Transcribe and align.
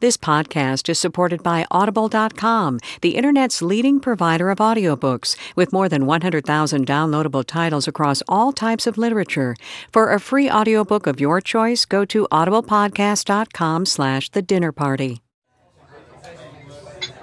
This 0.00 0.16
podcast 0.16 0.88
is 0.88 0.98
supported 0.98 1.42
by 1.42 1.66
Audible.com, 1.70 2.78
the 3.02 3.16
internet's 3.16 3.60
leading 3.60 4.00
provider 4.00 4.48
of 4.48 4.56
audiobooks, 4.56 5.36
with 5.54 5.74
more 5.74 5.90
than 5.90 6.06
100,000 6.06 6.86
downloadable 6.86 7.44
titles 7.44 7.86
across 7.86 8.22
all 8.26 8.50
types 8.50 8.86
of 8.86 8.96
literature. 8.96 9.54
For 9.92 10.10
a 10.10 10.18
free 10.18 10.50
audiobook 10.50 11.06
of 11.06 11.20
your 11.20 11.42
choice, 11.42 11.84
go 11.84 12.06
to 12.06 12.26
audiblepodcast.com 12.32 13.84
slash 13.84 14.30
the 14.30 14.40
dinner 14.40 14.72
party. 14.72 15.20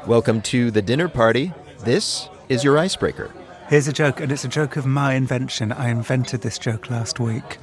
Welcome 0.05 0.43
to 0.43 0.69
the 0.69 0.83
dinner 0.83 1.09
party. 1.09 1.53
This 1.79 2.29
is 2.47 2.63
your 2.63 2.77
icebreaker. 2.77 3.31
Here's 3.69 3.87
a 3.87 3.93
joke, 3.93 4.19
and 4.19 4.31
it's 4.31 4.45
a 4.45 4.47
joke 4.47 4.75
of 4.75 4.85
my 4.85 5.15
invention. 5.15 5.71
I 5.71 5.89
invented 5.89 6.41
this 6.41 6.59
joke 6.59 6.91
last 6.91 7.19
week. 7.19 7.57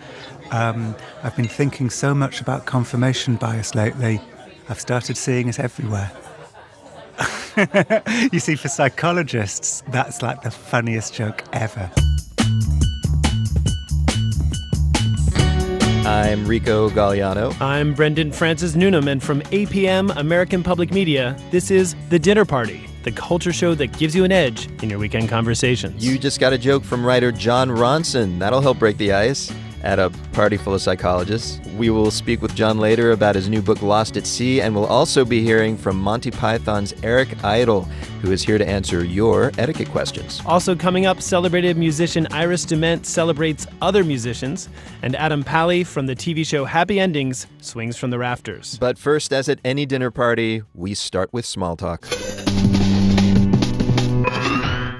Um, 0.50 0.96
I've 1.22 1.36
been 1.36 1.46
thinking 1.46 1.88
so 1.88 2.16
much 2.16 2.40
about 2.40 2.66
confirmation 2.66 3.36
bias 3.36 3.76
lately. 3.76 4.20
I've 4.68 4.80
started 4.80 5.16
seeing 5.16 5.48
it 5.48 5.60
everywhere. 5.60 6.10
you 8.32 8.40
see, 8.40 8.56
for 8.56 8.68
psychologists, 8.68 9.82
that's 9.88 10.22
like 10.22 10.42
the 10.42 10.50
funniest 10.50 11.12
joke 11.14 11.44
ever. 11.52 11.90
I'm 16.06 16.46
Rico 16.46 16.90
Gagliano. 16.90 17.58
I'm 17.60 17.94
Brendan 17.94 18.32
Francis 18.32 18.74
Newnam, 18.74 19.08
and 19.08 19.22
from 19.22 19.40
APM 19.42 20.14
American 20.16 20.62
Public 20.62 20.92
Media, 20.92 21.36
this 21.50 21.70
is 21.70 21.94
The 22.08 22.18
Dinner 22.18 22.44
Party, 22.44 22.86
the 23.04 23.12
culture 23.12 23.52
show 23.52 23.74
that 23.74 23.96
gives 23.98 24.14
you 24.14 24.24
an 24.24 24.32
edge 24.32 24.68
in 24.82 24.90
your 24.90 24.98
weekend 24.98 25.28
conversations. 25.28 26.04
You 26.04 26.18
just 26.18 26.40
got 26.40 26.52
a 26.52 26.58
joke 26.58 26.84
from 26.84 27.04
writer 27.04 27.32
Jon 27.32 27.68
Ronson. 27.68 28.38
That'll 28.38 28.60
help 28.60 28.78
break 28.78 28.96
the 28.96 29.12
ice 29.12 29.52
at 29.84 29.98
a 29.98 30.10
party 30.32 30.56
full 30.56 30.74
of 30.74 30.80
psychologists. 30.80 31.60
We 31.76 31.90
will 31.90 32.10
speak 32.10 32.42
with 32.42 32.54
Jon 32.54 32.78
later 32.78 33.12
about 33.12 33.34
his 33.34 33.48
new 33.48 33.62
book, 33.62 33.82
Lost 33.82 34.16
at 34.16 34.26
Sea, 34.26 34.60
and 34.62 34.74
we'll 34.74 34.86
also 34.86 35.24
be 35.24 35.42
hearing 35.42 35.76
from 35.76 35.96
Monty 36.00 36.30
Python's 36.30 36.94
Eric 37.02 37.44
Idle, 37.44 37.82
who 38.22 38.32
is 38.32 38.42
here 38.42 38.56
to 38.58 38.66
answer 38.66 39.04
your 39.04 39.52
etiquette 39.58 39.90
questions. 39.90 40.40
Also 40.46 40.74
coming 40.74 41.04
up, 41.04 41.20
celebrated 41.20 41.76
musician 41.76 42.26
Iris 42.30 42.64
DeMent 42.64 43.04
celebrates 43.04 43.66
other 43.82 44.02
musicians, 44.02 44.70
and 45.02 45.14
Adam 45.16 45.44
Pally 45.44 45.84
from 45.84 46.06
the 46.06 46.16
TV 46.16 46.46
show 46.46 46.64
Happy 46.64 46.98
Endings 46.98 47.46
swings 47.60 47.98
from 47.98 48.10
the 48.10 48.18
rafters. 48.18 48.78
But 48.78 48.98
first, 48.98 49.32
as 49.32 49.48
at 49.50 49.58
any 49.64 49.84
dinner 49.84 50.10
party, 50.10 50.62
we 50.72 50.94
start 50.94 51.30
with 51.32 51.44
small 51.44 51.76
talk. 51.76 52.08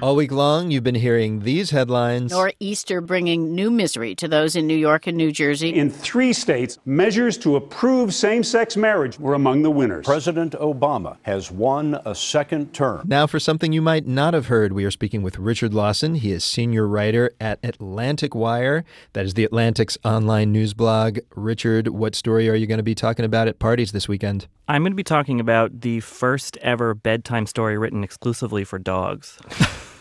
All 0.05 0.17
week 0.17 0.33
long, 0.33 0.71
you've 0.71 0.85
been 0.85 0.95
hearing 0.95 1.41
these 1.41 1.71
headlines. 1.71 2.31
Nor'easter 2.31 3.01
bringing 3.01 3.55
new 3.55 3.71
misery 3.71 4.15
to 4.17 4.29
those 4.29 4.55
in 4.55 4.67
New 4.67 4.77
York 4.77 5.07
and 5.07 5.17
New 5.17 5.33
Jersey. 5.33 5.75
In 5.75 5.89
three 5.89 6.35
states, 6.35 6.79
measures 6.85 7.39
to 7.39 7.57
approve 7.57 8.13
same 8.13 8.45
sex 8.45 8.77
marriage 8.77 9.19
were 9.19 9.33
among 9.33 9.63
the 9.63 9.71
winners. 9.71 10.05
President 10.05 10.53
Obama 10.61 11.17
has 11.23 11.51
won 11.51 11.99
a 12.05 12.15
second 12.15 12.75
term. 12.75 13.07
Now, 13.09 13.27
for 13.27 13.41
something 13.41 13.73
you 13.73 13.81
might 13.81 14.07
not 14.07 14.35
have 14.35 14.49
heard, 14.49 14.75
we 14.75 14.85
are 14.85 14.91
speaking 14.91 15.23
with 15.23 15.39
Richard 15.39 15.73
Lawson. 15.73 16.17
He 16.17 16.33
is 16.33 16.45
senior 16.45 16.87
writer 16.87 17.31
at 17.41 17.59
Atlantic 17.63 18.35
Wire. 18.35 18.85
That 19.15 19.25
is 19.25 19.33
the 19.33 19.45
Atlantic's 19.45 19.97
online 20.05 20.53
news 20.53 20.75
blog. 20.75 21.21
Richard, 21.35 21.89
what 21.89 22.15
story 22.15 22.51
are 22.51 22.55
you 22.55 22.67
going 22.67 22.77
to 22.77 22.83
be 22.83 22.95
talking 22.95 23.25
about 23.25 23.49
at 23.49 23.59
parties 23.59 23.93
this 23.93 24.07
weekend? 24.07 24.49
I'm 24.69 24.83
going 24.83 24.93
to 24.93 24.97
be 24.97 25.03
talking 25.03 25.41
about 25.41 25.81
the 25.81 26.01
first 26.01 26.59
ever 26.59 26.93
bedtime 26.93 27.47
story 27.47 27.79
written 27.79 28.05
exclusively 28.05 28.65
for 28.65 28.79
dogs. 28.79 29.39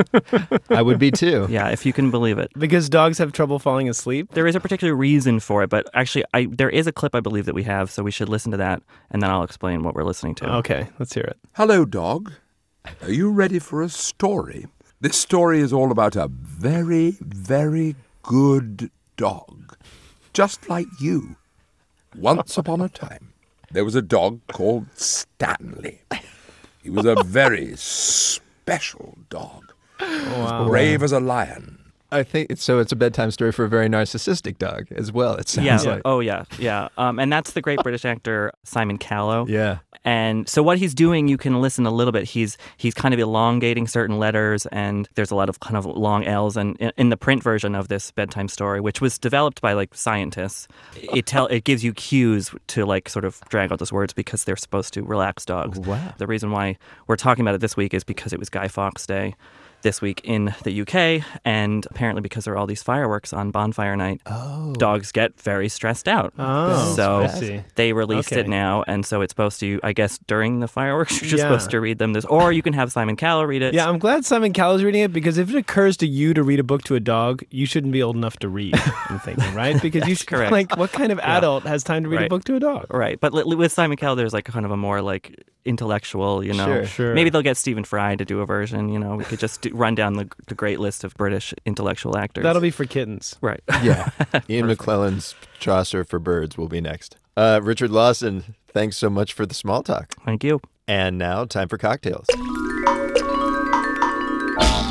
I 0.70 0.82
would 0.82 0.98
be 0.98 1.10
too. 1.10 1.46
Yeah, 1.50 1.68
if 1.68 1.84
you 1.84 1.92
can 1.92 2.10
believe 2.10 2.38
it. 2.38 2.50
Because 2.58 2.88
dogs 2.88 3.18
have 3.18 3.32
trouble 3.32 3.58
falling 3.58 3.88
asleep? 3.88 4.30
There 4.32 4.46
is 4.46 4.54
a 4.54 4.60
particular 4.60 4.94
reason 4.94 5.40
for 5.40 5.62
it, 5.62 5.70
but 5.70 5.88
actually, 5.94 6.24
I, 6.34 6.46
there 6.50 6.70
is 6.70 6.86
a 6.86 6.92
clip 6.92 7.14
I 7.14 7.20
believe 7.20 7.46
that 7.46 7.54
we 7.54 7.62
have, 7.64 7.90
so 7.90 8.02
we 8.02 8.10
should 8.10 8.28
listen 8.28 8.50
to 8.52 8.58
that, 8.58 8.82
and 9.10 9.22
then 9.22 9.30
I'll 9.30 9.42
explain 9.42 9.82
what 9.82 9.94
we're 9.94 10.04
listening 10.04 10.34
to. 10.36 10.50
Okay, 10.56 10.88
let's 10.98 11.14
hear 11.14 11.24
it. 11.24 11.38
Hello, 11.54 11.84
dog. 11.84 12.32
Are 13.02 13.10
you 13.10 13.30
ready 13.30 13.58
for 13.58 13.82
a 13.82 13.88
story? 13.88 14.66
This 15.00 15.16
story 15.16 15.60
is 15.60 15.72
all 15.72 15.90
about 15.90 16.16
a 16.16 16.28
very, 16.28 17.16
very 17.20 17.96
good 18.22 18.90
dog. 19.16 19.76
Just 20.32 20.68
like 20.68 20.86
you. 21.00 21.36
Once 22.16 22.56
upon 22.58 22.80
a 22.80 22.88
time, 22.88 23.32
there 23.70 23.84
was 23.84 23.94
a 23.94 24.02
dog 24.02 24.40
called 24.48 24.86
Stanley. 24.94 26.02
He 26.82 26.90
was 26.90 27.06
a 27.06 27.22
very 27.22 27.74
special 27.76 29.18
dog. 29.30 29.71
Wow. 30.02 30.66
Brave 30.66 31.02
as 31.02 31.12
a 31.12 31.20
lion. 31.20 31.78
I 32.12 32.22
think 32.22 32.58
so. 32.58 32.78
It's 32.78 32.92
a 32.92 32.96
bedtime 32.96 33.30
story 33.30 33.52
for 33.52 33.64
a 33.64 33.68
very 33.68 33.88
narcissistic 33.88 34.58
dog 34.58 34.86
as 34.92 35.10
well. 35.10 35.34
It 35.36 35.48
sounds 35.48 35.84
yeah. 35.84 35.92
like. 35.92 36.02
Oh 36.04 36.20
yeah. 36.20 36.44
Yeah. 36.58 36.88
Um, 36.98 37.18
and 37.18 37.32
that's 37.32 37.52
the 37.52 37.62
great 37.62 37.82
British 37.82 38.04
actor 38.04 38.52
Simon 38.64 38.98
Callow. 38.98 39.46
Yeah. 39.48 39.78
And 40.04 40.46
so 40.48 40.62
what 40.62 40.78
he's 40.78 40.94
doing, 40.94 41.28
you 41.28 41.38
can 41.38 41.62
listen 41.62 41.86
a 41.86 41.90
little 41.90 42.12
bit. 42.12 42.24
He's 42.24 42.58
he's 42.76 42.92
kind 42.92 43.14
of 43.14 43.20
elongating 43.20 43.86
certain 43.86 44.18
letters, 44.18 44.66
and 44.66 45.08
there's 45.14 45.30
a 45.30 45.34
lot 45.34 45.48
of 45.48 45.60
kind 45.60 45.76
of 45.76 45.86
long 45.86 46.24
L's. 46.24 46.56
And 46.56 46.76
in, 46.76 46.92
in 46.98 47.08
the 47.08 47.16
print 47.16 47.42
version 47.42 47.74
of 47.74 47.88
this 47.88 48.10
bedtime 48.10 48.48
story, 48.48 48.80
which 48.80 49.00
was 49.00 49.18
developed 49.18 49.62
by 49.62 49.72
like 49.72 49.94
scientists, 49.94 50.68
it 50.94 51.24
tell 51.24 51.46
it 51.46 51.64
gives 51.64 51.82
you 51.82 51.94
cues 51.94 52.50
to 52.66 52.84
like 52.84 53.08
sort 53.08 53.24
of 53.24 53.40
drag 53.48 53.72
out 53.72 53.78
those 53.78 53.92
words 53.92 54.12
because 54.12 54.44
they're 54.44 54.56
supposed 54.56 54.92
to 54.94 55.02
relax 55.02 55.46
dogs. 55.46 55.78
Wow. 55.78 56.12
The 56.18 56.26
reason 56.26 56.50
why 56.50 56.76
we're 57.06 57.16
talking 57.16 57.42
about 57.42 57.54
it 57.54 57.62
this 57.62 57.76
week 57.76 57.94
is 57.94 58.04
because 58.04 58.34
it 58.34 58.38
was 58.38 58.50
Guy 58.50 58.68
Fawkes 58.68 59.06
Day 59.06 59.34
this 59.82 60.00
week 60.00 60.20
in 60.24 60.54
the 60.64 60.80
UK, 60.82 61.24
and 61.44 61.86
apparently 61.90 62.20
because 62.22 62.44
there 62.44 62.54
are 62.54 62.56
all 62.56 62.66
these 62.66 62.82
fireworks 62.82 63.32
on 63.32 63.50
bonfire 63.50 63.96
night, 63.96 64.20
oh. 64.26 64.72
dogs 64.78 65.12
get 65.12 65.38
very 65.40 65.68
stressed 65.68 66.08
out. 66.08 66.32
Oh, 66.38 66.94
so 66.94 67.22
I 67.24 67.64
they 67.74 67.92
released 67.92 68.32
Okay. 68.32 68.40
it 68.42 68.48
now, 68.48 68.84
and 68.86 69.04
so 69.04 69.20
it's 69.20 69.32
supposed 69.32 69.60
to. 69.60 69.80
I 69.82 69.92
guess 69.92 70.18
during 70.26 70.60
the 70.60 70.68
fireworks, 70.68 71.12
you're 71.20 71.30
just 71.30 71.42
Yeah. 71.42 71.48
supposed 71.48 71.70
to 71.70 71.80
read 71.80 71.98
them 71.98 72.12
this, 72.12 72.24
or 72.24 72.52
you 72.52 72.62
can 72.62 72.72
have 72.72 72.92
Simon 72.92 73.16
Callow 73.16 73.44
read 73.44 73.62
it. 73.62 73.74
Yeah, 73.74 73.88
I'm 73.88 73.98
glad 73.98 74.24
Simon 74.24 74.52
Cowell's 74.52 74.82
reading 74.82 75.02
it 75.02 75.12
because 75.12 75.38
if 75.38 75.50
it 75.50 75.56
occurs 75.56 75.96
to 75.98 76.06
you 76.06 76.34
to 76.34 76.42
read 76.42 76.60
a 76.60 76.64
book 76.64 76.82
to 76.84 76.94
a 76.94 77.00
dog, 77.00 77.42
you 77.50 77.66
shouldn't 77.66 77.92
be 77.92 78.02
old 78.02 78.16
enough 78.16 78.36
to 78.38 78.48
read. 78.48 78.74
I'm 79.08 79.18
thinking, 79.24 79.54
right? 79.54 79.80
Because 79.80 80.06
you 80.08 80.14
should, 80.14 80.28
correct. 80.28 80.52
like, 80.52 80.76
what 80.76 80.92
kind 80.92 81.12
of 81.12 81.18
adult 81.20 81.64
has 81.64 81.82
time 81.82 82.04
to 82.04 82.08
read 82.08 82.22
a 82.22 82.28
book 82.28 82.44
to 82.44 82.56
a 82.56 82.60
dog? 82.60 82.86
Right, 82.90 83.18
but 83.20 83.32
li- 83.34 83.54
with 83.54 83.72
Simon 83.72 83.96
Cowell, 83.96 84.16
there's 84.16 84.32
like 84.32 84.44
kind 84.46 84.64
of 84.64 84.70
a 84.72 84.76
more 84.76 85.02
like 85.02 85.44
intellectual, 85.64 86.44
you 86.44 86.52
know. 86.52 86.64
Sure. 86.66 86.86
Sure. 86.86 87.14
Maybe 87.14 87.30
they'll 87.30 87.42
get 87.42 87.56
Stephen 87.56 87.84
Fry 87.84 88.16
to 88.16 88.24
do 88.24 88.40
a 88.40 88.46
version. 88.46 88.88
You 88.88 88.98
know, 88.98 89.16
we 89.16 89.24
could 89.24 89.38
just 89.38 89.60
do, 89.62 89.70
run 89.74 89.94
down 89.94 90.14
the, 90.14 90.28
the 90.48 90.54
great 90.54 90.80
list 90.80 91.04
of 91.04 91.14
British 91.14 91.54
intellectual 91.64 92.16
actors. 92.16 92.42
That'll 92.42 92.62
be 92.62 92.70
for 92.70 92.84
kittens. 92.84 93.36
right. 93.40 93.60
Yeah. 93.82 94.10
Ian 94.50 94.66
McKellen's 94.66 95.34
Chaucer 95.58 96.04
for 96.04 96.18
Birds 96.18 96.56
will 96.58 96.68
be 96.68 96.80
next. 96.80 97.16
Uh, 97.36 97.60
Richard 97.62 97.90
Lawson, 97.90 98.54
thanks 98.68 98.96
so 98.96 99.08
much 99.08 99.32
for 99.32 99.46
the 99.46 99.54
small 99.54 99.82
talk. 99.82 100.14
Thank 100.24 100.44
you. 100.44 100.60
And 100.88 101.16
now, 101.16 101.44
time 101.44 101.68
for 101.68 101.78
cocktails. 101.78 102.26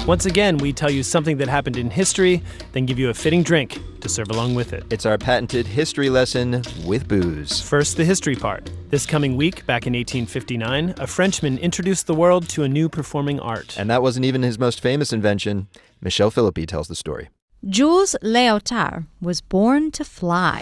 Once 0.08 0.26
again, 0.26 0.58
we 0.58 0.74
tell 0.74 0.90
you 0.90 1.04
something 1.04 1.38
that 1.38 1.48
happened 1.48 1.78
in 1.78 1.88
history, 1.88 2.42
then 2.72 2.88
give 2.88 2.98
you 2.98 3.10
a 3.10 3.14
fitting 3.14 3.44
drink 3.44 3.80
to 4.00 4.10
serve 4.10 4.32
along 4.32 4.56
with 4.56 4.74
it. 4.74 4.84
It's 4.90 5.06
our 5.06 5.16
patented 5.16 5.68
history 5.68 6.10
lesson 6.10 6.64
with 6.84 7.08
booze. 7.08 7.62
First, 7.62 7.98
the 7.98 8.04
history 8.04 8.36
part. 8.36 8.68
This 8.90 9.06
coming 9.06 9.38
week, 9.38 9.64
back 9.68 9.86
in 9.86 9.94
1859, 9.94 10.96
a 10.98 11.06
Frenchman 11.06 11.60
introduced 11.60 12.08
the 12.08 12.16
world 12.16 12.50
to 12.50 12.64
a 12.64 12.68
new 12.68 12.90
performing 12.90 13.40
art. 13.40 13.78
And 13.78 13.92
that 13.92 14.02
wasn't 14.02 14.26
even 14.26 14.42
his 14.42 14.58
most 14.58 14.82
famous 14.82 15.14
invention. 15.14 15.68
Michelle 16.02 16.32
Philippi 16.32 16.66
tells 16.66 16.88
the 16.88 16.96
story. 16.96 17.30
Jules 17.70 18.16
Léotard 18.24 19.06
was 19.22 19.40
born 19.40 19.92
to 19.92 20.04
fly. 20.04 20.62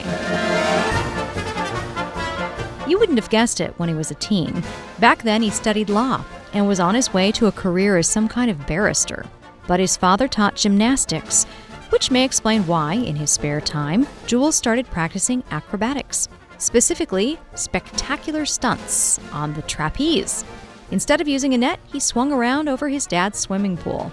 You 2.89 2.99
wouldn't 2.99 3.17
have 3.17 3.29
guessed 3.29 3.61
it 3.61 3.73
when 3.79 3.87
he 3.87 3.95
was 3.95 4.11
a 4.11 4.15
teen. 4.15 4.63
Back 4.99 5.23
then, 5.23 5.41
he 5.41 5.49
studied 5.49 5.89
law 5.89 6.25
and 6.53 6.67
was 6.67 6.79
on 6.79 6.95
his 6.95 7.13
way 7.13 7.31
to 7.33 7.47
a 7.47 7.51
career 7.51 7.97
as 7.97 8.07
some 8.07 8.27
kind 8.27 8.49
of 8.49 8.65
barrister. 8.67 9.25
But 9.67 9.79
his 9.79 9.97
father 9.97 10.27
taught 10.27 10.55
gymnastics, 10.55 11.45
which 11.89 12.11
may 12.11 12.23
explain 12.23 12.67
why, 12.67 12.93
in 12.93 13.15
his 13.15 13.31
spare 13.31 13.61
time, 13.61 14.07
Jules 14.25 14.55
started 14.55 14.87
practicing 14.87 15.43
acrobatics, 15.51 16.27
specifically 16.57 17.39
spectacular 17.55 18.45
stunts 18.45 19.19
on 19.31 19.53
the 19.53 19.61
trapeze. 19.63 20.43
Instead 20.91 21.21
of 21.21 21.27
using 21.27 21.53
a 21.53 21.57
net, 21.57 21.79
he 21.85 21.99
swung 21.99 22.31
around 22.31 22.67
over 22.67 22.89
his 22.89 23.05
dad's 23.05 23.39
swimming 23.39 23.77
pool. 23.77 24.11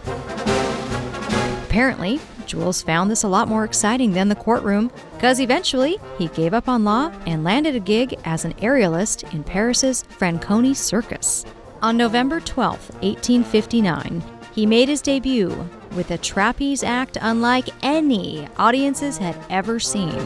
Apparently, 1.65 2.21
Jules 2.47 2.83
found 2.83 3.11
this 3.11 3.23
a 3.23 3.29
lot 3.29 3.49
more 3.49 3.65
exciting 3.65 4.13
than 4.13 4.29
the 4.29 4.35
courtroom, 4.35 4.91
because 5.15 5.41
eventually 5.41 5.99
he 6.17 6.29
gave 6.29 6.55
up 6.55 6.69
on 6.69 6.85
law 6.85 7.11
and 7.27 7.45
landed 7.45 7.75
a 7.75 7.81
gig 7.81 8.19
as 8.25 8.45
an 8.45 8.55
aerialist 8.55 9.31
in 9.35 9.43
Paris's 9.43 10.05
Franconi 10.05 10.75
Circus. 10.75 11.45
On 11.83 11.95
November 11.97 12.41
12, 12.41 12.73
1859, 13.03 14.23
he 14.55 14.65
made 14.65 14.89
his 14.89 15.03
debut 15.03 15.69
with 15.95 16.11
a 16.11 16.17
trapeze 16.17 16.83
act 16.83 17.19
unlike 17.21 17.69
any 17.83 18.49
audiences 18.57 19.19
had 19.19 19.37
ever 19.51 19.79
seen. 19.79 20.19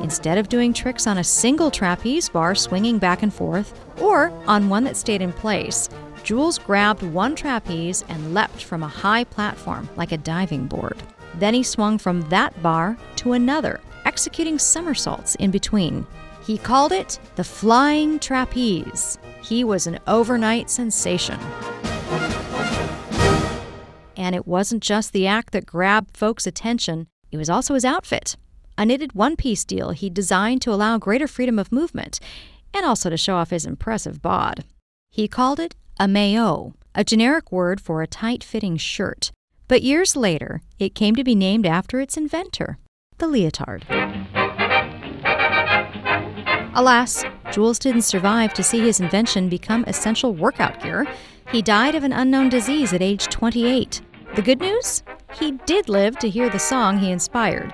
Instead 0.00 0.38
of 0.38 0.48
doing 0.48 0.72
tricks 0.72 1.08
on 1.08 1.18
a 1.18 1.24
single 1.24 1.72
trapeze 1.72 2.28
bar 2.28 2.54
swinging 2.54 2.98
back 2.98 3.24
and 3.24 3.34
forth, 3.34 3.80
or 4.00 4.30
on 4.46 4.68
one 4.68 4.84
that 4.84 4.96
stayed 4.96 5.22
in 5.22 5.32
place, 5.32 5.88
Jules 6.22 6.58
grabbed 6.58 7.02
one 7.02 7.34
trapeze 7.34 8.04
and 8.08 8.32
leapt 8.32 8.62
from 8.62 8.84
a 8.84 8.88
high 8.88 9.24
platform 9.24 9.88
like 9.96 10.12
a 10.12 10.18
diving 10.18 10.66
board. 10.66 10.96
Then 11.34 11.54
he 11.54 11.64
swung 11.64 11.98
from 11.98 12.20
that 12.28 12.62
bar 12.62 12.96
to 13.16 13.32
another, 13.32 13.80
executing 14.04 14.60
somersaults 14.60 15.34
in 15.34 15.50
between. 15.50 16.06
He 16.44 16.58
called 16.58 16.92
it 16.92 17.18
the 17.34 17.42
Flying 17.42 18.20
Trapeze. 18.20 19.18
He 19.46 19.62
was 19.62 19.86
an 19.86 20.00
overnight 20.08 20.68
sensation. 20.70 21.38
And 24.16 24.34
it 24.34 24.44
wasn't 24.44 24.82
just 24.82 25.12
the 25.12 25.28
act 25.28 25.52
that 25.52 25.64
grabbed 25.64 26.16
folks' 26.16 26.48
attention, 26.48 27.06
it 27.30 27.36
was 27.36 27.48
also 27.48 27.74
his 27.74 27.84
outfit. 27.84 28.34
A 28.76 28.84
knitted 28.84 29.12
one 29.12 29.36
piece 29.36 29.64
deal 29.64 29.90
he 29.90 30.10
designed 30.10 30.62
to 30.62 30.72
allow 30.72 30.98
greater 30.98 31.28
freedom 31.28 31.60
of 31.60 31.70
movement 31.70 32.18
and 32.74 32.84
also 32.84 33.08
to 33.08 33.16
show 33.16 33.36
off 33.36 33.50
his 33.50 33.64
impressive 33.64 34.20
bod. 34.20 34.64
He 35.10 35.28
called 35.28 35.60
it 35.60 35.76
a 36.00 36.08
maillot, 36.08 36.72
a 36.96 37.04
generic 37.04 37.52
word 37.52 37.80
for 37.80 38.02
a 38.02 38.08
tight 38.08 38.42
fitting 38.42 38.76
shirt. 38.76 39.30
But 39.68 39.82
years 39.82 40.16
later, 40.16 40.60
it 40.80 40.96
came 40.96 41.14
to 41.14 41.22
be 41.22 41.36
named 41.36 41.66
after 41.66 42.00
its 42.00 42.16
inventor, 42.16 42.78
the 43.18 43.28
leotard. 43.28 43.86
Alas, 46.78 47.24
Jules 47.52 47.78
didn't 47.78 48.02
survive 48.02 48.52
to 48.52 48.62
see 48.62 48.80
his 48.80 49.00
invention 49.00 49.48
become 49.48 49.82
essential 49.86 50.34
workout 50.34 50.82
gear. 50.82 51.06
He 51.50 51.62
died 51.62 51.94
of 51.94 52.04
an 52.04 52.12
unknown 52.12 52.50
disease 52.50 52.92
at 52.92 53.00
age 53.00 53.28
28. 53.28 54.02
The 54.34 54.42
good 54.42 54.60
news? 54.60 55.02
He 55.38 55.52
did 55.64 55.88
live 55.88 56.18
to 56.18 56.28
hear 56.28 56.50
the 56.50 56.58
song 56.58 56.98
he 56.98 57.10
inspired. 57.10 57.72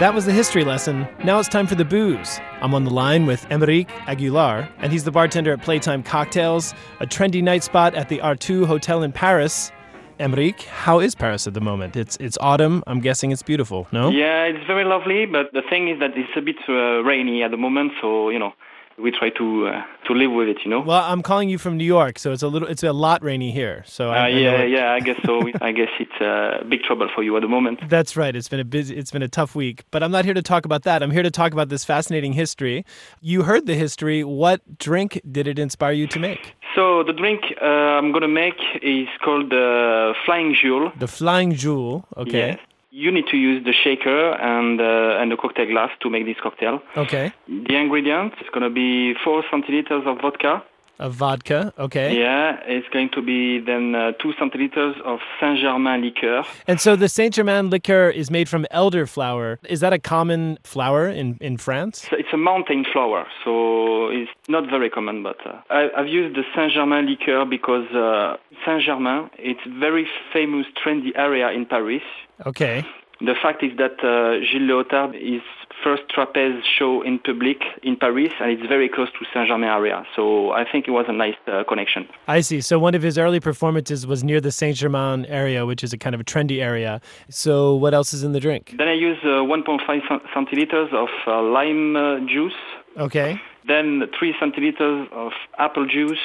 That 0.00 0.14
was 0.14 0.26
the 0.26 0.32
history 0.32 0.62
lesson. 0.62 1.08
Now 1.24 1.40
it's 1.40 1.48
time 1.48 1.66
for 1.66 1.74
the 1.74 1.84
booze. 1.84 2.38
I'm 2.62 2.72
on 2.72 2.84
the 2.84 2.90
line 2.90 3.26
with 3.26 3.44
Emeric 3.48 3.90
Aguilar, 4.06 4.68
and 4.78 4.92
he's 4.92 5.02
the 5.02 5.10
bartender 5.10 5.52
at 5.52 5.60
Playtime 5.60 6.04
Cocktails, 6.04 6.72
a 7.00 7.06
trendy 7.06 7.42
night 7.42 7.64
spot 7.64 7.96
at 7.96 8.08
the 8.08 8.20
Artus 8.20 8.64
Hotel 8.68 9.02
in 9.02 9.10
Paris. 9.10 9.72
Emeric, 10.20 10.62
how 10.66 11.00
is 11.00 11.16
Paris 11.16 11.48
at 11.48 11.54
the 11.54 11.60
moment? 11.60 11.96
It's 11.96 12.16
it's 12.20 12.38
autumn. 12.40 12.84
I'm 12.86 13.00
guessing 13.00 13.32
it's 13.32 13.42
beautiful. 13.42 13.88
No? 13.90 14.10
Yeah, 14.10 14.44
it's 14.44 14.64
very 14.68 14.84
lovely, 14.84 15.26
but 15.26 15.52
the 15.52 15.62
thing 15.68 15.88
is 15.88 15.98
that 15.98 16.10
it's 16.14 16.30
a 16.36 16.42
bit 16.42 16.58
uh, 16.68 17.02
rainy 17.02 17.42
at 17.42 17.50
the 17.50 17.56
moment, 17.56 17.90
so 18.00 18.28
you 18.30 18.38
know 18.38 18.52
we 19.00 19.10
try 19.10 19.30
to 19.30 19.68
uh, 19.68 19.82
to 20.06 20.12
live 20.14 20.32
with 20.32 20.48
it, 20.48 20.58
you 20.64 20.70
know. 20.70 20.80
Well, 20.80 21.02
I'm 21.04 21.22
calling 21.22 21.48
you 21.48 21.58
from 21.58 21.76
New 21.76 21.84
York, 21.84 22.18
so 22.18 22.32
it's 22.32 22.42
a 22.42 22.48
little, 22.48 22.68
it's 22.68 22.82
a 22.82 22.92
lot 22.92 23.22
rainy 23.22 23.50
here. 23.50 23.84
So 23.86 24.10
I, 24.10 24.18
uh, 24.18 24.22
I 24.22 24.28
yeah, 24.28 24.50
it- 24.62 24.70
yeah, 24.70 24.92
I 24.92 25.00
guess 25.00 25.18
so. 25.24 25.40
I 25.60 25.72
guess 25.72 25.88
it's 26.00 26.20
uh, 26.20 26.64
big 26.68 26.82
trouble 26.82 27.08
for 27.14 27.22
you 27.22 27.36
at 27.36 27.42
the 27.42 27.48
moment. 27.48 27.80
That's 27.88 28.16
right. 28.16 28.34
It's 28.34 28.48
been 28.48 28.60
a 28.60 28.64
busy, 28.64 28.96
it's 28.96 29.10
been 29.10 29.22
a 29.22 29.28
tough 29.28 29.54
week, 29.54 29.84
but 29.90 30.02
I'm 30.02 30.10
not 30.10 30.24
here 30.24 30.34
to 30.34 30.42
talk 30.42 30.64
about 30.64 30.82
that. 30.84 31.02
I'm 31.02 31.10
here 31.10 31.22
to 31.22 31.30
talk 31.30 31.52
about 31.52 31.68
this 31.68 31.84
fascinating 31.84 32.32
history. 32.32 32.84
You 33.20 33.42
heard 33.42 33.66
the 33.66 33.74
history. 33.74 34.24
What 34.24 34.78
drink 34.78 35.20
did 35.30 35.46
it 35.46 35.58
inspire 35.58 35.92
you 35.92 36.06
to 36.08 36.18
make? 36.18 36.54
So 36.74 37.02
the 37.02 37.12
drink 37.12 37.40
uh, 37.60 37.64
I'm 37.98 38.12
gonna 38.12 38.28
make 38.28 38.58
is 38.82 39.08
called 39.24 39.50
the 39.50 40.14
Flying 40.24 40.54
Jewel. 40.60 40.92
The 40.98 41.08
Flying 41.08 41.54
Jewel. 41.54 42.04
Okay. 42.16 42.48
Yes. 42.50 42.58
You 42.90 43.12
need 43.12 43.26
to 43.30 43.36
use 43.36 43.64
the 43.64 43.72
shaker 43.72 44.32
and 44.32 44.80
uh, 44.80 45.20
and 45.20 45.30
the 45.30 45.36
cocktail 45.36 45.66
glass 45.66 45.90
to 46.00 46.08
make 46.10 46.24
this 46.24 46.36
cocktail. 46.42 46.80
Okay. 46.96 47.32
The 47.46 47.76
ingredients 47.76 48.36
is 48.40 48.46
gonna 48.52 48.70
be 48.70 49.14
four 49.24 49.42
centiliters 49.52 50.06
of 50.06 50.20
vodka. 50.22 50.62
Of 50.98 51.14
vodka. 51.14 51.72
Okay. 51.78 52.18
Yeah, 52.18 52.58
it's 52.66 52.88
going 52.88 53.10
to 53.10 53.22
be 53.22 53.60
then 53.60 53.94
uh, 53.94 54.12
two 54.20 54.32
centiliters 54.32 55.00
of 55.02 55.20
Saint 55.40 55.60
Germain 55.60 56.02
liqueur. 56.02 56.42
And 56.66 56.80
so 56.80 56.96
the 56.96 57.08
Saint 57.08 57.34
Germain 57.34 57.70
liqueur 57.70 58.10
is 58.10 58.32
made 58.32 58.48
from 58.48 58.66
elderflower. 58.72 59.58
Is 59.68 59.78
that 59.78 59.92
a 59.92 60.00
common 60.00 60.58
flower 60.64 61.06
in, 61.08 61.38
in 61.40 61.56
France? 61.56 62.08
So 62.10 62.16
it's 62.16 62.32
a 62.32 62.36
mountain 62.36 62.84
flower, 62.92 63.26
so 63.44 64.08
it's 64.08 64.30
not 64.48 64.68
very 64.68 64.90
common. 64.90 65.22
But 65.22 65.38
uh, 65.46 65.60
I, 65.70 65.88
I've 65.96 66.08
used 66.08 66.34
the 66.34 66.42
Saint 66.54 66.72
Germain 66.72 67.06
liqueur 67.06 67.44
because 67.44 67.86
uh, 67.94 68.36
Saint 68.66 68.82
Germain 68.82 69.30
it's 69.38 69.60
very 69.78 70.08
famous, 70.32 70.66
trendy 70.84 71.12
area 71.14 71.50
in 71.50 71.64
Paris. 71.64 72.02
Okay. 72.44 72.84
The 73.20 73.34
fact 73.40 73.62
is 73.62 73.76
that 73.78 73.98
uh, 74.04 74.44
Gilles 74.44 74.66
Léotard 74.68 75.14
is 75.14 75.42
first 75.82 76.02
trapeze 76.08 76.62
show 76.78 77.02
in 77.02 77.18
public 77.18 77.58
in 77.82 77.96
Paris, 77.96 78.32
and 78.40 78.50
it's 78.50 78.66
very 78.66 78.88
close 78.88 79.08
to 79.18 79.24
Saint 79.32 79.48
Germain 79.48 79.68
area. 79.68 80.04
So 80.16 80.50
I 80.52 80.64
think 80.70 80.88
it 80.88 80.92
was 80.92 81.06
a 81.08 81.12
nice 81.12 81.36
uh, 81.46 81.64
connection. 81.68 82.08
I 82.26 82.40
see. 82.40 82.60
So 82.60 82.78
one 82.78 82.94
of 82.94 83.02
his 83.02 83.18
early 83.18 83.40
performances 83.40 84.06
was 84.06 84.24
near 84.24 84.40
the 84.40 84.52
Saint 84.52 84.76
Germain 84.76 85.24
area, 85.26 85.66
which 85.66 85.82
is 85.84 85.92
a 85.92 85.98
kind 85.98 86.14
of 86.14 86.20
a 86.20 86.24
trendy 86.24 86.62
area. 86.62 87.00
So 87.30 87.74
what 87.74 87.94
else 87.94 88.12
is 88.12 88.22
in 88.22 88.32
the 88.32 88.40
drink? 88.40 88.74
Then 88.76 88.88
I 88.88 88.94
use 88.94 89.18
uh, 89.22 89.42
1.5 89.44 90.08
cent- 90.08 90.22
centiliters 90.34 90.92
of 90.92 91.08
uh, 91.26 91.42
lime 91.42 91.96
uh, 91.96 92.20
juice. 92.20 92.52
Okay. 92.96 93.40
Then 93.68 94.02
three 94.18 94.32
centiliters 94.40 95.12
of 95.12 95.32
apple 95.58 95.86
juice, 95.86 96.18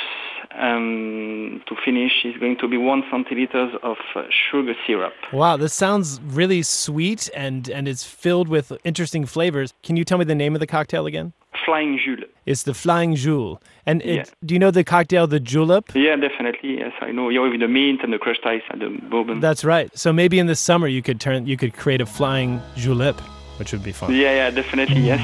and 0.51 1.61
to 1.67 1.75
finish 1.83 2.13
is 2.23 2.35
going 2.39 2.57
to 2.59 2.67
be 2.67 2.77
one 2.77 3.03
centiliters 3.11 3.75
of 3.83 3.97
uh, 4.15 4.23
sugar 4.49 4.73
syrup. 4.87 5.13
Wow, 5.33 5.57
this 5.57 5.73
sounds 5.73 6.21
really 6.21 6.61
sweet 6.63 7.29
and 7.35 7.69
and 7.69 7.87
it's 7.87 8.03
filled 8.03 8.47
with 8.47 8.71
interesting 8.83 9.25
flavors. 9.25 9.73
Can 9.83 9.95
you 9.97 10.05
tell 10.05 10.17
me 10.17 10.25
the 10.25 10.35
name 10.43 10.53
of 10.55 10.59
the 10.59 10.67
cocktail 10.67 11.05
again? 11.05 11.33
Flying 11.65 11.97
Jules. 12.03 12.25
It's 12.45 12.63
the 12.63 12.73
Flying 12.73 13.15
Jewel. 13.15 13.61
And 13.85 14.01
it, 14.01 14.15
Yeah. 14.15 14.23
do 14.45 14.53
you 14.55 14.59
know 14.59 14.71
the 14.71 14.83
cocktail, 14.83 15.27
the 15.27 15.39
julep? 15.39 15.85
Yeah, 15.95 16.15
definitely. 16.17 16.77
Yes, 16.79 16.91
I 17.01 17.11
know. 17.11 17.29
Yeah, 17.29 17.41
with 17.47 17.59
the 17.59 17.67
mint 17.67 18.01
and 18.03 18.11
the 18.11 18.17
crushed 18.17 18.45
ice 18.45 18.63
and 18.69 18.81
the 18.81 18.89
bourbon. 19.11 19.39
That's 19.39 19.63
right. 19.63 19.89
So 19.97 20.11
maybe 20.11 20.39
in 20.39 20.47
the 20.47 20.55
summer 20.55 20.87
you 20.87 21.01
could 21.01 21.19
turn 21.19 21.45
you 21.45 21.57
could 21.57 21.73
create 21.83 22.01
a 22.01 22.05
flying 22.05 22.61
julep, 22.75 23.19
which 23.59 23.71
would 23.71 23.83
be 23.83 23.91
fun. 23.93 24.11
yeah, 24.13 24.33
yeah, 24.39 24.49
definitely. 24.51 25.01
Yes. 25.01 25.21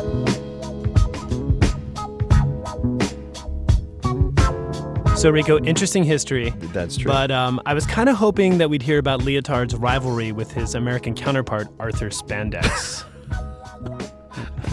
So 5.16 5.30
Rico, 5.30 5.58
interesting 5.64 6.04
history. 6.04 6.50
That's 6.72 6.96
true. 6.98 7.10
But 7.10 7.30
um, 7.30 7.60
I 7.64 7.72
was 7.74 7.86
kind 7.86 8.08
of 8.10 8.16
hoping 8.16 8.58
that 8.58 8.68
we'd 8.68 8.82
hear 8.82 8.98
about 8.98 9.20
Leotard's 9.20 9.74
rivalry 9.74 10.30
with 10.30 10.52
his 10.52 10.74
American 10.74 11.14
counterpart, 11.14 11.68
Arthur 11.80 12.10
Spandex. 12.10 13.04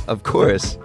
Of 0.07 0.24
course. 0.24 0.78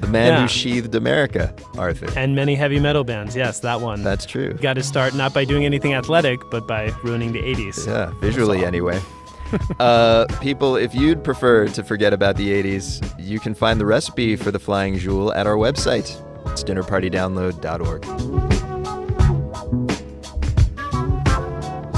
The 0.00 0.08
man 0.08 0.32
Yeah. 0.32 0.42
who 0.42 0.48
sheathed 0.48 0.94
America, 0.96 1.54
Arthur. 1.78 2.08
and 2.18 2.34
many 2.34 2.56
heavy 2.56 2.80
metal 2.80 3.04
bands. 3.04 3.36
Yes, 3.36 3.60
that 3.60 3.80
one. 3.80 4.02
That's 4.02 4.26
true. 4.26 4.52
Got 4.54 4.74
to 4.74 4.82
start 4.82 5.14
not 5.14 5.32
by 5.32 5.44
doing 5.44 5.64
anything 5.64 5.94
athletic, 5.94 6.40
but 6.50 6.66
by 6.66 6.86
ruining 7.04 7.32
the 7.32 7.40
80s. 7.40 7.86
Yeah, 7.86 8.12
visually 8.20 8.64
anyway. 8.64 9.00
uh, 9.78 10.26
people, 10.40 10.74
if 10.74 10.92
you'd 10.94 11.22
prefer 11.22 11.68
to 11.68 11.84
forget 11.84 12.12
about 12.12 12.36
the 12.36 12.48
80s, 12.50 13.14
you 13.18 13.38
can 13.38 13.54
find 13.54 13.80
the 13.80 13.86
recipe 13.86 14.34
for 14.34 14.50
the 14.50 14.58
Flying 14.58 14.98
Jewel 14.98 15.32
at 15.32 15.46
our 15.46 15.56
website. 15.56 16.20
It's 16.50 16.64
dinnerpartydownload.org. 16.64 18.63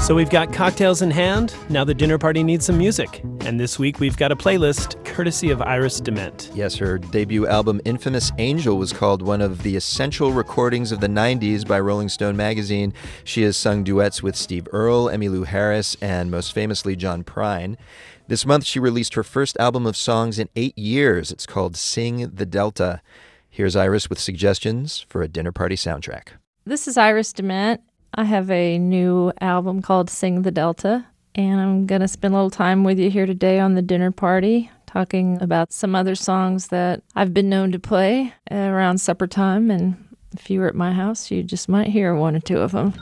So 0.07 0.15
we've 0.15 0.29
got 0.29 0.53
cocktails 0.53 1.01
in 1.01 1.11
hand. 1.11 1.53
Now 1.69 1.83
the 1.83 1.93
dinner 1.93 2.17
party 2.17 2.41
needs 2.41 2.65
some 2.65 2.77
music. 2.77 3.21
And 3.41 3.59
this 3.59 3.77
week 3.77 3.99
we've 3.99 4.15
got 4.15 4.31
a 4.31 4.37
playlist 4.37 5.03
courtesy 5.03 5.51
of 5.51 5.61
Iris 5.61 5.99
DeMent. 5.99 6.49
Yes, 6.55 6.77
her 6.77 6.97
debut 6.97 7.45
album 7.45 7.81
Infamous 7.83 8.31
Angel 8.37 8.77
was 8.77 8.93
called 8.93 9.21
one 9.21 9.41
of 9.41 9.63
the 9.63 9.75
essential 9.75 10.31
recordings 10.31 10.93
of 10.93 11.01
the 11.01 11.09
90s 11.09 11.67
by 11.67 11.81
Rolling 11.81 12.07
Stone 12.07 12.37
magazine. 12.37 12.93
She 13.25 13.41
has 13.41 13.57
sung 13.57 13.83
duets 13.83 14.23
with 14.23 14.37
Steve 14.37 14.65
Earle, 14.71 15.07
Emmylou 15.07 15.45
Harris, 15.47 15.97
and 15.99 16.31
most 16.31 16.53
famously 16.53 16.95
John 16.95 17.25
Prine. 17.25 17.75
This 18.29 18.45
month 18.45 18.63
she 18.63 18.79
released 18.79 19.15
her 19.15 19.23
first 19.23 19.57
album 19.59 19.85
of 19.85 19.97
songs 19.97 20.39
in 20.39 20.47
eight 20.55 20.77
years. 20.77 21.33
It's 21.33 21.45
called 21.45 21.75
Sing 21.75 22.29
the 22.33 22.45
Delta. 22.45 23.01
Here's 23.49 23.75
Iris 23.75 24.09
with 24.09 24.19
suggestions 24.19 25.05
for 25.09 25.21
a 25.21 25.27
dinner 25.27 25.51
party 25.51 25.75
soundtrack. 25.75 26.27
This 26.65 26.87
is 26.87 26.97
Iris 26.97 27.33
DeMent. 27.33 27.79
I 28.13 28.23
have 28.23 28.49
a 28.49 28.79
new 28.79 29.31
album 29.41 29.81
called 29.81 30.09
Sing 30.09 30.41
the 30.41 30.51
Delta, 30.51 31.05
and 31.35 31.59
I'm 31.59 31.85
going 31.85 32.01
to 32.01 32.07
spend 32.07 32.33
a 32.33 32.37
little 32.37 32.49
time 32.49 32.83
with 32.83 32.97
you 32.97 33.09
here 33.09 33.25
today 33.25 33.59
on 33.59 33.75
the 33.75 33.81
dinner 33.81 34.11
party, 34.11 34.71
talking 34.87 35.41
about 35.41 35.71
some 35.71 35.93
other 35.93 36.15
songs 36.15 36.69
that 36.69 37.03
I've 37.15 37.33
been 37.33 37.49
known 37.49 37.71
to 37.73 37.79
play 37.79 38.33
around 38.49 38.99
supper 38.99 39.27
time. 39.27 39.69
And 39.69 40.03
if 40.31 40.49
you 40.49 40.61
were 40.61 40.67
at 40.67 40.75
my 40.75 40.93
house, 40.93 41.29
you 41.29 41.43
just 41.43 41.69
might 41.69 41.87
hear 41.87 42.15
one 42.15 42.35
or 42.35 42.39
two 42.39 42.59
of 42.59 42.71
them. 42.71 42.93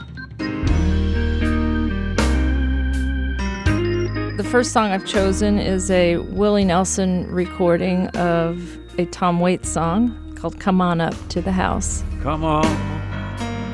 The 4.36 4.46
first 4.50 4.72
song 4.72 4.90
I've 4.90 5.06
chosen 5.06 5.58
is 5.58 5.90
a 5.90 6.18
Willie 6.18 6.64
Nelson 6.64 7.26
recording 7.30 8.08
of 8.08 8.78
a 8.98 9.06
Tom 9.06 9.40
Waits 9.40 9.70
song 9.70 10.34
called 10.34 10.60
Come 10.60 10.82
On 10.82 11.00
Up 11.00 11.14
to 11.28 11.40
the 11.40 11.52
House. 11.52 12.04
Come 12.22 12.44
on 12.44 13.05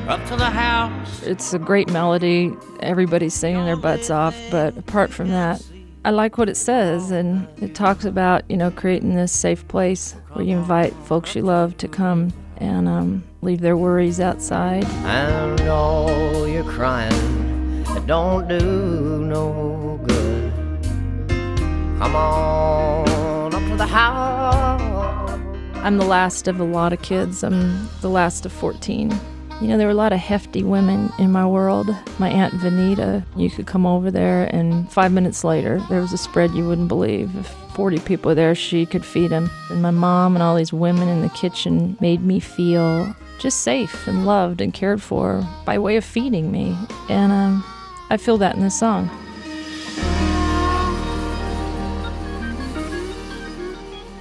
up 0.07 0.25
to 0.27 0.35
the 0.35 0.49
house. 0.49 1.23
It's 1.23 1.53
a 1.53 1.59
great 1.59 1.89
melody. 1.89 2.53
Everybody's 2.81 3.33
singing 3.33 3.65
their 3.65 3.77
butts 3.77 4.09
off. 4.09 4.35
But 4.51 4.77
apart 4.77 5.11
from 5.11 5.29
that, 5.29 5.65
I 6.03 6.09
like 6.11 6.37
what 6.37 6.49
it 6.49 6.57
says. 6.57 7.11
And 7.11 7.47
it 7.61 7.75
talks 7.75 8.05
about, 8.05 8.49
you 8.49 8.57
know, 8.57 8.71
creating 8.71 9.15
this 9.15 9.31
safe 9.31 9.67
place 9.67 10.15
where 10.33 10.43
you 10.43 10.57
invite 10.57 10.93
folks 11.05 11.35
you 11.35 11.41
love 11.41 11.77
to 11.77 11.87
come 11.87 12.33
and 12.57 12.87
um, 12.87 13.23
leave 13.41 13.61
their 13.61 13.77
worries 13.77 14.19
outside. 14.19 14.85
And 14.85 15.61
all 15.61 16.47
your 16.47 16.65
crying 16.65 17.83
that 17.83 18.05
don't 18.05 18.47
do 18.47 19.23
no 19.25 19.99
good. 20.05 20.53
Come 21.99 22.15
on 22.15 23.53
up 23.53 23.61
to 23.69 23.75
the 23.77 23.87
house. 23.87 24.81
I'm 25.77 25.97
the 25.97 26.05
last 26.05 26.47
of 26.47 26.59
a 26.59 26.63
lot 26.63 26.93
of 26.93 27.01
kids. 27.01 27.43
I'm 27.43 27.89
the 28.01 28.09
last 28.09 28.45
of 28.45 28.51
14. 28.53 29.17
You 29.61 29.67
know, 29.69 29.77
there 29.77 29.87
were 29.87 29.91
a 29.91 29.95
lot 29.95 30.11
of 30.11 30.19
hefty 30.19 30.63
women 30.63 31.11
in 31.19 31.31
my 31.31 31.45
world. 31.45 31.95
My 32.19 32.29
Aunt 32.29 32.53
Vanita, 32.55 33.23
you 33.35 33.49
could 33.49 33.67
come 33.67 33.85
over 33.85 34.11
there, 34.11 34.45
and 34.53 34.91
five 34.91 35.11
minutes 35.11 35.43
later, 35.43 35.81
there 35.89 36.01
was 36.01 36.11
a 36.11 36.17
spread 36.17 36.51
you 36.51 36.67
wouldn't 36.67 36.89
believe. 36.89 37.33
If 37.37 37.47
40 37.75 37.99
people 37.99 38.29
were 38.29 38.35
there, 38.35 38.55
she 38.55 38.85
could 38.85 39.05
feed 39.05 39.29
them. 39.29 39.49
And 39.69 39.81
my 39.81 39.91
mom 39.91 40.35
and 40.35 40.43
all 40.43 40.55
these 40.55 40.73
women 40.73 41.07
in 41.07 41.21
the 41.21 41.29
kitchen 41.29 41.97
made 42.01 42.21
me 42.21 42.39
feel 42.39 43.15
just 43.39 43.61
safe 43.61 44.07
and 44.07 44.25
loved 44.25 44.59
and 44.59 44.73
cared 44.73 45.01
for 45.01 45.47
by 45.65 45.77
way 45.77 45.97
of 45.97 46.03
feeding 46.03 46.51
me. 46.51 46.77
And 47.09 47.31
um, 47.31 47.63
I 48.09 48.17
feel 48.17 48.37
that 48.39 48.55
in 48.55 48.61
this 48.61 48.77
song. 48.77 49.09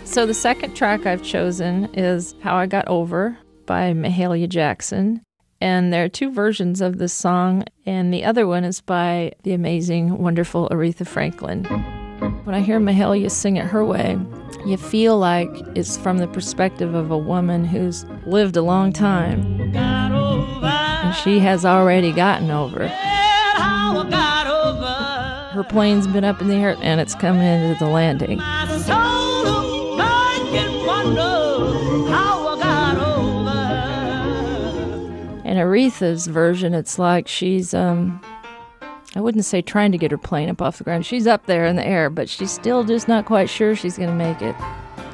So 0.04 0.26
the 0.26 0.34
second 0.34 0.74
track 0.74 1.06
I've 1.06 1.22
chosen 1.22 1.86
is 1.94 2.34
How 2.42 2.56
I 2.56 2.66
Got 2.66 2.86
Over 2.86 3.38
by 3.66 3.92
Mahalia 3.92 4.48
Jackson. 4.48 5.22
And 5.60 5.92
there 5.92 6.04
are 6.04 6.08
two 6.08 6.32
versions 6.32 6.80
of 6.80 6.98
this 6.98 7.12
song, 7.12 7.64
and 7.86 8.12
the 8.12 8.24
other 8.24 8.46
one 8.48 8.64
is 8.64 8.80
by 8.80 9.32
the 9.44 9.52
amazing, 9.52 10.18
wonderful 10.18 10.68
Aretha 10.70 11.06
Franklin. 11.06 11.64
When 12.44 12.54
I 12.54 12.60
hear 12.60 12.80
Mahalia 12.80 13.30
sing 13.30 13.56
it 13.56 13.66
her 13.66 13.84
way, 13.84 14.18
you 14.66 14.76
feel 14.76 15.18
like 15.18 15.50
it's 15.76 15.96
from 15.96 16.18
the 16.18 16.26
perspective 16.26 16.94
of 16.94 17.10
a 17.10 17.18
woman 17.18 17.64
who's 17.64 18.04
lived 18.26 18.56
a 18.56 18.62
long 18.62 18.92
time. 18.92 19.72
And 19.76 21.14
she 21.14 21.38
has 21.38 21.64
already 21.64 22.12
gotten 22.12 22.50
over. 22.50 22.88
Her 25.52 25.64
plane's 25.64 26.06
been 26.06 26.24
up 26.24 26.40
in 26.40 26.48
the 26.48 26.54
air 26.54 26.76
and 26.80 27.00
it's 27.00 27.14
coming 27.14 27.42
into 27.42 27.78
the 27.84 27.90
landing. 27.90 28.40
In 35.52 35.58
Aretha's 35.58 36.28
version, 36.28 36.72
it's 36.72 36.98
like 36.98 37.28
she's, 37.28 37.74
um, 37.74 38.18
I 39.14 39.20
wouldn't 39.20 39.44
say 39.44 39.60
trying 39.60 39.92
to 39.92 39.98
get 39.98 40.10
her 40.10 40.16
plane 40.16 40.48
up 40.48 40.62
off 40.62 40.78
the 40.78 40.84
ground. 40.84 41.04
She's 41.04 41.26
up 41.26 41.44
there 41.44 41.66
in 41.66 41.76
the 41.76 41.86
air, 41.86 42.08
but 42.08 42.26
she's 42.30 42.50
still 42.50 42.84
just 42.84 43.06
not 43.06 43.26
quite 43.26 43.50
sure 43.50 43.76
she's 43.76 43.98
going 43.98 44.08
to 44.08 44.14
make 44.14 44.40
it. 44.40 44.56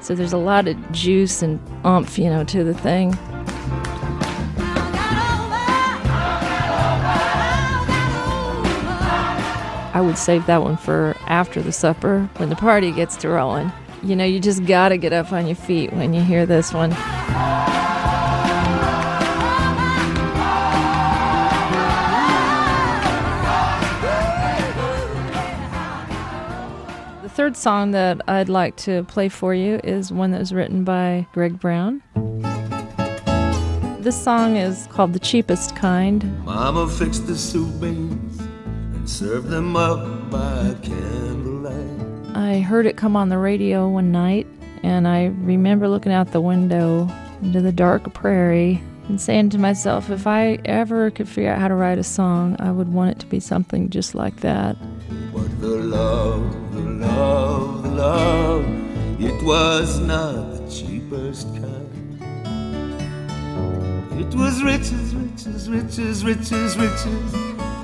So 0.00 0.14
there's 0.14 0.32
a 0.32 0.38
lot 0.38 0.68
of 0.68 0.92
juice 0.92 1.42
and 1.42 1.58
umph, 1.84 2.20
you 2.20 2.30
know, 2.30 2.44
to 2.44 2.62
the 2.62 2.72
thing. 2.72 3.18
I 9.92 10.00
would 10.00 10.18
save 10.18 10.46
that 10.46 10.62
one 10.62 10.76
for 10.76 11.16
after 11.26 11.60
the 11.60 11.72
supper 11.72 12.30
when 12.36 12.48
the 12.48 12.54
party 12.54 12.92
gets 12.92 13.16
to 13.16 13.28
rolling. 13.28 13.72
You 14.04 14.14
know, 14.14 14.24
you 14.24 14.38
just 14.38 14.64
got 14.66 14.90
to 14.90 14.98
get 14.98 15.12
up 15.12 15.32
on 15.32 15.48
your 15.48 15.56
feet 15.56 15.92
when 15.94 16.14
you 16.14 16.22
hear 16.22 16.46
this 16.46 16.72
one. 16.72 16.94
Third 27.48 27.56
song 27.56 27.92
that 27.92 28.20
I'd 28.28 28.50
like 28.50 28.76
to 28.76 29.04
play 29.04 29.30
for 29.30 29.54
you 29.54 29.80
is 29.82 30.12
one 30.12 30.32
that 30.32 30.38
was 30.38 30.52
written 30.52 30.84
by 30.84 31.26
Greg 31.32 31.58
Brown. 31.58 32.02
This 34.00 34.22
song 34.22 34.56
is 34.56 34.86
called 34.90 35.14
The 35.14 35.18
Cheapest 35.18 35.74
Kind. 35.74 36.44
Mama 36.44 36.86
fixed 36.86 37.26
the 37.26 37.38
soup 37.38 37.80
beans 37.80 38.38
and 38.38 39.08
served 39.08 39.48
them 39.48 39.76
up 39.76 40.30
by 40.30 40.76
candlelight. 40.82 42.36
I 42.36 42.60
heard 42.60 42.84
it 42.84 42.98
come 42.98 43.16
on 43.16 43.30
the 43.30 43.38
radio 43.38 43.88
one 43.88 44.12
night, 44.12 44.46
and 44.82 45.08
I 45.08 45.28
remember 45.40 45.88
looking 45.88 46.12
out 46.12 46.32
the 46.32 46.42
window 46.42 47.08
into 47.40 47.62
the 47.62 47.72
dark 47.72 48.12
prairie 48.12 48.82
and 49.08 49.18
saying 49.18 49.48
to 49.50 49.58
myself, 49.58 50.10
if 50.10 50.26
I 50.26 50.58
ever 50.66 51.10
could 51.10 51.26
figure 51.26 51.50
out 51.50 51.60
how 51.60 51.68
to 51.68 51.74
write 51.74 51.96
a 51.96 52.04
song, 52.04 52.56
I 52.58 52.72
would 52.72 52.92
want 52.92 53.12
it 53.12 53.18
to 53.20 53.26
be 53.26 53.40
something 53.40 53.88
just 53.88 54.14
like 54.14 54.40
that. 54.40 54.76
But 55.32 55.60
the 55.62 55.68
love, 55.68 56.67
love, 56.98 57.84
love, 57.84 58.64
it 59.20 59.42
was 59.44 60.00
not 60.00 60.52
the 60.52 60.70
cheapest 60.70 61.46
kind. 61.54 61.88
It 64.20 64.34
was 64.34 64.62
riches, 64.62 65.14
riches, 65.14 65.70
riches, 65.70 66.24
riches, 66.24 66.76
riches, 66.76 67.34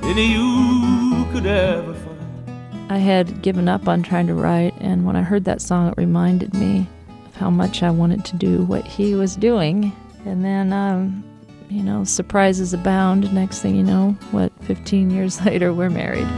any 0.02 0.32
you 0.32 1.26
could 1.32 1.46
ever 1.46 1.94
find. 1.94 2.92
I 2.92 2.98
had 2.98 3.40
given 3.40 3.68
up 3.68 3.88
on 3.88 4.02
trying 4.02 4.26
to 4.26 4.34
write, 4.34 4.74
and 4.78 5.06
when 5.06 5.16
I 5.16 5.22
heard 5.22 5.44
that 5.44 5.62
song, 5.62 5.88
it 5.88 5.94
reminded 5.96 6.52
me 6.54 6.86
of 7.26 7.36
how 7.36 7.50
much 7.50 7.82
I 7.82 7.90
wanted 7.90 8.24
to 8.26 8.36
do 8.36 8.64
what 8.64 8.84
he 8.84 9.14
was 9.14 9.36
doing. 9.36 9.92
And 10.26 10.44
then, 10.44 10.72
um, 10.72 11.24
you 11.70 11.82
know, 11.82 12.04
surprises 12.04 12.74
abound. 12.74 13.32
Next 13.32 13.60
thing 13.60 13.74
you 13.76 13.82
know, 13.82 14.16
what, 14.32 14.52
15 14.64 15.10
years 15.10 15.40
later, 15.44 15.72
we're 15.72 15.90
married. 15.90 16.28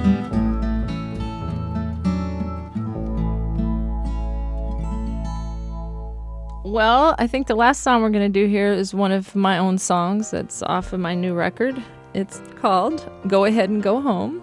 Well, 6.77 7.15
I 7.19 7.27
think 7.27 7.47
the 7.47 7.55
last 7.55 7.81
song 7.81 8.03
we're 8.03 8.11
going 8.11 8.31
to 8.31 8.41
do 8.41 8.47
here 8.47 8.71
is 8.71 8.93
one 8.93 9.11
of 9.11 9.35
my 9.35 9.57
own 9.57 9.79
songs 9.79 10.31
that's 10.31 10.63
off 10.63 10.93
of 10.93 11.01
my 11.01 11.15
new 11.15 11.33
record. 11.33 11.83
It's 12.13 12.43
called 12.57 13.11
Go 13.27 13.47
Ahead 13.47 13.71
and 13.71 13.83
Go 13.83 13.99
Home. 13.99 14.43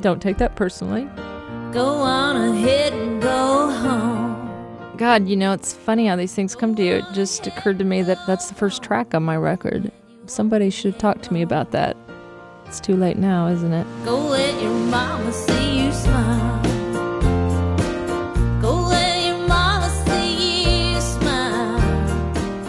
Don't 0.00 0.20
take 0.20 0.38
that 0.38 0.56
personally. 0.56 1.08
Go 1.70 1.86
on 1.86 2.34
ahead 2.34 2.92
and 2.94 3.22
go 3.22 3.70
home. 3.70 4.96
God, 4.96 5.28
you 5.28 5.36
know, 5.36 5.52
it's 5.52 5.72
funny 5.72 6.08
how 6.08 6.16
these 6.16 6.34
things 6.34 6.56
come 6.56 6.74
to 6.74 6.84
you. 6.84 6.94
It 6.94 7.04
just 7.12 7.46
occurred 7.46 7.78
to 7.78 7.84
me 7.84 8.02
that 8.02 8.18
that's 8.26 8.48
the 8.48 8.56
first 8.56 8.82
track 8.82 9.14
on 9.14 9.22
my 9.22 9.36
record. 9.36 9.92
Somebody 10.26 10.70
should 10.70 10.98
talked 10.98 11.22
to 11.26 11.32
me 11.32 11.42
about 11.42 11.70
that. 11.70 11.96
It's 12.66 12.80
too 12.80 12.96
late 12.96 13.18
now, 13.18 13.46
isn't 13.46 13.72
it? 13.72 13.86
Go 14.04 14.18
let 14.18 14.60
your 14.60 14.74
mama 14.74 15.32
see 15.32 15.67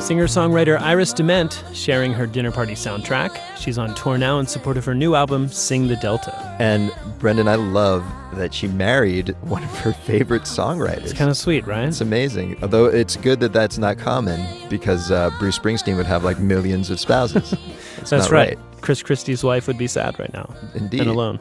Singer 0.10 0.26
songwriter 0.26 0.82
Iris 0.82 1.14
DeMent 1.14 1.64
sharing 1.72 2.14
her 2.14 2.26
dinner 2.26 2.52
party 2.52 2.74
soundtrack. 2.74 3.40
She's 3.56 3.78
on 3.78 3.94
tour 3.94 4.18
now 4.18 4.40
in 4.40 4.48
support 4.48 4.76
of 4.76 4.84
her 4.86 4.96
new 4.96 5.14
album, 5.14 5.50
Sing 5.50 5.88
the 5.88 5.98
Delta. 5.98 6.36
And 6.58 6.92
Brendan, 7.20 7.48
I 7.48 7.54
love 7.54 8.04
that 8.34 8.52
she 8.52 8.68
married 8.68 9.36
one 9.42 9.64
of 9.64 9.70
her 9.82 9.94
favorite 9.94 10.46
songwriters. 10.46 11.04
It's 11.04 11.14
kind 11.14 11.30
of 11.30 11.38
sweet, 11.38 11.68
right? 11.68 11.90
It's 11.90 12.02
amazing. 12.02 12.58
Although 12.64 12.86
it's 12.86 13.18
good 13.18 13.40
that 13.42 13.54
that's 13.54 13.78
not 13.78 14.00
common 14.00 14.44
because 14.68 15.12
uh, 15.12 15.30
Bruce 15.38 15.60
Springsteen 15.60 15.96
would 15.96 16.08
have 16.08 16.24
like 16.24 16.40
millions 16.40 16.90
of 16.90 17.00
spouses. 17.00 17.54
That's 17.98 18.12
not 18.12 18.32
right. 18.32 18.58
Chris 18.82 19.04
Christie's 19.04 19.44
wife 19.44 19.68
would 19.68 19.78
be 19.78 19.86
sad 19.86 20.18
right 20.18 20.34
now. 20.34 20.52
Indeed. 20.74 21.02
And 21.02 21.10
alone. 21.12 21.40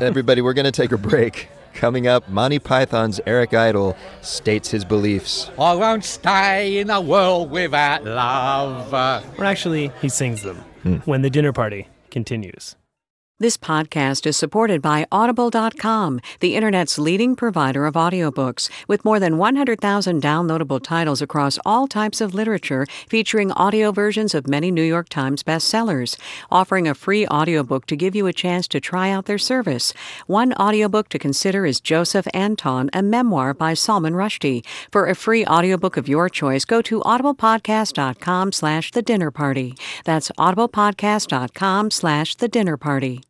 Everybody, 0.00 0.40
we're 0.40 0.54
going 0.54 0.64
to 0.64 0.72
take 0.72 0.92
a 0.92 0.96
break. 0.96 1.50
Coming 1.76 2.06
up, 2.06 2.26
Monty 2.30 2.58
Python's 2.58 3.20
Eric 3.26 3.52
Idle 3.52 3.96
states 4.22 4.70
his 4.70 4.82
beliefs. 4.82 5.50
I 5.58 5.74
won't 5.74 6.04
stay 6.04 6.78
in 6.78 6.88
a 6.88 7.02
world 7.02 7.50
without 7.50 8.02
love. 8.02 8.94
Or 9.38 9.44
actually, 9.44 9.92
he 10.00 10.08
sings 10.08 10.42
them 10.42 10.56
hmm. 10.82 10.96
when 11.04 11.20
the 11.20 11.28
dinner 11.28 11.52
party 11.52 11.88
continues. 12.10 12.76
This 13.38 13.58
podcast 13.58 14.26
is 14.26 14.34
supported 14.34 14.80
by 14.80 15.06
Audible.com, 15.12 16.20
the 16.40 16.56
Internet's 16.56 16.98
leading 16.98 17.36
provider 17.36 17.84
of 17.84 17.92
audiobooks, 17.92 18.70
with 18.88 19.04
more 19.04 19.20
than 19.20 19.36
100,000 19.36 20.22
downloadable 20.22 20.82
titles 20.82 21.20
across 21.20 21.58
all 21.66 21.86
types 21.86 22.22
of 22.22 22.32
literature, 22.32 22.86
featuring 23.06 23.52
audio 23.52 23.92
versions 23.92 24.34
of 24.34 24.48
many 24.48 24.70
New 24.70 24.82
York 24.82 25.10
Times 25.10 25.42
bestsellers. 25.42 26.16
Offering 26.50 26.88
a 26.88 26.94
free 26.94 27.26
audiobook 27.26 27.84
to 27.88 27.94
give 27.94 28.16
you 28.16 28.26
a 28.26 28.32
chance 28.32 28.66
to 28.68 28.80
try 28.80 29.10
out 29.10 29.26
their 29.26 29.36
service. 29.36 29.92
One 30.26 30.54
audiobook 30.54 31.10
to 31.10 31.18
consider 31.18 31.66
is 31.66 31.78
Joseph 31.78 32.26
Anton, 32.32 32.88
a 32.94 33.02
memoir 33.02 33.52
by 33.52 33.74
Salman 33.74 34.14
Rushdie. 34.14 34.64
For 34.90 35.08
a 35.08 35.14
free 35.14 35.44
audiobook 35.44 35.98
of 35.98 36.08
your 36.08 36.30
choice, 36.30 36.64
go 36.64 36.80
to 36.80 37.00
audiblepodcast.com 37.00 38.52
slash 38.52 38.92
the 38.92 39.02
dinner 39.02 39.30
party. 39.30 39.74
That's 40.06 40.30
audiblepodcast.com 40.38 41.90
slash 41.90 42.34
the 42.36 42.48
dinner 42.48 42.78
party. 42.78 43.25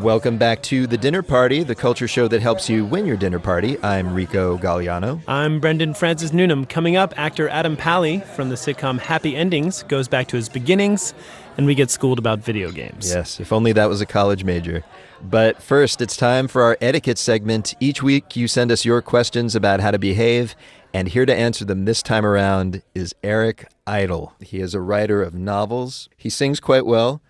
Welcome 0.00 0.38
back 0.38 0.62
to 0.64 0.86
The 0.86 0.98
Dinner 0.98 1.22
Party, 1.22 1.62
the 1.62 1.74
culture 1.74 2.08
show 2.08 2.26
that 2.28 2.42
helps 2.42 2.68
you 2.68 2.84
win 2.84 3.06
your 3.06 3.16
dinner 3.16 3.38
party. 3.38 3.78
I'm 3.82 4.12
Rico 4.12 4.58
Gagliano. 4.58 5.22
I'm 5.28 5.60
Brendan 5.60 5.94
Francis 5.94 6.32
Newnam. 6.32 6.66
Coming 6.66 6.96
up, 6.96 7.14
actor 7.16 7.48
Adam 7.48 7.76
Pally 7.76 8.20
from 8.20 8.48
the 8.48 8.56
sitcom 8.56 8.98
Happy 8.98 9.36
Endings 9.36 9.82
goes 9.84 10.08
back 10.08 10.26
to 10.28 10.36
his 10.36 10.48
beginnings, 10.48 11.14
and 11.56 11.64
we 11.64 11.74
get 11.74 11.90
schooled 11.90 12.18
about 12.18 12.40
video 12.40 12.70
games. 12.70 13.12
Yes, 13.14 13.40
if 13.40 13.52
only 13.52 13.72
that 13.72 13.88
was 13.88 14.00
a 14.00 14.06
college 14.06 14.44
major. 14.44 14.84
But 15.22 15.62
first, 15.62 16.02
it's 16.02 16.16
time 16.16 16.48
for 16.48 16.62
our 16.62 16.76
etiquette 16.80 17.18
segment. 17.18 17.74
Each 17.80 18.02
week, 18.02 18.36
you 18.36 18.48
send 18.48 18.72
us 18.72 18.84
your 18.84 19.00
questions 19.00 19.54
about 19.54 19.80
how 19.80 19.90
to 19.90 19.98
behave, 19.98 20.56
and 20.92 21.08
here 21.08 21.24
to 21.24 21.34
answer 21.34 21.64
them 21.64 21.84
this 21.84 22.02
time 22.02 22.26
around 22.26 22.82
is 22.94 23.14
Eric 23.22 23.66
Idle. 23.86 24.34
He 24.40 24.60
is 24.60 24.74
a 24.74 24.80
writer 24.80 25.22
of 25.22 25.34
novels. 25.34 26.08
He 26.16 26.30
sings 26.30 26.60
quite 26.60 26.84
well. 26.84 27.22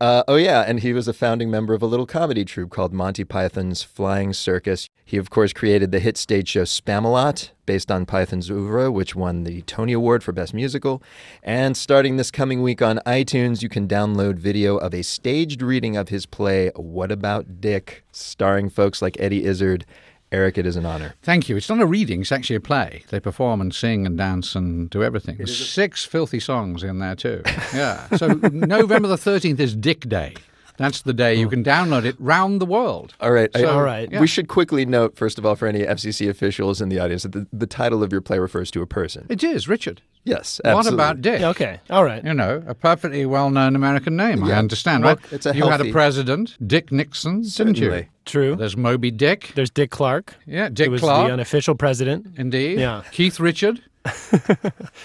Uh, 0.00 0.24
oh, 0.26 0.36
yeah, 0.36 0.64
and 0.66 0.80
he 0.80 0.94
was 0.94 1.06
a 1.06 1.12
founding 1.12 1.50
member 1.50 1.74
of 1.74 1.82
a 1.82 1.86
little 1.86 2.06
comedy 2.06 2.42
troupe 2.42 2.70
called 2.70 2.90
Monty 2.90 3.22
Python's 3.22 3.82
Flying 3.82 4.32
Circus. 4.32 4.88
He, 5.04 5.18
of 5.18 5.28
course, 5.28 5.52
created 5.52 5.92
the 5.92 6.00
hit 6.00 6.16
stage 6.16 6.48
show 6.48 6.62
Spamalot, 6.62 7.50
based 7.66 7.90
on 7.90 8.06
Python's 8.06 8.50
oeuvre, 8.50 8.90
which 8.90 9.14
won 9.14 9.44
the 9.44 9.60
Tony 9.62 9.92
Award 9.92 10.24
for 10.24 10.32
Best 10.32 10.54
Musical. 10.54 11.02
And 11.42 11.76
starting 11.76 12.16
this 12.16 12.30
coming 12.30 12.62
week 12.62 12.80
on 12.80 12.98
iTunes, 13.04 13.62
you 13.62 13.68
can 13.68 13.86
download 13.86 14.36
video 14.36 14.78
of 14.78 14.94
a 14.94 15.02
staged 15.02 15.60
reading 15.60 15.98
of 15.98 16.08
his 16.08 16.24
play, 16.24 16.70
What 16.76 17.12
About 17.12 17.60
Dick, 17.60 18.02
starring 18.10 18.70
folks 18.70 19.02
like 19.02 19.20
Eddie 19.20 19.44
Izzard. 19.44 19.84
Eric, 20.32 20.58
it 20.58 20.66
is 20.66 20.76
an 20.76 20.86
honor. 20.86 21.14
Thank 21.22 21.48
you. 21.48 21.56
It's 21.56 21.68
not 21.68 21.80
a 21.80 21.86
reading, 21.86 22.20
it's 22.20 22.30
actually 22.32 22.56
a 22.56 22.60
play. 22.60 23.02
They 23.08 23.18
perform 23.20 23.60
and 23.60 23.74
sing 23.74 24.06
and 24.06 24.16
dance 24.16 24.54
and 24.54 24.88
do 24.88 25.02
everything. 25.02 25.36
There's 25.38 25.68
six 25.68 26.04
filthy 26.04 26.38
songs 26.40 26.82
in 26.84 26.98
there, 27.00 27.16
too. 27.16 27.42
Yeah. 27.74 28.06
So 28.16 28.28
November 28.28 29.08
the 29.08 29.16
13th 29.16 29.58
is 29.58 29.74
Dick 29.74 30.08
Day. 30.08 30.34
That's 30.76 31.02
the 31.02 31.12
day 31.12 31.34
you 31.34 31.46
can 31.50 31.62
download 31.62 32.06
it 32.06 32.16
round 32.18 32.58
the 32.58 32.64
world. 32.64 33.14
All 33.20 33.32
right. 33.32 33.50
I- 33.54 33.60
So, 33.60 33.80
right. 33.80 34.10
yeah. 34.10 34.18
We 34.20 34.26
should 34.26 34.48
quickly 34.48 34.86
note, 34.86 35.14
first 35.14 35.38
of 35.38 35.44
all, 35.44 35.54
for 35.54 35.68
any 35.68 35.80
FCC 35.80 36.26
officials 36.30 36.80
in 36.80 36.88
the 36.88 36.98
audience, 36.98 37.24
that 37.24 37.32
the, 37.32 37.46
the 37.52 37.66
title 37.66 38.02
of 38.02 38.12
your 38.12 38.22
play 38.22 38.38
refers 38.38 38.70
to 38.70 38.80
a 38.80 38.86
person. 38.86 39.26
It 39.28 39.44
is, 39.44 39.68
Richard. 39.68 40.00
Yes, 40.24 40.60
What 40.64 40.86
about 40.86 41.20
Dick? 41.22 41.40
Okay. 41.42 41.80
All 41.90 42.04
right. 42.04 42.22
You 42.24 42.34
know, 42.34 42.62
a 42.66 42.74
perfectly 42.74 43.24
well 43.26 43.50
known 43.50 43.74
American 43.76 44.16
name, 44.16 44.44
I 44.44 44.48
Yeah. 44.50 44.58
understand, 44.58 45.02
Well, 45.04 45.16
right? 45.16 45.32
it's 45.32 45.44
a 45.46 45.54
you 45.56 45.68
had 45.68 45.80
a 45.80 45.90
president, 45.92 46.56
Dick 46.66 46.92
Nixon, 46.92 47.42
didn't 47.42 47.78
you? 47.78 48.06
Certainly. 48.30 48.48
True. 48.48 48.56
There's 48.56 48.76
Moby 48.76 49.10
Dick. 49.10 49.52
There's 49.54 49.70
Dick 49.70 49.90
Clark. 49.90 50.34
Yeah, 50.46 50.68
Dick 50.68 50.86
who 50.86 50.92
was 50.92 51.00
Clark. 51.00 51.26
the 51.28 51.32
unofficial 51.32 51.74
president. 51.74 52.26
Indeed. 52.36 52.78
Yeah. 52.78 53.02
Keith 53.12 53.38
Richard. 53.40 53.82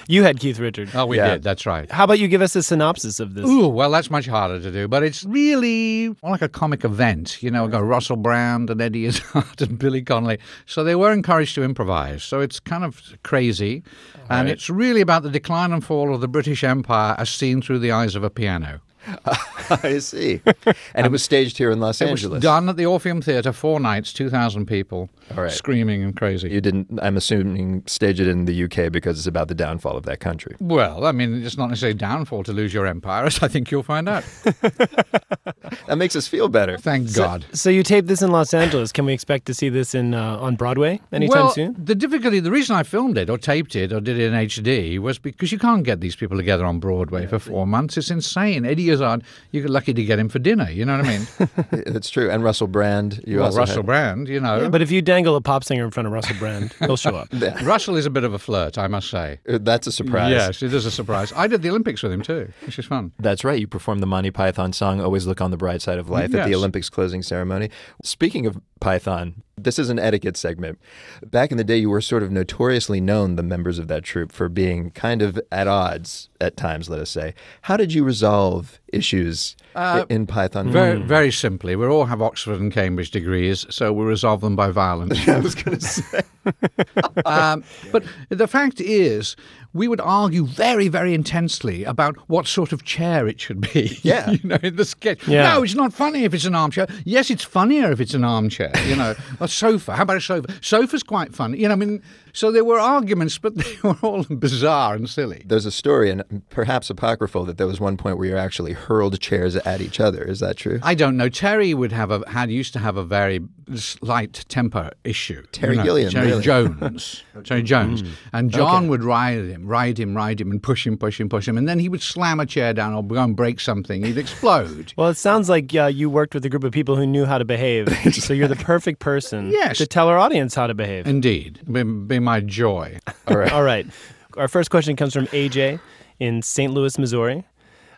You 0.07 0.23
had 0.23 0.39
Keith 0.39 0.59
Richard. 0.59 0.89
Oh, 0.93 1.05
we 1.05 1.17
Yeah. 1.17 1.33
did. 1.33 1.43
That's 1.43 1.65
right. 1.65 1.89
How 1.91 2.03
about 2.03 2.19
you 2.19 2.27
give 2.27 2.41
us 2.41 2.55
a 2.55 2.61
synopsis 2.63 3.19
of 3.19 3.33
this? 3.33 3.45
Ooh, 3.45 3.67
well, 3.67 3.89
that's 3.91 4.09
much 4.11 4.27
harder 4.27 4.59
to 4.59 4.71
do, 4.71 4.87
but 4.87 5.03
it's 5.03 5.23
really 5.25 6.09
more 6.21 6.31
like 6.31 6.41
a 6.43 6.47
comic 6.49 6.83
event. 6.85 7.41
You 7.41 7.49
know, 7.51 7.63
we've 7.63 7.71
got 7.71 7.83
Russell 7.83 8.15
Brand 8.15 8.69
and 8.69 8.79
Eddie 8.81 9.05
Izzard 9.09 9.61
and 9.61 9.79
Billy 9.79 10.01
Connolly. 10.03 10.37
So 10.65 10.83
they 10.83 10.95
were 10.95 11.11
encouraged 11.11 11.55
to 11.55 11.63
improvise. 11.63 12.23
So 12.23 12.39
it's 12.39 12.59
kind 12.59 12.83
of 12.83 13.01
crazy. 13.23 13.83
and 14.29 14.47
it's 14.49 14.69
really 14.69 15.01
about 15.01 15.23
the 15.23 15.29
decline 15.31 15.71
and 15.71 15.83
fall 15.83 16.13
of 16.13 16.21
the 16.21 16.27
British 16.27 16.63
Empire 16.63 17.15
as 17.17 17.29
seen 17.29 17.61
through 17.61 17.79
the 17.79 17.91
eyes 17.91 18.15
of 18.15 18.23
a 18.23 18.29
piano. 18.29 18.81
I 19.83 19.99
see. 19.99 20.41
And 20.95 21.05
it 21.05 21.11
was 21.11 21.23
staged 21.23 21.57
here 21.57 21.71
in 21.71 21.79
Los 21.79 22.01
It 22.01 22.07
Angeles. 22.09 22.35
was 22.35 22.41
done 22.43 22.69
at 22.69 22.77
the 22.77 22.85
Orpheum 22.85 23.21
Theatre, 23.21 23.51
four 23.51 23.79
nights, 23.79 24.13
2,000 24.13 24.65
people, 24.65 25.09
right. 25.35 25.51
screaming 25.51 26.03
and 26.03 26.15
crazy. 26.15 26.49
You 26.49 26.61
didn't, 26.61 26.99
I'm 27.01 27.17
assuming, 27.17 27.83
stage 27.87 28.19
it 28.19 28.27
in 28.27 28.45
the 28.45 28.63
UK 28.63 28.91
because 28.91 29.17
it's 29.17 29.27
about 29.27 29.47
the 29.47 29.55
downfall 29.55 29.97
of 29.97 30.03
that 30.03 30.19
country. 30.19 30.55
Well, 30.59 31.05
I 31.05 31.11
mean, 31.11 31.43
it's 31.43 31.57
not 31.57 31.67
necessarily 31.67 31.97
downfall 31.97 32.43
to 32.43 32.53
lose 32.53 32.73
your 32.73 32.85
empire, 32.85 33.25
as 33.25 33.41
I 33.41 33.47
think 33.47 33.71
you'll 33.71 33.83
find 33.83 34.07
out. 34.09 34.23
That 35.87 35.97
makes 35.97 36.15
us 36.15 36.27
feel 36.27 36.47
better. 36.47 36.77
Thank 36.77 37.13
God. 37.13 37.45
So 37.53 37.69
you 37.69 37.83
taped 37.83 38.07
this 38.07 38.21
in 38.21 38.31
Los 38.31 38.53
Angeles. 38.53 38.91
Can 38.91 39.05
we 39.05 39.13
expect 39.13 39.45
to 39.45 39.53
see 39.53 39.69
this 39.69 39.93
in 39.93 40.13
uh, 40.13 40.37
on 40.37 40.55
Broadway 40.55 40.99
anytime 41.11 41.45
well, 41.45 41.51
soon? 41.51 41.75
The 41.77 41.95
difficulty, 41.95 42.39
the 42.39 42.51
reason 42.51 42.75
I 42.75 42.83
filmed 42.83 43.17
it 43.17 43.29
or 43.29 43.37
taped 43.37 43.75
it 43.75 43.91
or 43.91 43.99
did 43.99 44.19
it 44.19 44.31
in 44.31 44.33
HD 44.33 44.99
was 44.99 45.19
because 45.19 45.51
you 45.51 45.59
can't 45.59 45.83
get 45.83 46.01
these 46.01 46.15
people 46.15 46.37
together 46.37 46.65
on 46.65 46.79
Broadway 46.79 47.27
for 47.27 47.39
four 47.39 47.67
months. 47.67 47.97
It's 47.97 48.09
insane. 48.09 48.65
Eddie 48.65 48.89
Izzard, 48.89 49.23
you're 49.51 49.67
lucky 49.67 49.93
to 49.93 50.03
get 50.03 50.19
him 50.19 50.29
for 50.29 50.39
dinner. 50.39 50.69
You 50.69 50.85
know 50.85 50.97
what 50.97 51.05
I 51.05 51.17
mean? 51.17 51.83
That's 51.93 52.09
true. 52.09 52.29
And 52.29 52.43
Russell 52.43 52.67
Brand. 52.67 53.21
You 53.25 53.37
well, 53.37 53.45
also 53.45 53.59
Russell 53.59 53.77
had- 53.77 53.85
Brand, 53.85 54.27
you 54.27 54.39
know. 54.39 54.69
But 54.69 54.81
if 54.81 54.91
you 54.91 55.01
dangle 55.15 55.35
a 55.35 55.41
pop 55.41 55.63
singer 55.63 55.85
in 55.85 55.91
front 55.91 56.07
of 56.07 56.13
Russell 56.13 56.35
Brand, 56.37 56.73
he'll 56.79 56.97
show 56.97 57.15
up. 57.15 57.29
Russell 57.63 57.95
is 57.95 58.05
a 58.05 58.09
bit 58.09 58.23
of 58.23 58.33
a 58.33 58.39
flirt, 58.39 58.77
I 58.77 58.87
must 58.87 59.09
say. 59.09 59.39
Uh, 59.47 59.59
That's 59.61 59.87
a 59.87 59.91
surprise. 59.91 60.31
Yes, 60.31 60.61
it 60.61 60.73
is 60.73 60.85
a 60.85 60.91
surprise. 60.91 61.31
I 61.35 61.47
did 61.47 61.61
the 61.61 61.69
Olympics 61.69 62.03
with 62.03 62.11
him 62.11 62.21
too, 62.21 62.51
which 62.65 62.77
is 62.77 62.85
fun. 62.85 63.13
That's 63.19 63.43
right. 63.43 63.59
You 63.59 63.67
performed 63.67 64.01
the 64.01 64.07
Monty 64.07 64.31
Python 64.31 64.73
song 64.73 64.99
"Always 64.99 65.25
Look 65.25 65.41
on 65.41 65.51
the 65.51 65.57
Bright 65.57 65.81
Side 65.81 65.99
of 65.99 66.09
Life" 66.09 66.33
at 66.35 66.47
the 66.47 66.55
Olympics 66.55 66.89
closing 66.89 67.21
ceremony. 67.21 67.69
Speaking 68.03 68.45
of 68.45 68.59
Python, 68.79 69.43
this 69.57 69.79
is 69.79 69.89
an 69.89 69.99
etiquette 69.99 70.35
segment. 70.35 70.79
Back 71.25 71.51
in 71.51 71.57
the 71.57 71.63
day, 71.63 71.77
you 71.77 71.89
were 71.89 72.01
sort 72.01 72.23
of 72.23 72.31
notoriously 72.31 72.99
known, 72.99 73.35
the 73.37 73.43
members 73.43 73.79
of 73.79 73.87
that 73.87 74.03
troupe, 74.03 74.31
for 74.31 74.49
being 74.49 74.91
kind 74.91 75.21
of 75.21 75.39
at 75.51 75.67
odds 75.67 76.29
at 76.41 76.57
times. 76.57 76.89
Let 76.89 76.99
us 76.99 77.09
say. 77.09 77.33
How 77.61 77.77
did 77.77 77.93
you 77.93 78.03
resolve 78.03 78.79
issues 78.91 79.55
Uh, 79.73 80.05
in 80.09 80.27
Python? 80.27 80.71
Very, 80.71 81.01
very 81.01 81.31
simply, 81.31 81.75
we 81.75 81.85
all 81.85 82.05
have 82.05 82.21
Oxford 82.21 82.59
and 82.59 82.71
Cambridge 82.71 83.11
degrees, 83.11 83.65
so 83.69 83.93
we 83.93 84.03
resolve 84.05 84.41
them 84.41 84.55
by 84.55 84.71
violence. 84.71 85.27
I 85.27 85.39
was 85.39 85.55
going 85.55 85.77
to 85.79 85.85
say. 85.85 86.21
um, 87.25 87.63
but 87.91 88.03
the 88.29 88.47
fact 88.47 88.81
is, 88.81 89.35
we 89.75 89.89
would 89.89 89.99
argue 89.99 90.45
very, 90.45 90.87
very 90.87 91.13
intensely 91.13 91.83
about 91.83 92.15
what 92.29 92.47
sort 92.47 92.71
of 92.71 92.85
chair 92.85 93.27
it 93.27 93.39
should 93.41 93.59
be. 93.73 93.99
Yeah. 94.05 94.29
you 94.29 94.39
know, 94.43 94.57
in 94.63 94.75
the 94.75 94.85
sketch. 94.85 95.27
Yeah. 95.27 95.53
No, 95.55 95.63
it's 95.63 95.73
not 95.75 95.91
funny 95.91 96.23
if 96.23 96.33
it's 96.33 96.45
an 96.45 96.53
armchair. 96.55 96.87
Yes, 97.05 97.29
it's 97.29 97.43
funnier 97.43 97.91
if 97.91 97.99
it's 97.99 98.13
an 98.13 98.23
armchair. 98.23 98.71
You 98.87 98.95
know, 98.95 99.15
a 99.39 99.47
sofa. 99.47 99.95
How 99.95 100.03
about 100.03 100.17
a 100.17 100.21
sofa? 100.21 100.47
Sofa's 100.61 101.03
quite 101.03 101.33
funny. 101.35 101.57
You 101.59 101.67
know, 101.67 101.73
I 101.73 101.77
mean, 101.77 102.01
so 102.35 102.51
there 102.51 102.63
were 102.63 102.79
arguments, 102.79 103.37
but 103.39 103.55
they 103.61 103.75
were 103.83 103.97
all 104.03 104.23
bizarre 104.25 104.93
and 104.93 105.09
silly. 105.09 105.41
There's 105.45 105.65
a 105.65 105.71
story, 105.71 106.11
and 106.11 106.43
perhaps 106.51 106.89
apocryphal, 106.91 107.45
that 107.45 107.57
there 107.57 107.65
was 107.67 107.79
one 107.79 107.97
point 107.97 108.17
where 108.19 108.27
you 108.27 108.37
actually 108.37 108.73
hurled 108.73 109.19
chairs 109.19 109.55
at 109.55 109.81
each 109.81 109.99
other. 109.99 110.23
Is 110.23 110.39
that 110.41 110.57
true? 110.57 110.79
I 110.83 110.93
don't 110.93 111.17
know. 111.17 111.29
Terry 111.29 111.73
would 111.73 111.91
have 111.91 112.11
a 112.11 112.21
had 112.29 112.51
used 112.51 112.73
to 112.73 112.79
have 112.79 112.97
a 112.97 113.03
very 113.03 113.39
slight 113.75 114.45
temper 114.47 114.91
issue. 115.03 115.43
Terry 115.51 115.73
you 115.73 115.77
know, 115.79 115.83
Gilliam, 115.83 116.11
Terry 116.11 116.27
really? 116.27 116.43
Jones, 116.43 117.23
Terry 117.43 117.63
Jones, 117.63 118.03
Mm. 118.03 118.09
and 118.33 118.51
John 118.51 118.75
Okay. 118.83 118.89
would 118.89 119.03
ride 119.03 119.45
him, 119.45 119.65
ride 119.65 119.97
him, 119.99 120.15
ride 120.15 120.39
him, 120.41 120.51
and 120.51 120.61
push 120.61 120.85
him, 120.85 120.97
push 120.97 121.19
him, 121.19 121.29
push 121.29 121.47
him, 121.47 121.57
and 121.57 121.67
then 121.67 121.79
he 121.79 121.89
would 121.89 122.01
slam 122.01 122.39
a 122.39 122.45
chair 122.45 122.73
down 122.73 122.93
or 122.93 123.03
go 123.03 123.21
and 123.23 123.35
break 123.35 123.59
something. 123.59 124.03
He'd 124.03 124.17
explode. 124.17 124.93
Well, 124.97 125.09
it 125.09 125.15
sounds 125.17 125.49
like 125.49 125.73
uh, 125.75 125.85
you 125.85 126.09
worked 126.09 126.33
with 126.33 126.45
a 126.45 126.49
group 126.49 126.63
of 126.63 126.71
people 126.71 126.95
who 126.95 127.05
knew 127.07 127.25
how 127.25 127.37
to 127.37 127.45
behave. 127.45 127.87
so 128.13 128.33
you're 128.33 128.47
the 128.47 128.55
perfect 128.55 128.99
person 128.99 129.49
Yes. 129.51 129.77
to 129.77 129.87
tell 129.87 130.07
our 130.09 130.17
audience 130.17 130.53
how 130.55 130.67
to 130.67 130.73
behave. 130.73 131.07
Indeed, 131.07 131.59
be, 131.71 131.83
be 131.83 132.19
my 132.25 132.41
joy. 132.41 132.99
All 133.27 133.37
right. 133.37 133.51
All 133.53 133.63
right. 133.63 133.87
Our 134.35 134.49
first 134.49 134.69
question 134.69 134.97
comes 134.97 135.13
from 135.13 135.27
AJ 135.27 135.79
in 136.19 136.41
St. 136.41 136.73
Louis, 136.73 136.99
Missouri. 136.99 137.45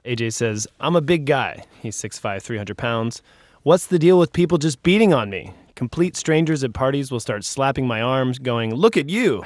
AJ 0.05 0.33
says, 0.33 0.67
I'm 0.79 0.95
a 0.95 1.01
big 1.01 1.25
guy. 1.25 1.65
He's 1.81 1.97
6'5, 1.97 2.41
300 2.41 2.77
pounds. 2.77 3.21
What's 3.63 3.87
the 3.87 3.99
deal 3.99 4.19
with 4.19 4.31
people 4.31 4.57
just 4.57 4.83
beating 4.83 5.13
on 5.13 5.29
me? 5.29 5.51
Complete 5.75 6.15
strangers 6.15 6.63
at 6.63 6.73
parties 6.73 7.11
will 7.11 7.19
start 7.19 7.43
slapping 7.43 7.87
my 7.87 8.01
arms, 8.01 8.39
going, 8.39 8.73
Look 8.73 8.95
at 8.95 9.09
you. 9.09 9.43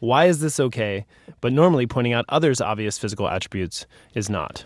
Why 0.00 0.26
is 0.26 0.40
this 0.40 0.58
okay? 0.58 1.06
But 1.40 1.52
normally 1.52 1.86
pointing 1.86 2.12
out 2.12 2.24
others' 2.28 2.60
obvious 2.60 2.98
physical 2.98 3.28
attributes 3.28 3.86
is 4.14 4.28
not. 4.28 4.64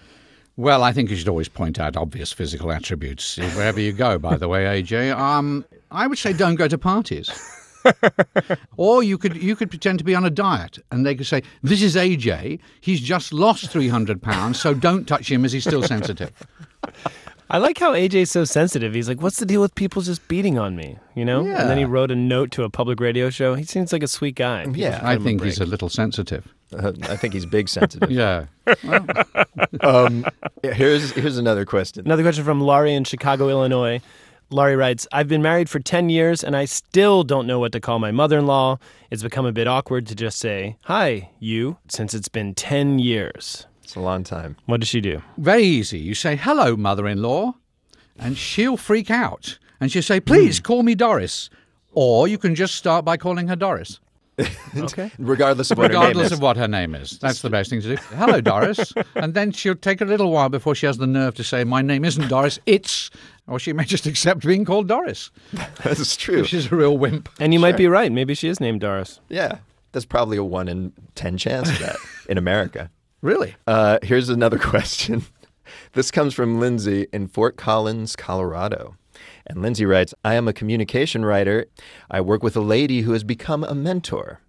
Well, 0.57 0.83
I 0.83 0.93
think 0.93 1.11
you 1.11 1.17
should 1.17 1.29
always 1.29 1.49
point 1.49 1.79
out 1.79 1.97
obvious 1.97 2.33
physical 2.33 2.73
attributes 2.73 3.37
wherever 3.37 3.79
you 3.79 3.93
go. 3.93 4.19
By 4.19 4.39
the 4.39 4.49
way, 4.49 4.65
AJ, 4.65 5.15
um, 5.15 5.67
I 5.91 6.07
would 6.07 6.17
say 6.17 6.33
don't 6.33 6.55
go 6.55 6.67
to 6.67 6.79
parties. 6.79 7.29
Or 8.77 9.03
you 9.03 9.19
could 9.19 9.37
you 9.37 9.57
could 9.57 9.71
pretend 9.71 9.99
to 9.99 10.05
be 10.05 10.15
on 10.15 10.25
a 10.25 10.31
diet, 10.31 10.79
and 10.91 11.05
they 11.05 11.15
could 11.15 11.27
say, 11.27 11.43
"This 11.63 11.83
is 11.83 11.97
AJ. 11.97 12.59
He's 12.81 13.01
just 13.01 13.33
lost 13.33 13.69
three 13.71 13.89
hundred 13.89 14.23
pounds, 14.23 14.61
so 14.61 14.75
don't 14.75 15.07
touch 15.07 15.31
him 15.31 15.45
as 15.45 15.53
he's 15.53 15.65
still 15.65 15.83
sensitive." 15.83 16.33
I 17.49 17.59
like 17.59 17.79
how 17.79 17.93
AJ's 17.93 18.31
so 18.31 18.45
sensitive. 18.45 18.93
He's 18.93 19.09
like, 19.09 19.23
What's 19.23 19.39
the 19.39 19.47
deal 19.47 19.61
with 19.61 19.75
people 19.77 20.03
just 20.03 20.27
beating 20.27 20.59
on 20.59 20.75
me? 20.75 20.99
You 21.15 21.25
know? 21.25 21.41
And 21.47 21.71
then 21.71 21.79
he 21.79 21.85
wrote 21.85 22.11
a 22.11 22.17
note 22.17 22.51
to 22.53 22.65
a 22.65 22.71
public 22.71 22.99
radio 22.99 23.31
show. 23.31 23.55
He 23.55 23.63
seems 23.63 23.93
like 23.93 24.03
a 24.03 24.09
sweet 24.09 24.35
guy. 24.35 24.65
People 24.65 24.83
should 24.83 24.95
I 24.95 25.13
give 25.15 25.21
him 25.21 25.25
think 25.25 25.43
he's 25.45 25.61
a 25.61 25.67
little 25.67 25.89
sensitive. 25.89 26.53
Uh, 26.77 26.93
I 27.03 27.17
think 27.17 27.35
he's 27.35 27.47
big 27.47 27.69
sensitive. 27.69 28.11
Yeah. 28.17 28.47
um, 29.81 30.27
here's 30.63 31.13
here's 31.13 31.39
another 31.39 31.65
question. 31.65 32.05
Another 32.05 32.23
question 32.23 32.45
from 32.45 32.61
Laurie 32.61 32.95
in 32.95 33.05
Chicago, 33.05 33.49
Illinois. 33.49 34.01
Laurie 34.51 34.77
writes, 34.77 35.09
I've 35.11 35.27
been 35.27 35.43
married 35.43 35.69
for 35.69 35.81
10 35.81 36.09
years 36.09 36.45
and 36.45 36.57
I 36.57 36.67
still 36.67 37.25
don't 37.25 37.47
know 37.49 37.59
what 37.59 37.73
to 37.73 37.81
call 37.81 37.99
my 37.99 38.13
mother 38.13 38.39
in 38.39 38.47
law. 38.47 38.79
It's 39.11 39.23
become 39.23 39.45
a 39.45 39.53
bit 39.53 39.67
awkward 39.67 40.07
to 40.07 40.15
just 40.15 40.39
say, 40.39 40.77
Hi, 40.85 41.31
you, 41.41 41.79
since 41.89 42.15
it's 42.15 42.29
been 42.29 42.55
10 42.55 43.01
years. 43.01 43.67
It's 43.83 43.97
a 43.97 44.01
long 44.01 44.23
time. 44.25 44.57
What 44.67 44.81
does 44.81 44.89
she 44.89 45.01
do? 45.01 45.23
Very 45.37 45.65
easy. 45.65 45.99
You 45.99 46.15
say, 46.15 46.37
hello, 46.37 46.77
mother 46.77 47.07
in 47.09 47.23
law, 47.23 47.55
and 48.19 48.37
she'll 48.37 48.77
freak 48.77 49.11
out. 49.11 49.59
And 49.81 49.93
she'll 49.93 50.03
say, 50.03 50.21
please 50.21 50.59
call 50.61 50.83
me 50.83 50.95
Doris. 50.95 51.51
Or 51.93 52.27
you 52.29 52.39
can 52.39 52.55
just 52.55 52.75
start 52.75 53.05
by 53.05 53.17
calling 53.17 53.49
her 53.49 53.57
Doris. 53.57 53.99
Okay. 54.77 55.11
Regardless 55.19 55.71
of 55.71 55.79
what 55.79 55.85
her 55.91 55.95
name 55.95 56.01
Regardless 56.01 56.27
is. 56.27 56.33
of 56.33 56.43
what 56.43 56.59
her 56.59 56.69
name 56.69 56.95
is. 56.95 57.19
That's 57.19 57.41
the 57.41 57.49
best 57.49 57.71
thing 57.71 57.81
to 57.81 57.97
do. 57.97 58.03
Hello, 58.17 58.43
Doris. 58.43 58.93
and 59.15 59.33
then 59.33 59.51
she'll 59.53 59.75
take 59.75 60.03
a 60.03 60.05
little 60.05 60.31
while 60.31 60.51
before 60.51 60.75
she 60.75 60.85
has 60.85 60.99
the 60.99 61.07
nerve 61.07 61.35
to 61.37 61.45
say, 61.45 61.65
my 61.65 61.81
name 61.81 62.05
isn't 62.05 62.29
Doris, 62.29 62.59
it's. 62.67 63.11
Or 63.49 63.59
she 63.59 63.73
may 63.73 63.85
just 63.97 64.07
accept 64.07 64.47
being 64.47 64.65
called 64.65 64.89
Doris. 64.89 65.31
That's 65.83 66.17
true. 66.17 66.45
She's 66.45 66.71
a 66.71 66.77
real 66.77 66.97
wimp. 66.99 67.29
And 67.39 67.53
you 67.53 67.61
might 67.61 67.77
be 67.77 67.87
right. 67.87 68.11
Maybe 68.11 68.35
she 68.35 68.49
is 68.49 68.61
named 68.61 68.81
Doris. 68.81 69.21
Yeah, 69.29 69.59
That's 69.93 70.07
probably 70.07 70.37
a 70.37 70.45
one 70.45 70.69
in 70.69 70.93
ten 71.15 71.39
chance 71.39 71.71
of 71.71 71.79
that 71.79 71.97
in 72.29 72.39
America. 72.39 72.91
Really? 73.23 73.55
Uh, 73.67 73.99
here's 74.03 74.29
another 74.29 74.59
question. 74.59 75.25
This 75.93 76.11
comes 76.11 76.35
from 76.35 76.61
Lindsay 76.61 77.07
in 77.13 77.29
Fort 77.29 77.57
Collins, 77.57 78.15
Colorado. 78.17 78.97
And 79.47 79.63
Lindsay 79.63 79.87
writes 79.87 80.13
I 80.25 80.35
am 80.35 80.49
a 80.49 80.53
communication 80.53 81.25
writer. 81.25 81.67
I 82.11 82.21
work 82.21 82.43
with 82.43 82.57
a 82.57 82.61
lady 82.61 83.03
who 83.03 83.13
has 83.13 83.25
become 83.25 83.65
a 83.65 83.75
mentor. 83.75 84.41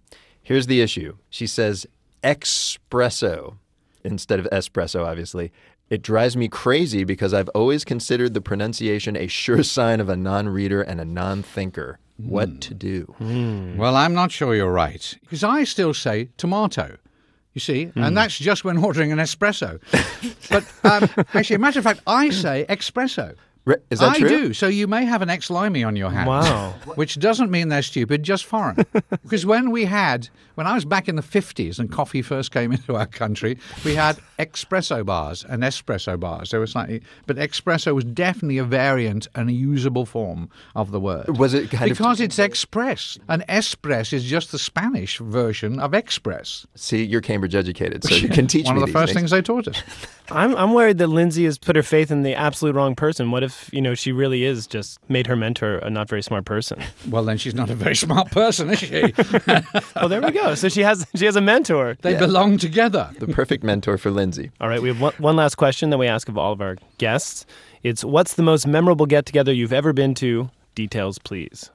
Here's 0.42 0.66
the 0.66 0.80
issue 0.80 1.16
she 1.30 1.46
says 1.46 1.86
espresso 2.22 3.56
instead 4.04 4.38
of 4.38 4.46
espresso, 4.50 5.04
obviously. 5.04 5.52
It 5.90 6.02
drives 6.02 6.36
me 6.36 6.48
crazy 6.48 7.04
because 7.04 7.32
I've 7.32 7.48
always 7.50 7.84
considered 7.84 8.34
the 8.34 8.40
pronunciation 8.40 9.16
a 9.16 9.26
sure 9.26 9.62
sign 9.76 10.00
of 10.00 10.08
a 10.08 10.16
non 10.16 10.48
reader 10.48 10.82
and 10.82 11.00
a 11.00 11.04
non 11.04 11.42
thinker. 11.42 11.98
What 12.18 12.60
to 12.62 12.74
do? 12.74 13.14
Well, 13.78 13.94
I'm 13.94 14.12
not 14.12 14.32
sure 14.32 14.54
you're 14.54 14.72
right 14.72 15.16
because 15.22 15.44
I 15.44 15.62
still 15.64 15.94
say 15.94 16.30
tomato. 16.36 16.96
You 17.54 17.60
see, 17.60 17.86
Hmm. 17.86 18.02
and 18.04 18.16
that's 18.16 18.36
just 18.38 18.64
when 18.64 18.76
ordering 18.84 19.10
an 19.12 19.18
espresso. 19.18 19.80
but 20.50 20.64
um, 20.84 21.24
actually, 21.34 21.56
a 21.56 21.58
matter 21.58 21.78
of 21.78 21.84
fact, 21.84 22.00
I 22.06 22.30
say 22.30 22.66
espresso. 22.68 23.34
Is 23.90 23.98
that 24.00 24.16
I 24.16 24.18
true? 24.18 24.28
do. 24.28 24.54
So 24.54 24.66
you 24.66 24.86
may 24.86 25.04
have 25.04 25.20
an 25.20 25.28
ex-limey 25.28 25.84
on 25.84 25.94
your 25.94 26.10
hands. 26.10 26.28
Wow. 26.28 26.70
Which 26.94 27.18
doesn't 27.18 27.50
mean 27.50 27.68
they're 27.68 27.82
stupid, 27.82 28.22
just 28.22 28.44
foreign. 28.46 28.76
because 29.10 29.44
when 29.44 29.70
we 29.70 29.84
had, 29.84 30.28
when 30.54 30.66
I 30.66 30.74
was 30.74 30.86
back 30.86 31.06
in 31.08 31.16
the 31.16 31.22
50s 31.22 31.78
and 31.78 31.90
coffee 31.92 32.22
first 32.22 32.50
came 32.50 32.72
into 32.72 32.96
our 32.96 33.04
country, 33.06 33.58
we 33.84 33.94
had 33.94 34.18
espresso 34.38 35.04
bars 35.04 35.44
and 35.46 35.62
espresso 35.62 36.18
bars. 36.18 36.50
They 36.50 36.58
were 36.58 36.66
slightly, 36.66 37.02
but 37.26 37.36
espresso 37.36 37.94
was 37.94 38.04
definitely 38.04 38.56
a 38.58 38.64
variant 38.64 39.28
and 39.34 39.50
a 39.50 39.52
usable 39.52 40.06
form 40.06 40.48
of 40.74 40.90
the 40.90 41.00
word. 41.00 41.36
Was 41.36 41.52
it 41.52 41.70
kind 41.70 41.90
of- 41.90 41.96
because 41.98 42.20
it's 42.20 42.38
express, 42.38 43.18
and 43.28 43.44
express 43.50 44.12
is 44.14 44.24
just 44.24 44.50
the 44.52 44.58
Spanish 44.58 45.18
version 45.18 45.78
of 45.78 45.92
express. 45.92 46.66
See, 46.74 47.04
you're 47.04 47.20
Cambridge 47.20 47.54
educated, 47.54 48.02
so 48.04 48.14
you 48.14 48.28
can 48.30 48.46
teach 48.46 48.64
One 48.66 48.76
me 48.76 48.82
of 48.82 48.86
the 48.88 48.92
these 48.92 49.00
first 49.02 49.12
things 49.14 49.30
they 49.30 49.42
taught 49.42 49.68
us. 49.68 49.82
I'm 50.30 50.54
I'm 50.56 50.74
worried 50.74 50.98
that 50.98 51.06
Lindsay 51.06 51.44
has 51.44 51.58
put 51.58 51.76
her 51.76 51.82
faith 51.82 52.10
in 52.10 52.22
the 52.22 52.34
absolute 52.34 52.74
wrong 52.74 52.94
person. 52.94 53.30
What 53.30 53.42
if 53.42 53.70
you 53.72 53.80
know 53.80 53.94
she 53.94 54.12
really 54.12 54.44
is 54.44 54.66
just 54.66 54.98
made 55.08 55.26
her 55.26 55.36
mentor 55.36 55.78
a 55.78 55.90
not 55.90 56.08
very 56.08 56.22
smart 56.22 56.44
person? 56.44 56.82
Well, 57.08 57.24
then 57.24 57.38
she's 57.38 57.54
not 57.54 57.70
a 57.70 57.74
very 57.74 57.96
smart 57.96 58.30
person, 58.30 58.68
is 58.70 58.80
she? 58.80 59.14
oh, 59.96 60.08
there 60.08 60.20
we 60.20 60.30
go. 60.30 60.54
So 60.54 60.68
she 60.68 60.82
has 60.82 61.06
she 61.14 61.24
has 61.24 61.36
a 61.36 61.40
mentor. 61.40 61.96
They 62.02 62.18
belong 62.18 62.58
together. 62.58 63.10
The 63.18 63.28
perfect 63.28 63.64
mentor 63.64 63.96
for 63.96 64.10
Lindsay. 64.10 64.50
All 64.60 64.68
right, 64.68 64.82
we 64.82 64.88
have 64.88 65.00
one, 65.00 65.14
one 65.18 65.36
last 65.36 65.54
question 65.54 65.88
that 65.90 65.98
we 65.98 66.06
ask 66.06 66.28
of 66.28 66.36
all 66.36 66.52
of 66.52 66.60
our 66.60 66.76
guests. 66.98 67.46
It's 67.82 68.04
what's 68.04 68.34
the 68.34 68.42
most 68.42 68.66
memorable 68.66 69.06
get 69.06 69.24
together 69.24 69.52
you've 69.52 69.72
ever 69.72 69.92
been 69.92 70.14
to? 70.16 70.50
Details, 70.74 71.18
please. 71.18 71.70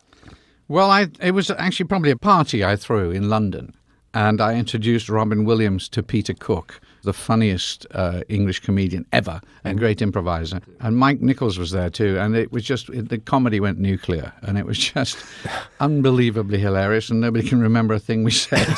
Well, 0.68 0.92
I, 0.92 1.08
it 1.20 1.32
was 1.32 1.50
actually 1.52 1.88
probably 1.88 2.12
a 2.12 2.18
party 2.18 2.64
I 2.64 2.76
threw 2.76 3.12
in 3.12 3.30
London, 3.30 3.74
and 4.14 4.40
I 4.40 4.56
introduced 4.56 5.10
Robin 5.10 5.46
Williams 5.46 5.90
to 5.90 6.04
Peter 6.04 6.34
Cook, 6.34 6.80
the 7.04 7.14
funniest 7.14 7.86
uh, 7.92 8.22
English 8.30 8.60
comedian 8.62 9.06
ever 9.12 9.40
and 9.64 9.78
great 9.80 10.02
improviser. 10.02 10.60
And 10.80 10.98
Mike 10.98 11.22
Nichols 11.22 11.58
was 11.60 11.72
there 11.72 11.90
too, 11.90 12.18
and 12.20 12.36
it 12.36 12.52
was 12.52 12.64
just 12.64 12.90
it, 12.90 13.10
the 13.10 13.18
comedy 13.18 13.60
went 13.60 13.78
nuclear, 13.80 14.34
and 14.42 14.58
it 14.58 14.66
was 14.66 14.78
just 14.78 15.18
unbelievably 15.80 16.60
hilarious, 16.60 17.10
and 17.10 17.20
nobody 17.22 17.48
can 17.48 17.62
remember 17.62 17.94
a 17.94 18.00
thing 18.00 18.24
we 18.24 18.32
said. 18.32 18.68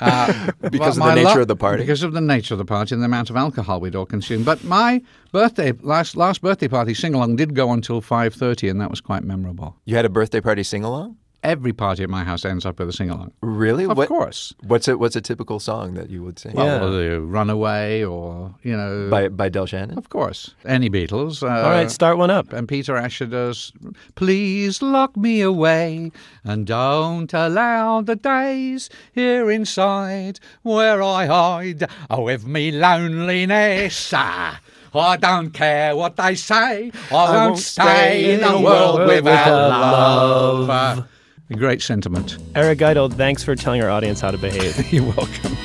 Uh, 0.00 0.50
Because 0.70 0.98
of 0.98 1.04
the 1.04 1.14
nature 1.14 1.40
of 1.40 1.48
the 1.48 1.56
party? 1.56 1.82
Because 1.82 2.02
of 2.02 2.12
the 2.12 2.20
nature 2.20 2.52
of 2.54 2.58
the 2.58 2.64
party 2.64 2.94
and 2.94 3.02
the 3.02 3.06
amount 3.06 3.30
of 3.30 3.36
alcohol 3.36 3.80
we'd 3.80 3.94
all 3.94 4.04
consumed. 4.04 4.44
But 4.44 4.62
my 4.64 5.00
birthday 5.32 5.72
last 5.80 6.16
last 6.16 6.42
birthday 6.42 6.68
party 6.68 6.92
sing 6.94 7.14
along 7.14 7.36
did 7.36 7.54
go 7.54 7.72
until 7.72 8.00
five 8.00 8.34
thirty, 8.34 8.68
and 8.68 8.80
that 8.80 8.90
was 8.90 9.00
quite 9.00 9.22
memorable. 9.24 9.76
You 9.84 9.96
had 9.96 10.04
a 10.04 10.08
birthday 10.10 10.40
party 10.40 10.64
sing 10.64 10.84
along? 10.84 11.16
Every 11.46 11.72
party 11.72 12.02
at 12.02 12.10
my 12.10 12.24
house 12.24 12.44
ends 12.44 12.66
up 12.66 12.80
with 12.80 12.88
a 12.88 12.92
sing 12.92 13.08
along. 13.08 13.30
Really? 13.40 13.84
Of 13.84 13.96
what, 13.96 14.08
course. 14.08 14.52
What's 14.64 14.88
a 14.88 14.98
what's 14.98 15.14
a 15.14 15.20
typical 15.20 15.60
song 15.60 15.94
that 15.94 16.10
you 16.10 16.24
would 16.24 16.40
sing? 16.40 16.54
Well, 16.54 16.90
the 16.90 17.20
Runaway 17.20 18.02
or, 18.02 18.52
you 18.64 18.76
know. 18.76 19.08
by 19.08 19.28
by 19.28 19.48
Del 19.48 19.66
Shannon. 19.66 19.96
Of 19.96 20.08
course. 20.08 20.56
Any 20.64 20.90
Beatles. 20.90 21.44
Uh, 21.44 21.64
All 21.64 21.70
right, 21.70 21.88
start 21.88 22.18
one 22.18 22.32
up. 22.32 22.52
And 22.52 22.66
Peter 22.66 22.96
Asher 22.96 23.26
does, 23.26 23.72
Please 24.16 24.82
lock 24.82 25.16
me 25.16 25.40
away 25.40 26.10
and 26.42 26.66
don't 26.66 27.32
allow 27.32 28.00
the 28.00 28.16
days 28.16 28.90
here 29.12 29.48
inside 29.48 30.40
where 30.62 31.00
I 31.00 31.26
hide 31.26 31.88
with 32.10 32.44
me 32.44 32.72
loneliness. 32.72 34.12
Ah, 34.12 34.60
I 34.92 35.16
don't 35.16 35.50
care 35.50 35.94
what 35.94 36.16
they 36.16 36.34
say. 36.34 36.90
I, 37.12 37.46
won't 37.46 37.58
stay 37.58 38.34
in 38.34 38.42
a 38.42 38.60
world 38.60 39.06
without 39.06 39.68
love. 39.68 40.70
Uh, 40.70 41.02
a 41.50 41.54
great 41.54 41.80
sentiment. 41.82 42.38
Eric 42.54 42.82
Idle, 42.82 43.10
thanks 43.10 43.42
for 43.44 43.54
telling 43.54 43.82
our 43.82 43.90
audience 43.90 44.20
how 44.20 44.30
to 44.30 44.38
behave. 44.38 44.92
You're 44.92 45.04
welcome. 45.04 45.56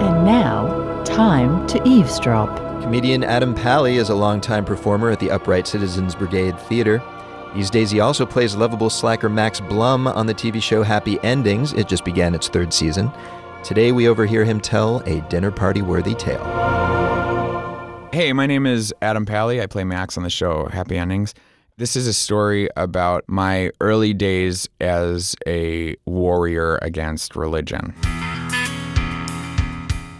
And 0.00 0.24
now, 0.24 1.02
time 1.04 1.66
to 1.68 1.82
eavesdrop. 1.86 2.56
Comedian 2.82 3.24
Adam 3.24 3.54
Pally 3.54 3.96
is 3.96 4.08
a 4.08 4.14
longtime 4.14 4.64
performer 4.64 5.10
at 5.10 5.20
the 5.20 5.30
Upright 5.30 5.66
Citizens 5.66 6.14
Brigade 6.14 6.58
Theater. 6.60 7.02
These 7.54 7.70
days, 7.70 7.90
he 7.90 7.98
also 7.98 8.24
plays 8.24 8.54
lovable 8.54 8.90
slacker 8.90 9.28
Max 9.28 9.58
Blum 9.58 10.06
on 10.06 10.26
the 10.26 10.34
TV 10.34 10.62
show 10.62 10.84
Happy 10.84 11.18
Endings. 11.24 11.72
It 11.72 11.88
just 11.88 12.04
began 12.04 12.32
its 12.34 12.48
third 12.48 12.72
season. 12.72 13.10
Today, 13.64 13.90
we 13.90 14.08
overhear 14.08 14.44
him 14.44 14.60
tell 14.60 15.00
a 15.00 15.20
dinner 15.22 15.50
party 15.50 15.82
worthy 15.82 16.14
tale. 16.14 16.44
Hey, 18.12 18.32
my 18.32 18.46
name 18.46 18.66
is 18.66 18.94
Adam 19.02 19.26
Pally. 19.26 19.60
I 19.60 19.66
play 19.66 19.82
Max 19.82 20.16
on 20.16 20.22
the 20.22 20.30
show 20.30 20.66
Happy 20.66 20.96
Endings. 20.96 21.34
This 21.76 21.96
is 21.96 22.06
a 22.06 22.12
story 22.12 22.68
about 22.76 23.24
my 23.26 23.70
early 23.80 24.14
days 24.14 24.68
as 24.80 25.34
a 25.46 25.96
warrior 26.06 26.78
against 26.82 27.34
religion. 27.34 27.94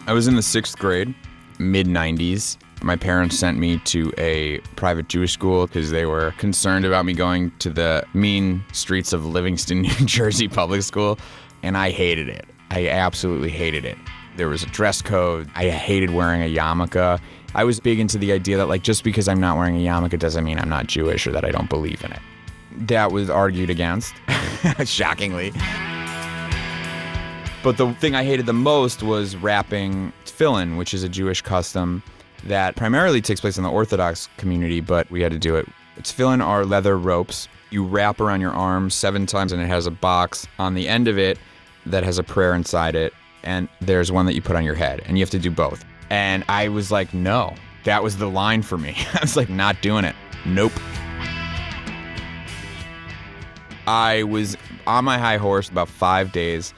I 0.07 0.13
was 0.13 0.27
in 0.27 0.35
the 0.35 0.43
sixth 0.43 0.77
grade, 0.79 1.15
mid 1.59 1.87
90s. 1.87 2.57
My 2.83 2.97
parents 2.97 3.39
sent 3.39 3.59
me 3.59 3.79
to 3.79 4.13
a 4.17 4.59
private 4.77 5.09
Jewish 5.09 5.33
school 5.33 5.67
because 5.67 5.91
they 5.91 6.07
were 6.07 6.33
concerned 6.39 6.87
about 6.87 7.05
me 7.05 7.13
going 7.13 7.51
to 7.59 7.69
the 7.69 8.05
mean 8.15 8.65
streets 8.73 9.13
of 9.13 9.27
Livingston, 9.27 9.83
New 9.83 10.07
Jersey 10.07 10.49
public 10.49 10.83
school, 10.83 11.19
and 11.63 11.77
I 11.77 11.91
hated 11.91 12.29
it. 12.29 12.47
I 12.71 12.89
absolutely 12.89 13.51
hated 13.51 13.85
it. 13.85 13.99
There 14.37 14.49
was 14.49 14.63
a 14.63 14.67
dress 14.67 15.03
code. 15.03 15.51
I 15.55 15.69
hated 15.69 16.11
wearing 16.11 16.41
a 16.41 16.55
yarmulke. 16.55 17.21
I 17.55 17.65
was 17.65 17.81
big 17.81 17.99
into 17.99 18.17
the 18.17 18.33
idea 18.33 18.57
that, 18.57 18.67
like, 18.67 18.83
just 18.83 19.05
because 19.05 19.29
I'm 19.29 19.41
not 19.41 19.59
wearing 19.59 19.77
a 19.77 19.81
yarmulke 19.81 20.19
doesn't 20.19 20.45
mean 20.45 20.59
I'm 20.59 20.69
not 20.69 20.87
Jewish 20.87 21.27
or 21.27 21.33
that 21.33 21.45
I 21.45 21.51
don't 21.51 21.69
believe 21.69 22.03
in 22.03 22.13
it. 22.13 22.21
That 22.87 23.13
was 23.13 23.29
argued 23.29 23.69
against, 23.69 24.15
shockingly. 24.85 25.53
But 27.63 27.77
the 27.77 27.93
thing 28.01 28.15
I 28.15 28.25
hated 28.25 28.47
the 28.47 28.55
most 28.55 29.03
was 29.03 29.37
wrapping 29.37 30.15
tefillin, 30.25 30.79
which 30.79 30.95
is 30.95 31.03
a 31.03 31.09
Jewish 31.09 31.43
custom 31.43 32.03
that 32.45 32.77
primarily 32.77 33.21
takes 33.21 33.41
place 33.41 33.57
in 33.57 33.63
the 33.63 33.71
Orthodox 33.71 34.29
community, 34.37 34.81
but 34.81 35.11
we 35.11 35.21
had 35.21 35.33
to 35.33 35.39
do 35.39 35.57
it. 35.57 35.69
It's 35.97 36.11
filling 36.11 36.41
our 36.41 36.65
leather 36.65 36.99
ropes. 36.99 37.49
You 37.71 37.85
wrap 37.85 38.21
around 38.21 38.41
your 38.41 38.53
arm 38.53 38.91
seven 38.91 39.27
times, 39.27 39.53
and 39.53 39.61
it 39.63 39.67
has 39.67 39.87
a 39.87 39.91
box 39.91 40.47
on 40.59 40.75
the 40.75 40.89
end 40.89 41.09
of 41.09 41.19
it 41.19 41.39
that 41.87 42.05
has 42.05 42.19
a 42.19 42.23
prayer 42.23 42.55
inside 42.55 42.95
it. 42.95 43.13
And 43.43 43.69
there's 43.81 44.13
one 44.13 44.27
that 44.27 44.35
you 44.35 44.43
put 44.43 44.57
on 44.57 44.65
your 44.65 44.75
head, 44.75 45.03
and 45.07 45.19
you 45.19 45.23
have 45.23 45.31
to 45.31 45.39
do 45.39 45.51
both. 45.51 45.85
And 46.11 46.45
I 46.49 46.69
was 46.69 46.91
like, 46.91 47.15
no, 47.15 47.55
that 47.85 48.03
was 48.03 48.17
the 48.17 48.29
line 48.29 48.63
for 48.63 48.79
me. 48.79 48.97
I 49.15 49.21
was 49.21 49.37
like, 49.37 49.49
not 49.49 49.81
doing 49.83 50.05
it. 50.05 50.15
Nope. 50.47 50.73
I 53.87 54.23
was 54.25 54.57
on 54.87 55.05
my 55.05 55.19
high 55.19 55.37
horse 55.37 55.69
about 55.69 55.89
five 55.89 56.33
days. 56.33 56.75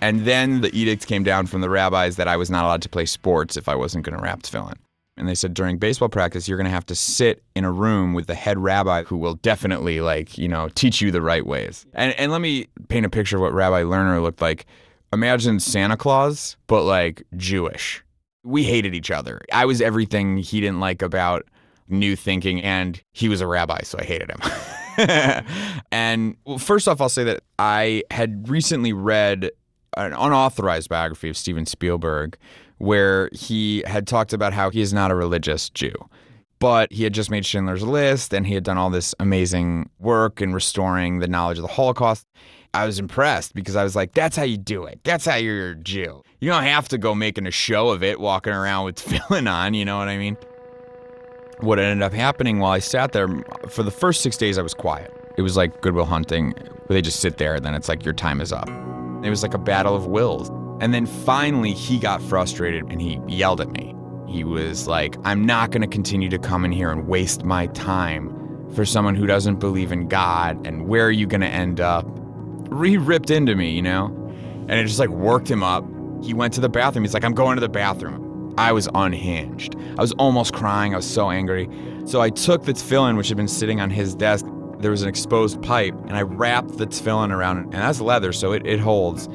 And 0.00 0.24
then 0.24 0.62
the 0.62 0.76
edict 0.76 1.06
came 1.06 1.22
down 1.22 1.46
from 1.46 1.60
the 1.60 1.70
rabbis 1.70 2.16
that 2.16 2.26
I 2.26 2.36
was 2.36 2.50
not 2.50 2.64
allowed 2.64 2.82
to 2.82 2.88
play 2.88 3.06
sports 3.06 3.56
if 3.56 3.68
I 3.68 3.76
wasn't 3.76 4.04
going 4.04 4.16
to 4.16 4.22
wrap 4.22 4.42
tefillin. 4.42 4.76
And 5.16 5.28
they 5.28 5.34
said 5.34 5.52
during 5.52 5.78
baseball 5.78 6.08
practice, 6.08 6.48
you're 6.48 6.56
going 6.56 6.64
to 6.64 6.70
have 6.70 6.86
to 6.86 6.94
sit 6.94 7.42
in 7.54 7.64
a 7.64 7.70
room 7.70 8.14
with 8.14 8.26
the 8.26 8.34
head 8.34 8.58
rabbi 8.58 9.02
who 9.02 9.16
will 9.16 9.34
definitely, 9.34 10.00
like, 10.00 10.38
you 10.38 10.48
know, 10.48 10.68
teach 10.74 11.02
you 11.02 11.10
the 11.10 11.20
right 11.20 11.46
ways. 11.46 11.84
And, 11.92 12.18
and 12.18 12.32
let 12.32 12.40
me 12.40 12.68
paint 12.88 13.04
a 13.04 13.10
picture 13.10 13.36
of 13.36 13.42
what 13.42 13.52
Rabbi 13.52 13.82
Lerner 13.82 14.22
looked 14.22 14.40
like. 14.40 14.66
Imagine 15.12 15.60
Santa 15.60 15.98
Claus, 15.98 16.56
but 16.66 16.84
like 16.84 17.22
Jewish. 17.36 18.02
We 18.42 18.64
hated 18.64 18.94
each 18.94 19.10
other. 19.10 19.42
I 19.52 19.66
was 19.66 19.82
everything 19.82 20.38
he 20.38 20.60
didn't 20.60 20.80
like 20.80 21.02
about 21.02 21.46
new 21.88 22.16
thinking, 22.16 22.62
and 22.62 23.00
he 23.12 23.28
was 23.28 23.40
a 23.40 23.46
rabbi, 23.46 23.82
so 23.82 23.98
I 24.00 24.04
hated 24.04 24.30
him. 24.30 25.44
and 25.92 26.36
well, 26.46 26.58
first 26.58 26.88
off, 26.88 27.00
I'll 27.00 27.08
say 27.08 27.24
that 27.24 27.42
I 27.58 28.02
had 28.10 28.48
recently 28.48 28.92
read 28.92 29.50
an 29.96 30.12
unauthorized 30.12 30.88
biography 30.88 31.28
of 31.28 31.36
Steven 31.36 31.66
Spielberg 31.66 32.38
where 32.82 33.28
he 33.32 33.84
had 33.86 34.08
talked 34.08 34.32
about 34.32 34.52
how 34.52 34.68
he 34.68 34.80
is 34.80 34.92
not 34.92 35.12
a 35.12 35.14
religious 35.14 35.70
Jew. 35.70 35.94
But 36.58 36.92
he 36.92 37.04
had 37.04 37.14
just 37.14 37.30
made 37.30 37.46
Schindler's 37.46 37.84
List 37.84 38.34
and 38.34 38.44
he 38.44 38.54
had 38.54 38.64
done 38.64 38.76
all 38.76 38.90
this 38.90 39.14
amazing 39.20 39.88
work 40.00 40.42
in 40.42 40.52
restoring 40.52 41.20
the 41.20 41.28
knowledge 41.28 41.58
of 41.58 41.62
the 41.62 41.68
Holocaust. 41.68 42.26
I 42.74 42.84
was 42.84 42.98
impressed 42.98 43.54
because 43.54 43.76
I 43.76 43.84
was 43.84 43.94
like, 43.94 44.14
that's 44.14 44.36
how 44.36 44.42
you 44.42 44.56
do 44.56 44.84
it. 44.84 44.98
That's 45.04 45.24
how 45.24 45.36
you're 45.36 45.70
a 45.70 45.76
Jew. 45.76 46.24
You 46.40 46.50
don't 46.50 46.64
have 46.64 46.88
to 46.88 46.98
go 46.98 47.14
making 47.14 47.46
a 47.46 47.52
show 47.52 47.90
of 47.90 48.02
it, 48.02 48.18
walking 48.18 48.52
around 48.52 48.86
with 48.86 48.96
tefillin 49.04 49.48
on, 49.48 49.74
you 49.74 49.84
know 49.84 49.98
what 49.98 50.08
I 50.08 50.18
mean? 50.18 50.36
What 51.60 51.78
ended 51.78 52.02
up 52.02 52.12
happening 52.12 52.58
while 52.58 52.72
I 52.72 52.80
sat 52.80 53.12
there, 53.12 53.28
for 53.68 53.84
the 53.84 53.92
first 53.92 54.22
six 54.22 54.36
days, 54.36 54.58
I 54.58 54.62
was 54.62 54.74
quiet. 54.74 55.12
It 55.38 55.42
was 55.42 55.56
like 55.56 55.82
Goodwill 55.82 56.04
Hunting, 56.04 56.50
where 56.50 56.94
they 56.96 57.02
just 57.02 57.20
sit 57.20 57.38
there 57.38 57.54
and 57.54 57.64
then 57.64 57.76
it's 57.76 57.88
like, 57.88 58.04
your 58.04 58.14
time 58.14 58.40
is 58.40 58.52
up. 58.52 58.68
It 59.22 59.30
was 59.30 59.44
like 59.44 59.54
a 59.54 59.58
battle 59.58 59.94
of 59.94 60.06
wills. 60.06 60.50
And 60.82 60.92
then 60.92 61.06
finally, 61.06 61.74
he 61.74 62.00
got 62.00 62.20
frustrated 62.20 62.82
and 62.90 63.00
he 63.00 63.20
yelled 63.28 63.60
at 63.60 63.70
me. 63.70 63.94
He 64.26 64.42
was 64.42 64.88
like, 64.88 65.16
I'm 65.22 65.46
not 65.46 65.70
going 65.70 65.82
to 65.82 65.86
continue 65.86 66.28
to 66.28 66.38
come 66.40 66.64
in 66.64 66.72
here 66.72 66.90
and 66.90 67.06
waste 67.06 67.44
my 67.44 67.68
time 67.68 68.68
for 68.74 68.84
someone 68.84 69.14
who 69.14 69.24
doesn't 69.24 69.60
believe 69.60 69.92
in 69.92 70.08
God. 70.08 70.66
And 70.66 70.88
where 70.88 71.06
are 71.06 71.12
you 71.12 71.28
going 71.28 71.42
to 71.42 71.46
end 71.46 71.80
up? 71.80 72.04
He 72.82 72.96
ripped 72.96 73.30
into 73.30 73.54
me, 73.54 73.70
you 73.70 73.82
know? 73.82 74.06
And 74.68 74.72
it 74.72 74.84
just 74.84 74.98
like 74.98 75.08
worked 75.08 75.48
him 75.48 75.62
up. 75.62 75.84
He 76.20 76.34
went 76.34 76.52
to 76.54 76.60
the 76.60 76.68
bathroom. 76.68 77.04
He's 77.04 77.14
like, 77.14 77.24
I'm 77.24 77.34
going 77.34 77.54
to 77.54 77.60
the 77.60 77.68
bathroom. 77.68 78.52
I 78.58 78.72
was 78.72 78.88
unhinged. 78.92 79.76
I 79.96 80.00
was 80.00 80.10
almost 80.12 80.52
crying. 80.52 80.94
I 80.94 80.96
was 80.96 81.08
so 81.08 81.30
angry. 81.30 81.68
So 82.06 82.20
I 82.20 82.30
took 82.30 82.64
the 82.64 82.72
tefillin, 82.72 83.16
which 83.16 83.28
had 83.28 83.36
been 83.36 83.46
sitting 83.46 83.80
on 83.80 83.88
his 83.88 84.16
desk. 84.16 84.46
There 84.80 84.90
was 84.90 85.02
an 85.02 85.08
exposed 85.08 85.62
pipe, 85.62 85.94
and 86.08 86.16
I 86.16 86.22
wrapped 86.22 86.76
the 86.76 86.86
tefillin 86.88 87.30
around 87.30 87.58
it. 87.58 87.62
And 87.66 87.74
that's 87.74 88.00
leather, 88.00 88.32
so 88.32 88.50
it, 88.50 88.66
it 88.66 88.80
holds. 88.80 89.28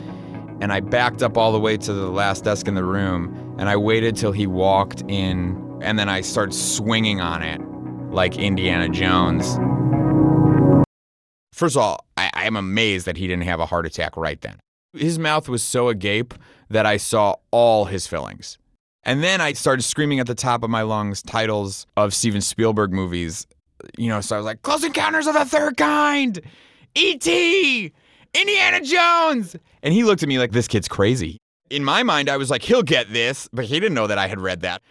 And 0.59 0.73
I 0.73 0.79
backed 0.79 1.21
up 1.21 1.37
all 1.37 1.51
the 1.51 1.59
way 1.59 1.77
to 1.77 1.93
the 1.93 2.09
last 2.09 2.43
desk 2.43 2.67
in 2.67 2.75
the 2.75 2.83
room, 2.83 3.55
and 3.59 3.69
I 3.69 3.77
waited 3.77 4.15
till 4.15 4.31
he 4.31 4.47
walked 4.47 5.03
in, 5.07 5.79
and 5.81 5.99
then 5.99 6.09
I 6.09 6.21
started 6.21 6.53
swinging 6.53 7.21
on 7.21 7.43
it 7.43 7.61
like 8.11 8.37
Indiana 8.37 8.89
Jones. 8.89 9.57
First 11.53 11.75
of 11.75 11.81
all, 11.81 12.05
I, 12.17 12.45
am 12.45 12.55
amazed 12.55 13.05
that 13.07 13.17
he 13.17 13.27
didn't 13.27 13.45
have 13.45 13.59
a 13.59 13.65
heart 13.65 13.85
attack 13.85 14.15
right 14.15 14.39
then. 14.41 14.59
His 14.93 15.17
mouth 15.17 15.49
was 15.49 15.63
so 15.63 15.89
agape 15.89 16.33
that 16.69 16.85
I 16.85 16.97
saw 16.97 17.35
all 17.51 17.85
his 17.85 18.07
fillings. 18.07 18.57
And 19.03 19.23
then 19.23 19.41
I 19.41 19.53
started 19.53 19.83
screaming 19.83 20.19
at 20.19 20.27
the 20.27 20.35
top 20.35 20.63
of 20.63 20.69
my 20.69 20.81
lungs 20.81 21.21
titles 21.21 21.87
of 21.95 22.13
Steven 22.13 22.41
Spielberg 22.41 22.91
movies. 22.91 23.47
You 23.97 24.09
know, 24.09 24.21
so 24.21 24.35
I 24.35 24.39
was 24.39 24.45
like, 24.45 24.61
Close 24.61 24.83
Encounters 24.83 25.27
of 25.27 25.33
the 25.33 25.45
Third 25.45 25.77
Kind, 25.77 26.41
E.T., 26.93 27.93
Indiana 28.33 28.81
Jones. 28.81 29.55
And 29.83 29.93
he 29.93 30.03
looked 30.03 30.23
at 30.23 30.29
me 30.29 30.39
like, 30.39 30.51
This 30.51 30.67
kid's 30.67 30.87
crazy. 30.87 31.37
In 31.69 31.83
my 31.83 32.03
mind, 32.03 32.29
I 32.29 32.37
was 32.37 32.49
like, 32.49 32.61
He'll 32.61 32.83
get 32.83 33.11
this, 33.11 33.49
but 33.51 33.65
he 33.65 33.79
didn't 33.79 33.95
know 33.95 34.07
that 34.07 34.17
I 34.17 34.27
had 34.27 34.39
read 34.39 34.61
that. 34.61 34.81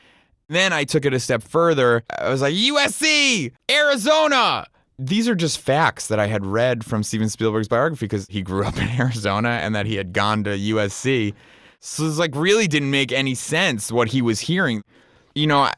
Then 0.48 0.72
I 0.72 0.84
took 0.84 1.04
it 1.04 1.12
a 1.12 1.20
step 1.20 1.42
further. 1.42 2.04
I 2.18 2.28
was 2.28 2.40
like, 2.40 2.54
USC, 2.54 3.52
Arizona. 3.70 4.66
These 4.98 5.28
are 5.28 5.34
just 5.34 5.58
facts 5.58 6.06
that 6.06 6.18
I 6.18 6.26
had 6.26 6.46
read 6.46 6.84
from 6.84 7.02
Steven 7.02 7.28
Spielberg's 7.28 7.68
biography 7.68 8.06
because 8.06 8.26
he 8.28 8.42
grew 8.42 8.64
up 8.66 8.76
in 8.78 8.88
Arizona 8.88 9.60
and 9.62 9.74
that 9.74 9.86
he 9.86 9.96
had 9.96 10.12
gone 10.12 10.44
to 10.44 10.50
USC. 10.50 11.34
So 11.80 12.06
it's 12.06 12.18
like 12.18 12.34
really 12.34 12.66
didn't 12.66 12.90
make 12.90 13.12
any 13.12 13.34
sense 13.34 13.92
what 13.92 14.08
he 14.08 14.22
was 14.22 14.40
hearing. 14.40 14.82
You 15.36 15.46
know, 15.46 15.70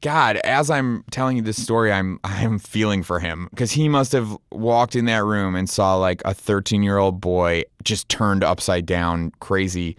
God, 0.00 0.36
as 0.44 0.70
I'm 0.70 1.02
telling 1.10 1.36
you 1.36 1.42
this 1.42 1.60
story, 1.60 1.92
I'm 1.92 2.20
I'm 2.24 2.60
feeling 2.60 3.02
for 3.02 3.18
him 3.18 3.48
because 3.50 3.72
he 3.72 3.88
must 3.88 4.12
have 4.12 4.38
walked 4.52 4.94
in 4.94 5.06
that 5.06 5.24
room 5.24 5.56
and 5.56 5.68
saw 5.68 5.96
like 5.96 6.22
a 6.24 6.32
13 6.32 6.84
year 6.84 6.96
old 6.96 7.20
boy 7.20 7.64
just 7.82 8.08
turned 8.08 8.44
upside 8.44 8.86
down, 8.86 9.32
crazy, 9.40 9.96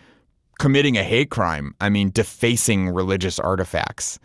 committing 0.58 0.98
a 0.98 1.04
hate 1.04 1.30
crime. 1.30 1.76
I 1.82 1.90
mean, 1.90 2.12
defacing 2.12 2.88
religious 2.90 3.40
artifacts. 3.40 4.20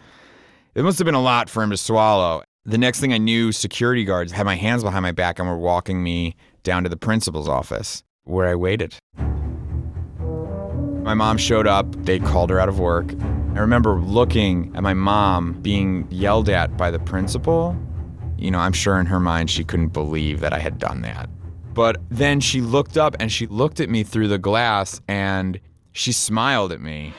It 0.77 0.85
must 0.85 0.99
have 0.99 1.07
been 1.07 1.17
a 1.17 1.21
lot 1.21 1.51
for 1.51 1.65
him 1.65 1.71
to 1.71 1.77
swallow. 1.77 2.45
The 2.65 2.79
next 2.79 3.01
thing 3.01 3.13
I 3.13 3.19
knew, 3.19 3.51
security 3.51 4.05
guards 4.05 4.31
had 4.31 4.47
my 4.47 4.55
hands 4.55 4.85
behind 4.85 5.03
my 5.03 5.11
back 5.11 5.41
and 5.41 5.49
were 5.49 5.59
walking 5.59 6.05
me 6.05 6.37
down 6.63 6.85
to 6.85 6.89
the 6.89 6.97
principal's 6.97 7.49
office 7.49 8.05
where 8.23 8.47
I 8.47 8.55
waited. 8.55 8.95
My 11.03 11.15
mom 11.15 11.37
showed 11.37 11.67
up, 11.67 11.93
they 12.05 12.21
called 12.21 12.51
her 12.51 12.61
out 12.61 12.69
of 12.69 12.79
work. 12.79 13.13
I 13.55 13.59
remember 13.59 14.01
looking 14.01 14.73
at 14.75 14.83
my 14.83 14.95
mom 14.95 15.53
being 15.61 16.07
yelled 16.11 16.49
at 16.49 16.77
by 16.79 16.91
the 16.91 16.99
principal. 16.99 17.77
You 18.39 18.51
know, 18.51 18.59
I'm 18.59 18.73
sure 18.73 18.99
in 18.99 19.05
her 19.07 19.21
mind 19.21 19.51
she 19.51 19.63
couldn't 19.63 19.89
believe 19.89 20.41
that 20.41 20.55
I 20.55 20.59
had 20.59 20.79
done 20.79 21.03
that. 21.03 21.29
But 21.75 22.01
then 22.11 22.41
she 22.41 22.63
looked 22.63 22.97
up 22.97 23.15
and 23.21 23.31
she 23.31 23.47
looked 23.47 23.79
at 23.79 23.91
me 23.91 24.05
through 24.05 24.29
the 24.29 24.39
glass 24.39 25.01
and 25.07 25.61
she 25.93 26.13
smiled 26.13 26.73
at 26.73 26.81
me. 26.81 27.13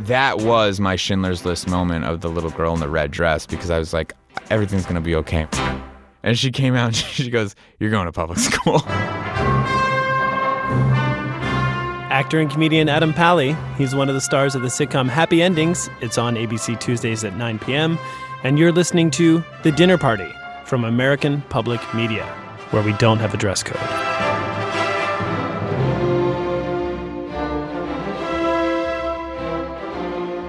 That 0.00 0.38
was 0.38 0.80
my 0.80 0.96
Schindler's 0.96 1.46
List 1.46 1.66
moment 1.66 2.04
of 2.04 2.20
the 2.20 2.28
little 2.28 2.50
girl 2.50 2.74
in 2.74 2.80
the 2.80 2.90
red 2.90 3.10
dress 3.10 3.46
because 3.46 3.70
I 3.70 3.78
was 3.78 3.94
like, 3.94 4.12
everything's 4.50 4.84
gonna 4.84 5.00
be 5.00 5.14
okay. 5.16 5.48
And 6.22 6.38
she 6.38 6.50
came 6.50 6.74
out 6.74 6.86
and 6.88 6.96
she 6.96 7.30
goes, 7.30 7.54
You're 7.78 7.90
going 7.90 8.06
to 8.06 8.12
public 8.12 8.38
school. 8.38 8.82
Actor 12.18 12.40
and 12.40 12.50
comedian 12.50 12.88
Adam 12.88 13.12
Pally. 13.14 13.56
He's 13.76 13.94
one 13.94 14.08
of 14.08 14.14
the 14.16 14.20
stars 14.20 14.56
of 14.56 14.62
the 14.62 14.66
sitcom 14.66 15.08
Happy 15.08 15.40
Endings. 15.40 15.88
It's 16.00 16.18
on 16.18 16.34
ABC 16.34 16.80
Tuesdays 16.80 17.22
at 17.22 17.36
9 17.36 17.60
p.m. 17.60 17.96
And 18.42 18.58
you're 18.58 18.72
listening 18.72 19.12
to 19.12 19.44
The 19.62 19.70
Dinner 19.70 19.96
Party 19.96 20.28
from 20.64 20.82
American 20.82 21.42
Public 21.42 21.80
Media, 21.94 22.26
where 22.72 22.82
we 22.82 22.92
don't 22.94 23.18
have 23.18 23.34
a 23.34 23.36
dress 23.36 23.62
code. 23.62 23.76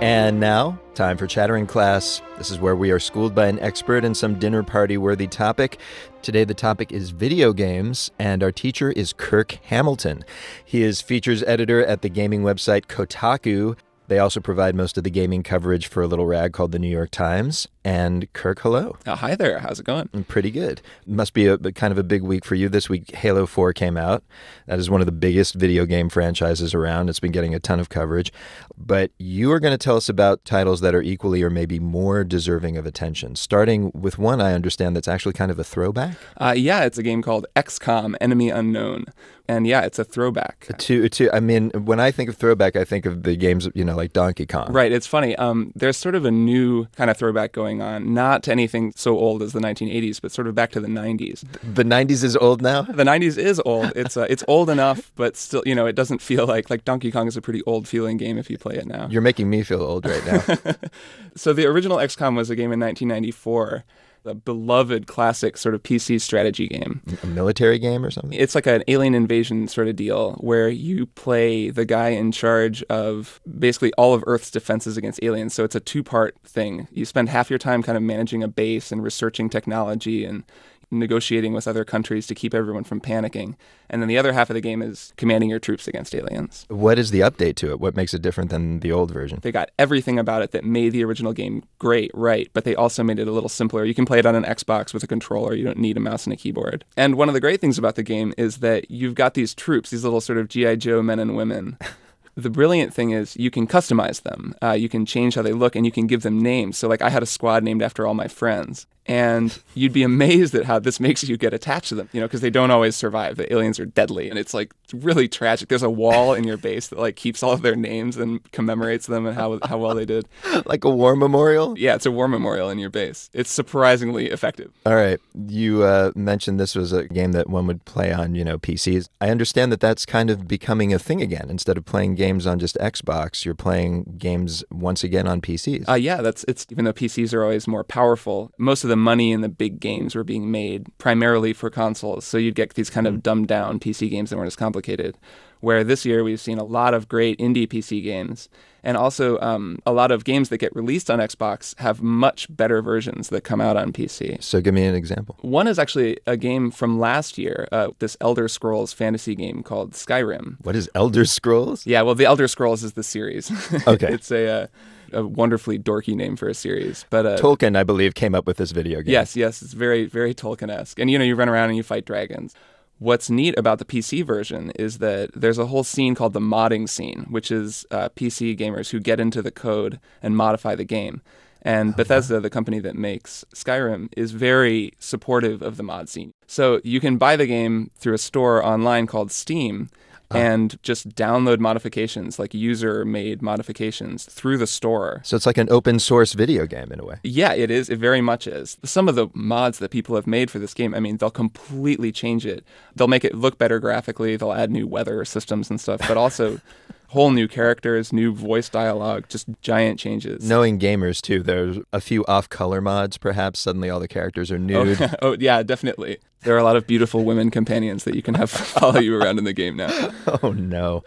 And 0.01 0.39
now, 0.39 0.79
time 0.99 1.15
for 1.15 1.27
Chattering 1.27 1.65
Class. 1.65 2.21
This 2.37 2.51
is 2.51 2.59
where 2.59 2.75
we 2.75 2.91
are 2.91 2.99
schooled 2.99 3.33
by 3.33 3.47
an 3.47 3.57
expert 3.59 4.03
in 4.03 4.13
some 4.13 4.37
dinner 4.37 4.63
party 4.63 4.97
worthy 4.97 5.27
topic. 5.27 5.79
Today, 6.21 6.43
the 6.43 6.53
topic 6.53 6.91
is 6.91 7.11
video 7.11 7.53
games, 7.53 8.11
and 8.19 8.43
our 8.43 8.51
teacher 8.51 8.91
is 8.91 9.13
Kirk 9.13 9.59
Hamilton. 9.63 10.25
He 10.65 10.83
is 10.83 10.99
features 10.99 11.41
editor 11.43 11.85
at 11.85 12.01
the 12.01 12.09
gaming 12.09 12.41
website 12.41 12.87
Kotaku. 12.87 13.77
They 14.09 14.17
also 14.17 14.39
provide 14.39 14.73
most 14.73 14.97
of 14.97 15.03
the 15.03 15.11
gaming 15.11 15.43
coverage 15.43 15.85
for 15.85 16.01
a 16.01 16.07
little 16.07 16.25
rag 16.25 16.51
called 16.51 16.71
the 16.71 16.79
New 16.79 16.89
York 16.89 17.11
Times. 17.11 17.67
And 17.85 18.31
Kirk, 18.33 18.59
hello. 18.61 18.97
Oh, 19.05 19.13
hi 19.13 19.35
there. 19.35 19.59
How's 19.59 19.79
it 19.79 19.85
going? 19.85 20.07
Pretty 20.27 20.49
good. 20.49 20.81
Must 21.05 21.31
be 21.31 21.45
a 21.45 21.57
kind 21.57 21.91
of 21.91 21.99
a 21.99 22.03
big 22.03 22.23
week 22.23 22.43
for 22.43 22.55
you. 22.55 22.69
This 22.69 22.89
week, 22.89 23.13
Halo 23.15 23.45
4 23.45 23.71
came 23.73 23.97
out. 23.97 24.23
That 24.65 24.79
is 24.79 24.89
one 24.89 24.99
of 24.99 25.05
the 25.05 25.11
biggest 25.11 25.53
video 25.53 25.85
game 25.85 26.09
franchises 26.09 26.73
around. 26.73 27.09
It's 27.09 27.19
been 27.19 27.31
getting 27.31 27.53
a 27.53 27.59
ton 27.59 27.79
of 27.79 27.89
coverage. 27.89 28.33
But 28.75 29.11
you 29.19 29.51
are 29.51 29.59
going 29.59 29.73
to 29.73 29.77
tell 29.77 29.95
us 29.95 30.09
about 30.09 30.43
titles 30.43 30.81
that 30.81 30.95
are 30.95 31.03
equally 31.03 31.43
or 31.43 31.51
maybe 31.51 31.79
more 31.79 32.23
deserving 32.23 32.77
of 32.77 32.87
attention. 32.87 33.35
Starting 33.35 33.91
with 33.93 34.17
one 34.17 34.41
I 34.41 34.53
understand 34.53 34.95
that's 34.95 35.07
actually 35.07 35.33
kind 35.33 35.51
of 35.51 35.59
a 35.59 35.63
throwback. 35.63 36.17
Uh, 36.37 36.55
yeah, 36.57 36.83
it's 36.83 36.97
a 36.97 37.03
game 37.03 37.21
called 37.21 37.45
XCOM 37.55 38.15
Enemy 38.19 38.49
Unknown. 38.49 39.05
And 39.49 39.65
yeah, 39.65 39.81
it's 39.81 39.97
a 39.97 40.03
throwback. 40.03 40.67
To, 40.77 41.09
to, 41.09 41.35
I 41.35 41.39
mean, 41.39 41.71
when 41.71 41.99
I 41.99 42.11
think 42.11 42.29
of 42.29 42.37
throwback, 42.37 42.75
I 42.75 42.83
think 42.83 43.07
of 43.07 43.23
the 43.23 43.35
games, 43.35 43.67
you 43.73 43.83
know, 43.83 43.95
like 43.95 44.13
Donkey 44.13 44.45
Kong. 44.45 44.71
Right. 44.71 44.91
It's 44.91 45.07
funny. 45.07 45.35
Um, 45.37 45.73
there's 45.75 45.97
sort 45.97 46.13
of 46.13 46.23
a 46.23 46.29
new 46.29 46.85
kind 46.95 47.09
of 47.09 47.17
throwback 47.17 47.51
going 47.51 47.81
on, 47.81 48.13
not 48.13 48.43
to 48.43 48.51
anything 48.51 48.93
so 48.95 49.17
old 49.17 49.41
as 49.41 49.53
the 49.53 49.59
1980s, 49.59 50.21
but 50.21 50.31
sort 50.31 50.45
of 50.45 50.53
back 50.53 50.69
to 50.73 50.79
the 50.79 50.87
90s. 50.87 51.43
The 51.63 51.83
90s 51.83 52.23
is 52.23 52.37
old 52.37 52.61
now? 52.61 52.83
The 52.83 53.03
90s 53.03 53.39
is 53.39 53.59
old. 53.65 53.91
It's 53.95 54.15
uh, 54.15 54.27
it's 54.29 54.43
old 54.47 54.69
enough, 54.69 55.11
but 55.15 55.35
still, 55.35 55.63
you 55.65 55.73
know, 55.73 55.87
it 55.87 55.95
doesn't 55.95 56.21
feel 56.21 56.45
like 56.45 56.69
like 56.69 56.85
Donkey 56.85 57.11
Kong 57.11 57.27
is 57.27 57.35
a 57.35 57.41
pretty 57.41 57.63
old 57.63 57.87
feeling 57.87 58.17
game 58.17 58.37
if 58.37 58.51
you 58.51 58.59
play 58.59 58.75
it 58.75 58.85
now. 58.85 59.07
You're 59.09 59.23
making 59.23 59.49
me 59.49 59.63
feel 59.63 59.81
old 59.81 60.05
right 60.05 60.25
now. 60.27 60.75
so 61.35 61.53
the 61.53 61.65
original 61.65 61.97
XCOM 61.97 62.35
was 62.35 62.51
a 62.51 62.55
game 62.55 62.71
in 62.71 62.79
1994 62.79 63.83
a 64.25 64.33
beloved 64.33 65.07
classic 65.07 65.57
sort 65.57 65.75
of 65.75 65.83
PC 65.83 66.19
strategy 66.21 66.67
game. 66.67 67.01
A 67.23 67.27
military 67.27 67.79
game 67.79 68.05
or 68.05 68.11
something? 68.11 68.37
It's 68.37 68.55
like 68.55 68.67
an 68.67 68.83
alien 68.87 69.15
invasion 69.15 69.67
sort 69.67 69.87
of 69.87 69.95
deal 69.95 70.33
where 70.33 70.69
you 70.69 71.05
play 71.05 71.69
the 71.69 71.85
guy 71.85 72.09
in 72.09 72.31
charge 72.31 72.83
of 72.83 73.39
basically 73.57 73.91
all 73.93 74.13
of 74.13 74.23
Earth's 74.27 74.51
defenses 74.51 74.97
against 74.97 75.23
aliens. 75.23 75.53
So 75.53 75.63
it's 75.63 75.75
a 75.75 75.79
two 75.79 76.03
part 76.03 76.37
thing. 76.43 76.87
You 76.91 77.05
spend 77.05 77.29
half 77.29 77.49
your 77.49 77.59
time 77.59 77.83
kind 77.83 77.97
of 77.97 78.03
managing 78.03 78.43
a 78.43 78.47
base 78.47 78.91
and 78.91 79.03
researching 79.03 79.49
technology 79.49 80.25
and 80.25 80.43
negotiating 80.91 81.53
with 81.53 81.67
other 81.67 81.85
countries 81.85 82.27
to 82.27 82.35
keep 82.35 82.53
everyone 82.53 82.83
from 82.83 82.99
panicking. 82.99 83.55
And 83.89 84.01
then 84.01 84.07
the 84.07 84.17
other 84.17 84.33
half 84.33 84.49
of 84.49 84.53
the 84.53 84.61
game 84.61 84.81
is 84.81 85.13
commanding 85.17 85.49
your 85.49 85.59
troops 85.59 85.87
against 85.87 86.13
aliens. 86.13 86.65
What 86.69 86.99
is 86.99 87.11
the 87.11 87.21
update 87.21 87.55
to 87.57 87.71
it? 87.71 87.79
What 87.79 87.95
makes 87.95 88.13
it 88.13 88.21
different 88.21 88.49
than 88.49 88.79
the 88.79 88.91
old 88.91 89.11
version? 89.11 89.39
They 89.41 89.51
got 89.51 89.71
everything 89.79 90.19
about 90.19 90.41
it 90.41 90.51
that 90.51 90.63
made 90.63 90.93
the 90.93 91.03
original 91.03 91.33
game 91.33 91.63
great, 91.79 92.11
right, 92.13 92.49
but 92.53 92.63
they 92.63 92.75
also 92.75 93.03
made 93.03 93.19
it 93.19 93.27
a 93.27 93.31
little 93.31 93.49
simpler. 93.49 93.85
You 93.85 93.93
can 93.93 94.05
play 94.05 94.19
it 94.19 94.25
on 94.25 94.35
an 94.35 94.43
Xbox 94.43 94.93
with 94.93 95.03
a 95.03 95.07
controller. 95.07 95.53
You 95.53 95.63
don't 95.63 95.77
need 95.77 95.97
a 95.97 96.01
mouse 96.01 96.25
and 96.25 96.33
a 96.33 96.37
keyboard. 96.37 96.85
And 96.97 97.15
one 97.15 97.29
of 97.29 97.33
the 97.33 97.41
great 97.41 97.61
things 97.61 97.77
about 97.77 97.95
the 97.95 98.03
game 98.03 98.33
is 98.37 98.57
that 98.57 98.91
you've 98.91 99.15
got 99.15 99.33
these 99.33 99.53
troops, 99.53 99.89
these 99.89 100.03
little 100.03 100.21
sort 100.21 100.37
of 100.37 100.49
G.I. 100.49 100.75
Joe 100.75 101.01
men 101.01 101.19
and 101.19 101.35
women. 101.35 101.77
the 102.35 102.49
brilliant 102.49 102.93
thing 102.93 103.11
is 103.11 103.35
you 103.37 103.51
can 103.51 103.67
customize 103.67 104.21
them. 104.23 104.55
Uh, 104.61 104.71
you 104.71 104.89
can 104.89 105.05
change 105.05 105.35
how 105.35 105.41
they 105.41 105.53
look 105.53 105.75
and 105.75 105.85
you 105.85 105.91
can 105.91 106.07
give 106.07 106.21
them 106.21 106.39
names. 106.39 106.77
So, 106.77 106.87
like, 106.87 107.01
I 107.01 107.09
had 107.09 107.23
a 107.23 107.27
squad 107.27 107.63
named 107.63 107.81
after 107.81 108.05
all 108.05 108.13
my 108.13 108.27
friends. 108.27 108.87
And 109.09 109.57
you'd 109.73 109.91
be 109.91 110.03
amazed 110.03 110.53
at 110.53 110.65
how 110.65 110.77
this 110.77 110.99
makes 110.99 111.23
you 111.23 111.35
get 111.35 111.51
attached 111.51 111.89
to 111.89 111.95
them, 111.95 112.09
you 112.13 112.21
know, 112.21 112.27
because 112.27 112.41
they 112.41 112.51
don't 112.51 112.69
always 112.69 112.95
survive. 112.95 113.37
The 113.37 113.51
aliens 113.51 113.79
are 113.79 113.85
deadly, 113.87 114.29
and 114.29 114.37
it's 114.37 114.53
like 114.53 114.71
really 114.93 115.27
tragic. 115.27 115.67
There's 115.67 115.81
a 115.81 115.89
wall 115.89 116.35
in 116.35 116.43
your 116.43 116.57
base 116.57 116.89
that 116.89 116.99
like 116.99 117.15
keeps 117.15 117.41
all 117.41 117.51
of 117.51 117.63
their 117.63 117.75
names 117.75 118.17
and 118.17 118.39
commemorates 118.51 119.07
them 119.07 119.25
and 119.25 119.35
how 119.35 119.57
how 119.65 119.79
well 119.79 119.95
they 119.95 120.05
did. 120.05 120.27
like 120.65 120.83
a 120.83 120.91
war 120.91 121.15
memorial. 121.15 121.77
Yeah, 121.77 121.95
it's 121.95 122.05
a 122.05 122.11
war 122.11 122.27
memorial 122.27 122.69
in 122.69 122.77
your 122.77 122.91
base. 122.91 123.31
It's 123.33 123.49
surprisingly 123.49 124.27
effective. 124.27 124.71
All 124.85 124.95
right, 124.95 125.19
you 125.47 125.81
uh, 125.81 126.11
mentioned 126.15 126.59
this 126.59 126.75
was 126.75 126.93
a 126.93 127.07
game 127.07 127.31
that 127.31 127.49
one 127.49 127.65
would 127.65 127.85
play 127.85 128.13
on, 128.13 128.35
you 128.35 128.45
know, 128.45 128.59
PCs. 128.59 129.09
I 129.19 129.29
understand 129.29 129.71
that 129.71 129.79
that's 129.79 130.05
kind 130.05 130.29
of 130.29 130.47
becoming 130.47 130.93
a 130.93 130.99
thing 130.99 131.19
again. 131.19 131.47
Instead 131.49 131.77
of 131.77 131.85
playing 131.85 132.13
games 132.13 132.45
on 132.45 132.59
just 132.59 132.77
Xbox, 132.77 133.43
you're 133.43 133.55
playing 133.55 134.15
games 134.19 134.63
once 134.71 135.03
again 135.03 135.27
on 135.27 135.41
PCs. 135.41 135.89
Uh, 135.89 135.93
yeah, 135.95 136.21
that's 136.21 136.45
it's 136.47 136.67
even 136.69 136.85
though 136.85 136.93
PCs 136.93 137.33
are 137.33 137.41
always 137.41 137.67
more 137.67 137.83
powerful. 137.83 138.51
Most 138.59 138.83
of 138.83 138.89
the 138.89 138.98
money 138.99 139.31
in 139.31 139.41
the 139.41 139.49
big 139.49 139.79
games 139.79 140.15
were 140.15 140.23
being 140.23 140.51
made 140.51 140.85
primarily 140.97 141.53
for 141.53 141.69
consoles. 141.69 142.25
So 142.25 142.37
you'd 142.37 142.55
get 142.55 142.75
these 142.75 142.89
kind 142.89 143.07
of 143.07 143.23
dumbed 143.23 143.47
down 143.47 143.79
PC 143.79 144.09
games 144.09 144.29
that 144.29 144.37
weren't 144.37 144.47
as 144.47 144.55
complicated. 144.55 145.17
Where 145.61 145.83
this 145.83 146.05
year 146.05 146.23
we've 146.23 146.39
seen 146.39 146.57
a 146.57 146.63
lot 146.63 146.93
of 146.93 147.09
great 147.09 147.37
indie 147.37 147.67
PC 147.67 148.01
games, 148.01 148.47
and 148.81 148.95
also 148.95 149.37
um, 149.41 149.79
a 149.85 149.91
lot 149.91 150.09
of 150.09 150.23
games 150.23 150.47
that 150.49 150.57
get 150.59 150.73
released 150.73 151.11
on 151.11 151.19
Xbox 151.19 151.77
have 151.79 152.01
much 152.01 152.47
better 152.55 152.81
versions 152.81 153.27
that 153.27 153.43
come 153.43 153.59
out 153.59 153.75
on 153.75 153.91
PC. 153.91 154.41
So 154.41 154.61
give 154.61 154.73
me 154.73 154.85
an 154.85 154.95
example. 154.95 155.35
One 155.41 155.67
is 155.67 155.77
actually 155.77 156.17
a 156.25 156.37
game 156.37 156.71
from 156.71 156.97
last 156.97 157.37
year, 157.37 157.67
uh, 157.73 157.89
this 157.99 158.15
Elder 158.21 158.47
Scrolls 158.47 158.93
fantasy 158.93 159.35
game 159.35 159.61
called 159.61 159.91
Skyrim. 159.91 160.55
What 160.63 160.77
is 160.77 160.89
Elder 160.95 161.25
Scrolls? 161.25 161.85
Yeah, 161.85 162.03
well, 162.03 162.15
the 162.15 162.23
Elder 162.23 162.47
Scrolls 162.47 162.81
is 162.81 162.93
the 162.93 163.03
series. 163.03 163.51
Okay. 163.85 164.13
it's 164.13 164.31
a, 164.31 164.47
uh, 164.47 164.67
a 165.13 165.25
wonderfully 165.25 165.79
dorky 165.79 166.15
name 166.15 166.35
for 166.35 166.47
a 166.47 166.53
series, 166.53 167.05
but 167.09 167.25
uh, 167.25 167.37
Tolkien, 167.37 167.77
I 167.77 167.83
believe, 167.83 168.15
came 168.15 168.35
up 168.35 168.45
with 168.45 168.57
this 168.57 168.71
video 168.71 169.01
game. 169.01 169.11
Yes, 169.11 169.35
yes, 169.35 169.61
it's 169.61 169.73
very, 169.73 170.05
very 170.05 170.33
Tolkien-esque. 170.33 170.99
And 170.99 171.09
you 171.09 171.17
know, 171.17 171.25
you 171.25 171.35
run 171.35 171.49
around 171.49 171.69
and 171.69 171.77
you 171.77 171.83
fight 171.83 172.05
dragons. 172.05 172.53
What's 172.99 173.29
neat 173.29 173.57
about 173.57 173.79
the 173.79 173.85
PC 173.85 174.25
version 174.25 174.71
is 174.71 174.97
that 174.97 175.31
there's 175.33 175.57
a 175.57 175.67
whole 175.67 175.85
scene 175.85 176.15
called 176.15 176.33
the 176.33 176.41
modding 176.41 176.87
scene, 176.89 177.27
which 177.29 177.49
is 177.49 177.85
uh, 177.91 178.09
PC 178.09 178.57
gamers 178.57 178.89
who 178.89 178.99
get 178.99 179.21
into 179.21 179.41
the 179.41 179.51
code 179.51 180.01
and 180.21 180.35
modify 180.35 180.75
the 180.75 180.83
game. 180.83 181.21
And 181.61 181.95
Bethesda, 181.95 182.39
the 182.39 182.49
company 182.49 182.79
that 182.79 182.95
makes 182.95 183.45
Skyrim, 183.53 184.09
is 184.15 184.31
very 184.31 184.93
supportive 184.99 185.61
of 185.61 185.77
the 185.77 185.83
mod 185.83 186.09
scene. 186.09 186.33
So 186.47 186.79
you 186.83 186.99
can 186.99 187.17
buy 187.17 187.35
the 187.35 187.47
game 187.47 187.91
through 187.97 188.13
a 188.13 188.17
store 188.19 188.63
online 188.63 189.07
called 189.07 189.31
Steam 189.31 189.89
Uh-huh. 190.31 190.43
and 190.43 190.77
just 190.83 191.09
download 191.15 191.57
modifications, 191.57 192.37
like 192.37 192.53
user 192.53 193.03
made 193.03 193.41
modifications, 193.41 194.25
through 194.25 194.59
the 194.59 194.67
store. 194.67 195.21
So 195.23 195.35
it's 195.35 195.47
like 195.47 195.57
an 195.57 195.67
open 195.71 195.97
source 195.97 196.33
video 196.33 196.67
game 196.67 196.91
in 196.91 196.99
a 196.99 197.05
way. 197.05 197.15
Yeah, 197.23 197.53
it 197.53 197.71
is. 197.71 197.89
It 197.89 197.97
very 197.97 198.21
much 198.21 198.45
is. 198.45 198.77
Some 198.83 199.07
of 199.07 199.15
the 199.15 199.29
mods 199.33 199.79
that 199.79 199.89
people 199.89 200.15
have 200.15 200.27
made 200.27 200.51
for 200.51 200.59
this 200.59 200.75
game, 200.75 200.93
I 200.93 200.99
mean, 200.99 201.17
they'll 201.17 201.31
completely 201.31 202.11
change 202.11 202.45
it. 202.45 202.63
They'll 202.95 203.07
make 203.07 203.25
it 203.25 203.33
look 203.33 203.57
better 203.57 203.79
graphically. 203.79 204.35
They'll 204.35 204.53
add 204.53 204.69
new 204.69 204.85
weather 204.85 205.25
systems 205.25 205.71
and 205.71 205.81
stuff, 205.81 205.99
but 206.07 206.15
also 206.15 206.61
whole 207.09 207.31
new 207.31 207.47
characters, 207.47 208.13
new 208.13 208.31
voice 208.31 208.69
dialogue, 208.69 209.25
just 209.29 209.47
giant 209.61 209.99
changes. 209.99 210.47
Knowing 210.47 210.79
gamers 210.79 211.21
too, 211.21 211.41
there's 211.41 211.79
a 211.91 211.99
few 211.99 212.23
off 212.27 212.47
color 212.49 212.81
mods, 212.81 213.17
perhaps. 213.17 213.59
Suddenly 213.59 213.89
all 213.89 213.99
the 213.99 214.07
characters 214.07 214.51
are 214.51 214.55
oh, 214.55 214.59
nude. 214.59 215.01
Oh, 215.01 215.09
oh, 215.23 215.37
yeah, 215.39 215.63
definitely. 215.63 216.19
There 216.41 216.55
are 216.55 216.57
a 216.57 216.63
lot 216.63 216.77
of 216.77 216.87
beautiful 216.87 217.25
women 217.25 217.51
companions 217.51 218.05
that 218.05 218.15
you 218.15 218.21
can 218.21 218.33
have 218.35 218.49
follow 218.49 218.99
you 218.99 219.19
around 219.19 219.39
in 219.39 219.43
the 219.43 219.53
game 219.53 219.75
now. 219.75 220.11
oh 220.43 220.51
no. 220.51 221.03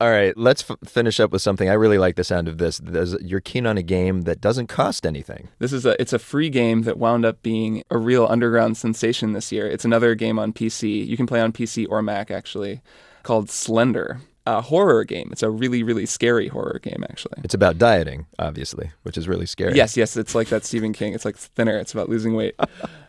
All 0.00 0.10
right, 0.10 0.36
let's 0.36 0.68
f- 0.68 0.76
finish 0.84 1.20
up 1.20 1.30
with 1.30 1.42
something. 1.42 1.68
I 1.68 1.74
really 1.74 1.98
like 1.98 2.16
the 2.16 2.24
sound 2.24 2.48
of 2.48 2.58
this. 2.58 2.78
There's, 2.78 3.14
you're 3.22 3.40
keen 3.40 3.66
on 3.66 3.78
a 3.78 3.82
game 3.82 4.22
that 4.22 4.40
doesn't 4.40 4.66
cost 4.66 5.06
anything. 5.06 5.48
This 5.60 5.72
is 5.72 5.86
a 5.86 6.00
it's 6.00 6.12
a 6.12 6.18
free 6.18 6.50
game 6.50 6.82
that 6.82 6.98
wound 6.98 7.24
up 7.24 7.42
being 7.42 7.84
a 7.90 7.98
real 7.98 8.26
underground 8.26 8.76
sensation 8.76 9.32
this 9.32 9.52
year. 9.52 9.66
It's 9.68 9.84
another 9.84 10.14
game 10.14 10.38
on 10.38 10.52
PC. 10.52 11.06
You 11.06 11.16
can 11.16 11.26
play 11.26 11.40
on 11.40 11.52
PC 11.52 11.86
or 11.88 12.02
Mac 12.02 12.30
actually, 12.30 12.80
called 13.22 13.50
Slender. 13.50 14.20
A 14.46 14.60
horror 14.60 15.04
game. 15.04 15.30
It's 15.32 15.42
a 15.42 15.48
really 15.50 15.82
really 15.82 16.06
scary 16.06 16.48
horror 16.48 16.78
game 16.82 17.04
actually. 17.08 17.40
It's 17.42 17.54
about 17.54 17.78
dieting, 17.78 18.26
obviously, 18.38 18.90
which 19.02 19.16
is 19.16 19.26
really 19.26 19.46
scary. 19.46 19.74
Yes, 19.74 19.96
yes, 19.96 20.16
it's 20.16 20.34
like 20.34 20.48
that 20.48 20.64
Stephen 20.64 20.92
King. 20.92 21.14
It's 21.14 21.24
like 21.24 21.36
thinner. 21.36 21.78
It's 21.78 21.92
about 21.92 22.08
losing 22.08 22.34
weight. 22.34 22.54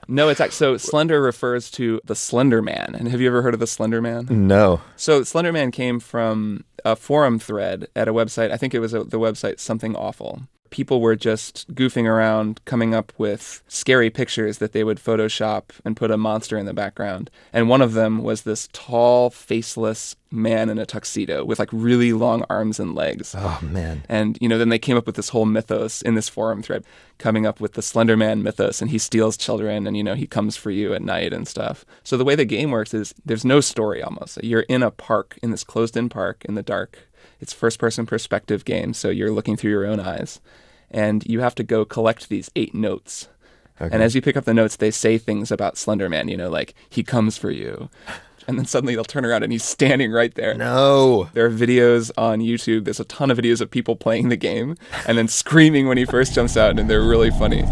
no, 0.08 0.30
it's 0.30 0.40
actually 0.40 0.56
so 0.56 0.78
Slender 0.78 1.22
refers 1.22 1.70
to 1.72 2.00
the 2.06 2.16
Slender 2.16 2.62
Man. 2.62 2.96
And 2.98 3.10
have 3.10 3.20
you 3.20 3.28
ever 3.28 3.42
heard 3.42 3.54
of 3.54 3.60
the 3.60 3.68
Slender 3.68 4.02
Man? 4.02 4.28
No. 4.30 4.80
So 4.96 5.24
Slender 5.24 5.52
Man 5.52 5.72
came 5.72 6.00
from 6.00 6.64
a 6.86 6.96
forum 6.96 7.40
thread 7.40 7.88
at 7.96 8.08
a 8.08 8.14
website. 8.14 8.52
I 8.52 8.58
think 8.58 8.74
it 8.74 8.80
was 8.80 8.94
a, 8.94 9.04
the 9.04 9.20
website 9.20 9.60
Something 9.60 9.96
Awful. 9.96 10.44
People 10.70 11.00
were 11.00 11.16
just 11.16 11.74
goofing 11.74 12.06
around, 12.06 12.60
coming 12.66 12.94
up 12.94 13.14
with 13.18 13.64
scary 13.68 14.10
pictures 14.10 14.58
that 14.58 14.74
they 14.74 14.84
would 14.84 14.98
Photoshop 14.98 15.66
and 15.86 15.96
put 15.96 16.12
a 16.12 16.18
monster 16.18 16.58
in 16.58 16.66
the 16.66 16.74
background. 16.74 17.30
And 17.54 17.70
one 17.70 17.82
of 17.82 17.94
them 17.94 18.24
was 18.24 18.42
this 18.42 18.68
tall, 18.74 19.30
faceless 19.30 20.16
man 20.32 20.70
in 20.70 20.78
a 20.78 20.86
tuxedo 20.86 21.46
with 21.46 21.60
like 21.60 21.70
really 21.72 22.12
long 22.12 22.44
arms 22.50 22.80
and 22.80 22.94
legs. 22.94 23.34
Oh 23.38 23.60
man. 23.62 24.04
And 24.10 24.38
you 24.42 24.50
know, 24.50 24.58
then 24.58 24.70
they 24.70 24.80
came 24.80 24.98
up 24.98 25.06
with 25.06 25.16
this 25.16 25.30
whole 25.30 25.46
mythos 25.46 26.02
in 26.02 26.16
this 26.16 26.28
forum 26.30 26.62
thread, 26.62 26.84
coming 27.18 27.46
up 27.46 27.62
with 27.62 27.74
the 27.74 27.82
Slender 27.82 28.18
Man 28.18 28.44
mythos, 28.44 28.82
and 28.82 28.92
he 28.92 28.98
steals 28.98 29.38
children, 29.38 29.88
and 29.88 29.96
you 29.96 30.04
know, 30.04 30.16
he 30.16 30.28
comes 30.28 30.58
for 30.58 30.72
you 30.72 30.94
at 30.94 31.02
night 31.02 31.32
and 31.32 31.48
stuff. 31.48 31.86
So 32.04 32.18
the 32.18 32.26
way 32.26 32.36
the 32.36 32.46
game 32.46 32.72
works 32.72 32.94
is 32.94 33.16
there's 33.24 33.46
no 33.46 33.62
story 33.62 34.04
almost. 34.04 34.44
You're 34.44 34.62
in 34.62 34.84
a 34.84 34.92
park, 34.92 35.40
in 35.42 35.52
this 35.52 35.64
closed-in 35.64 36.10
park 36.10 36.44
in 36.46 36.56
the 36.56 36.64
dark. 36.64 37.08
It's 37.46 37.54
first-person 37.54 38.08
perspective 38.08 38.66
game, 38.66 38.96
so 38.96 39.10
you're 39.10 39.30
looking 39.30 39.56
through 39.56 39.70
your 39.70 39.86
own 39.86 40.00
eyes, 40.00 40.42
and 40.90 41.24
you 41.28 41.42
have 41.42 41.54
to 41.54 41.64
go 41.64 41.86
collect 41.86 42.28
these 42.28 42.50
eight 42.56 42.74
notes. 42.74 43.28
Okay. 43.80 43.94
And 43.94 44.02
as 44.02 44.16
you 44.16 44.22
pick 44.24 44.36
up 44.36 44.46
the 44.46 44.54
notes, 44.56 44.78
they 44.78 44.90
say 44.90 45.20
things 45.20 45.52
about 45.52 45.78
Slender 45.78 46.10
Man. 46.10 46.28
You 46.28 46.38
know, 46.38 46.50
like 46.50 46.74
he 46.90 47.04
comes 47.04 47.38
for 47.38 47.52
you. 47.52 47.92
And 48.48 48.60
then 48.60 48.66
suddenly 48.68 48.94
they'll 48.94 49.04
turn 49.04 49.26
around 49.26 49.42
and 49.42 49.52
he's 49.52 49.64
standing 49.64 50.12
right 50.12 50.32
there. 50.36 50.54
No. 50.54 51.30
There 51.34 51.48
are 51.48 51.50
videos 51.50 52.12
on 52.16 52.42
YouTube. 52.42 52.84
There's 52.84 53.00
a 53.00 53.06
ton 53.06 53.32
of 53.32 53.40
videos 53.40 53.60
of 53.60 53.72
people 53.72 53.96
playing 53.96 54.30
the 54.30 54.36
game 54.36 54.78
and 55.08 55.18
then 55.18 55.28
screaming 55.28 55.88
when 55.88 55.98
he 55.98 56.06
first 56.06 56.36
jumps 56.36 56.56
out, 56.56 56.78
and 56.78 56.88
they're 56.88 57.02
really 57.02 57.32
funny. 57.32 57.64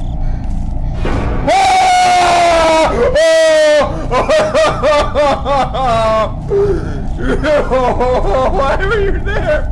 Why 7.17 8.77
were 8.85 8.99
you 8.99 9.19
there? 9.19 9.69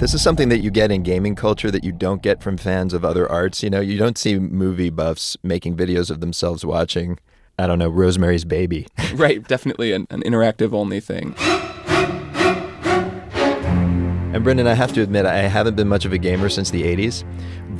This 0.00 0.14
is 0.14 0.22
something 0.22 0.48
that 0.48 0.60
you 0.60 0.70
get 0.70 0.90
in 0.90 1.02
gaming 1.02 1.34
culture 1.34 1.70
that 1.70 1.84
you 1.84 1.92
don't 1.92 2.22
get 2.22 2.42
from 2.42 2.56
fans 2.56 2.94
of 2.94 3.04
other 3.04 3.30
arts. 3.30 3.62
You 3.62 3.70
know, 3.70 3.80
you 3.80 3.98
don't 3.98 4.16
see 4.16 4.38
movie 4.38 4.90
buffs 4.90 5.36
making 5.42 5.76
videos 5.76 6.10
of 6.10 6.20
themselves 6.20 6.64
watching, 6.64 7.18
I 7.58 7.66
don't 7.66 7.78
know, 7.78 7.88
Rosemary's 7.88 8.44
Baby. 8.44 8.86
right, 9.14 9.46
definitely 9.48 9.92
an, 9.92 10.06
an 10.10 10.22
interactive 10.22 10.72
only 10.72 10.98
thing. 11.00 11.34
And 14.32 14.42
Brendan, 14.42 14.66
I 14.66 14.74
have 14.74 14.92
to 14.94 15.02
admit, 15.02 15.26
I 15.26 15.38
haven't 15.40 15.76
been 15.76 15.88
much 15.88 16.04
of 16.04 16.12
a 16.12 16.18
gamer 16.18 16.48
since 16.48 16.70
the 16.70 16.82
80s. 16.84 17.24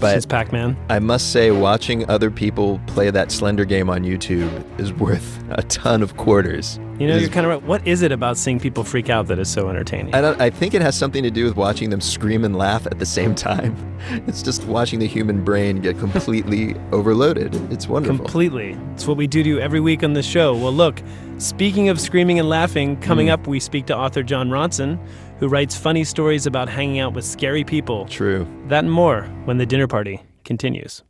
But 0.00 0.12
Since 0.12 0.26
Pac-Man. 0.26 0.76
I 0.90 0.98
must 0.98 1.32
say, 1.32 1.50
watching 1.50 2.08
other 2.10 2.30
people 2.30 2.80
play 2.86 3.10
that 3.10 3.30
Slender 3.30 3.64
game 3.64 3.88
on 3.88 4.02
YouTube 4.02 4.50
is 4.80 4.92
worth 4.92 5.42
a 5.50 5.62
ton 5.64 6.02
of 6.02 6.16
quarters. 6.16 6.78
You 6.98 7.06
know, 7.06 7.14
is- 7.16 7.22
you're 7.22 7.30
kind 7.30 7.46
of 7.46 7.50
right. 7.52 7.62
What 7.62 7.86
is 7.86 8.02
it 8.02 8.10
about 8.10 8.36
seeing 8.36 8.58
people 8.58 8.84
freak 8.84 9.10
out 9.10 9.28
that 9.28 9.38
is 9.38 9.48
so 9.48 9.68
entertaining? 9.68 10.14
I, 10.14 10.20
don't, 10.20 10.40
I 10.40 10.50
think 10.50 10.74
it 10.74 10.82
has 10.82 10.96
something 10.96 11.22
to 11.22 11.30
do 11.30 11.44
with 11.44 11.56
watching 11.56 11.90
them 11.90 12.00
scream 12.00 12.44
and 12.44 12.56
laugh 12.56 12.86
at 12.86 12.98
the 12.98 13.06
same 13.06 13.34
time. 13.34 13.76
It's 14.26 14.42
just 14.42 14.64
watching 14.64 14.98
the 14.98 15.06
human 15.06 15.44
brain 15.44 15.80
get 15.80 15.96
completely 15.96 16.74
overloaded. 16.92 17.54
It's 17.72 17.86
wonderful. 17.86 18.18
Completely. 18.18 18.76
It's 18.94 19.06
what 19.06 19.16
we 19.16 19.28
do 19.28 19.44
to 19.44 19.48
you 19.48 19.60
every 19.60 19.78
week 19.78 20.02
on 20.02 20.12
the 20.14 20.24
show. 20.24 20.56
Well, 20.56 20.72
look, 20.72 21.00
speaking 21.38 21.88
of 21.88 22.00
screaming 22.00 22.40
and 22.40 22.48
laughing, 22.48 22.96
coming 23.00 23.28
Mm. 23.28 23.32
up, 23.32 23.46
we 23.46 23.60
speak 23.60 23.86
to 23.86 23.96
author 23.96 24.24
Jon 24.24 24.48
Ronson, 24.50 24.98
who 25.42 25.48
writes 25.48 25.76
funny 25.76 26.04
stories 26.04 26.46
about 26.46 26.68
hanging 26.68 27.00
out 27.00 27.14
with 27.14 27.24
scary 27.24 27.64
people. 27.64 28.06
True. 28.06 28.46
That 28.68 28.84
and 28.84 28.92
more 28.92 29.24
when 29.44 29.58
the 29.58 29.66
dinner 29.66 29.88
party 29.88 30.22
continues. 30.44 31.02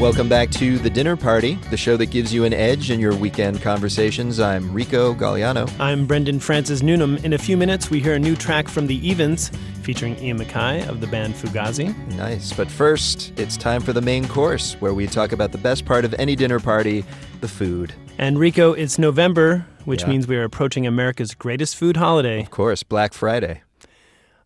Welcome 0.00 0.28
back 0.28 0.50
to 0.50 0.78
The 0.78 0.90
Dinner 0.90 1.16
Party, 1.16 1.60
the 1.70 1.76
show 1.76 1.96
that 1.96 2.06
gives 2.06 2.34
you 2.34 2.42
an 2.42 2.52
edge 2.52 2.90
in 2.90 2.98
your 2.98 3.14
weekend 3.14 3.62
conversations. 3.62 4.40
I'm 4.40 4.72
Rico 4.72 5.14
Gagliano. 5.14 5.72
I'm 5.78 6.08
Brendan 6.08 6.40
Francis 6.40 6.82
Newnam. 6.82 7.18
In 7.18 7.32
a 7.32 7.38
few 7.38 7.56
minutes, 7.56 7.88
we 7.88 8.00
hear 8.00 8.14
a 8.14 8.18
new 8.18 8.34
track 8.34 8.66
from 8.66 8.88
The 8.88 8.96
Evens 9.08 9.52
featuring 9.82 10.18
Ian 10.18 10.40
MacKaye 10.40 10.88
of 10.88 11.00
the 11.00 11.06
band 11.06 11.34
Fugazi. 11.34 11.96
Nice. 12.16 12.52
But 12.52 12.68
first, 12.68 13.32
it's 13.38 13.56
time 13.56 13.80
for 13.80 13.92
the 13.92 14.00
main 14.00 14.26
course, 14.26 14.74
where 14.80 14.92
we 14.92 15.06
talk 15.06 15.30
about 15.30 15.52
the 15.52 15.58
best 15.58 15.84
part 15.84 16.04
of 16.04 16.14
any 16.18 16.34
dinner 16.34 16.58
party 16.58 17.04
the 17.40 17.46
food. 17.46 17.94
And 18.22 18.38
Rico, 18.38 18.72
it's 18.72 19.00
November, 19.00 19.66
which 19.84 20.02
Yeah. 20.02 20.10
means 20.10 20.28
we 20.28 20.36
are 20.36 20.44
approaching 20.44 20.86
America's 20.86 21.34
greatest 21.34 21.74
food 21.74 21.96
holiday. 21.96 22.40
Of 22.40 22.52
course, 22.52 22.84
Black 22.84 23.14
Friday. 23.14 23.62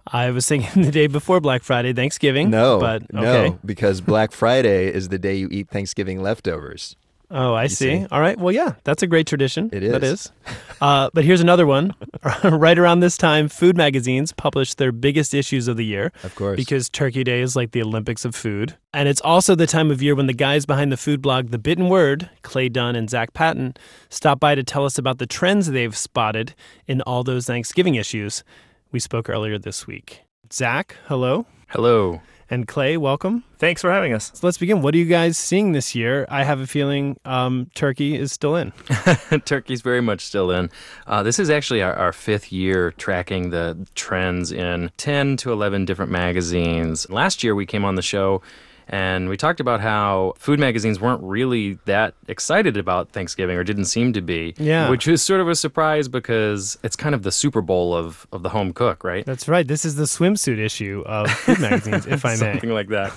I 0.06 0.30
was 0.30 0.48
thinking 0.48 0.82
the 0.84 0.90
day 0.90 1.08
before 1.08 1.40
Black 1.40 1.62
Friday, 1.62 1.92
Thanksgiving. 1.92 2.48
No, 2.48 2.80
but 2.80 3.02
okay. 3.02 3.48
no, 3.50 3.58
because 3.66 4.00
Black 4.00 4.32
Friday 4.32 4.86
is 4.90 5.10
the 5.10 5.18
day 5.18 5.34
you 5.34 5.48
eat 5.50 5.68
Thanksgiving 5.68 6.22
leftovers. 6.22 6.96
Oh, 7.30 7.54
I 7.54 7.66
see. 7.66 7.74
see? 8.02 8.06
All 8.10 8.20
right. 8.20 8.38
Well, 8.38 8.54
yeah, 8.54 8.74
that's 8.84 9.02
a 9.02 9.06
great 9.06 9.26
tradition. 9.26 9.68
It 9.72 9.80
That 9.90 10.04
is. 10.04 10.12
is. 10.26 10.32
Uh, 10.80 11.10
but 11.12 11.24
here's 11.24 11.40
another 11.40 11.66
one. 11.66 11.92
right 12.44 12.78
around 12.78 13.00
this 13.00 13.16
time, 13.16 13.48
food 13.48 13.76
magazines 13.76 14.32
publish 14.32 14.74
their 14.74 14.92
biggest 14.92 15.34
issues 15.34 15.66
of 15.66 15.76
the 15.76 15.84
year. 15.84 16.12
Of 16.22 16.34
course. 16.36 16.56
Because 16.56 16.88
Turkey 16.88 17.24
Day 17.24 17.40
is 17.40 17.56
like 17.56 17.72
the 17.72 17.82
Olympics 17.82 18.24
of 18.24 18.34
food. 18.36 18.76
And 18.94 19.08
it's 19.08 19.20
also 19.22 19.54
the 19.54 19.66
time 19.66 19.90
of 19.90 20.00
year 20.02 20.14
when 20.14 20.26
the 20.28 20.32
guys 20.32 20.66
behind 20.66 20.92
the 20.92 20.96
food 20.96 21.20
blog 21.20 21.48
The 21.50 21.58
Bitten 21.58 21.88
Word, 21.88 22.30
Clay 22.42 22.68
Dunn 22.68 22.94
and 22.94 23.10
Zach 23.10 23.32
Patton, 23.34 23.74
stop 24.08 24.38
by 24.38 24.54
to 24.54 24.62
tell 24.62 24.84
us 24.84 24.96
about 24.96 25.18
the 25.18 25.26
trends 25.26 25.70
they've 25.70 25.96
spotted 25.96 26.54
in 26.86 27.00
all 27.02 27.24
those 27.24 27.46
Thanksgiving 27.46 27.96
issues. 27.96 28.44
We 28.92 29.00
spoke 29.00 29.28
earlier 29.28 29.58
this 29.58 29.86
week. 29.86 30.22
Zach, 30.52 30.94
hello. 31.06 31.46
Hello. 31.68 32.20
And 32.48 32.68
Clay, 32.68 32.96
welcome. 32.96 33.42
Thanks 33.58 33.80
for 33.80 33.90
having 33.90 34.12
us. 34.12 34.30
So 34.34 34.46
let's 34.46 34.58
begin. 34.58 34.80
What 34.80 34.94
are 34.94 34.98
you 34.98 35.04
guys 35.06 35.36
seeing 35.36 35.72
this 35.72 35.96
year? 35.96 36.26
I 36.28 36.44
have 36.44 36.60
a 36.60 36.66
feeling 36.66 37.18
um, 37.24 37.70
Turkey 37.74 38.14
is 38.14 38.32
still 38.32 38.54
in. 38.54 38.72
Turkey's 39.44 39.80
very 39.82 40.00
much 40.00 40.20
still 40.20 40.52
in. 40.52 40.70
Uh, 41.08 41.24
this 41.24 41.40
is 41.40 41.50
actually 41.50 41.82
our, 41.82 41.94
our 41.94 42.12
fifth 42.12 42.52
year 42.52 42.92
tracking 42.92 43.50
the 43.50 43.86
trends 43.96 44.52
in 44.52 44.92
10 44.96 45.38
to 45.38 45.52
11 45.52 45.86
different 45.86 46.12
magazines. 46.12 47.10
Last 47.10 47.42
year 47.42 47.54
we 47.54 47.66
came 47.66 47.84
on 47.84 47.96
the 47.96 48.02
show 48.02 48.42
And 48.88 49.28
we 49.28 49.36
talked 49.36 49.58
about 49.58 49.80
how 49.80 50.34
food 50.38 50.60
magazines 50.60 51.00
weren't 51.00 51.20
really 51.22 51.78
that 51.86 52.14
excited 52.28 52.76
about 52.76 53.08
Thanksgiving 53.10 53.56
or 53.56 53.64
didn't 53.64 53.86
seem 53.86 54.12
to 54.12 54.20
be. 54.20 54.54
Yeah. 54.58 54.88
Which 54.90 55.08
is 55.08 55.22
sort 55.22 55.40
of 55.40 55.48
a 55.48 55.56
surprise 55.56 56.06
because 56.06 56.78
it's 56.84 56.94
kind 56.94 57.14
of 57.14 57.22
the 57.24 57.32
Super 57.32 57.62
Bowl 57.62 57.94
of, 57.94 58.26
of 58.32 58.42
the 58.44 58.48
home 58.50 58.72
cook, 58.72 59.02
right? 59.02 59.26
That's 59.26 59.48
right. 59.48 59.66
This 59.66 59.84
is 59.84 59.96
the 59.96 60.04
swimsuit 60.04 60.58
issue 60.58 61.02
of 61.06 61.28
food 61.30 61.58
magazines, 61.58 62.06
if 62.06 62.24
I 62.24 62.30
may. 62.30 62.36
Something 62.36 62.70
like 62.70 62.88
that. 62.90 63.12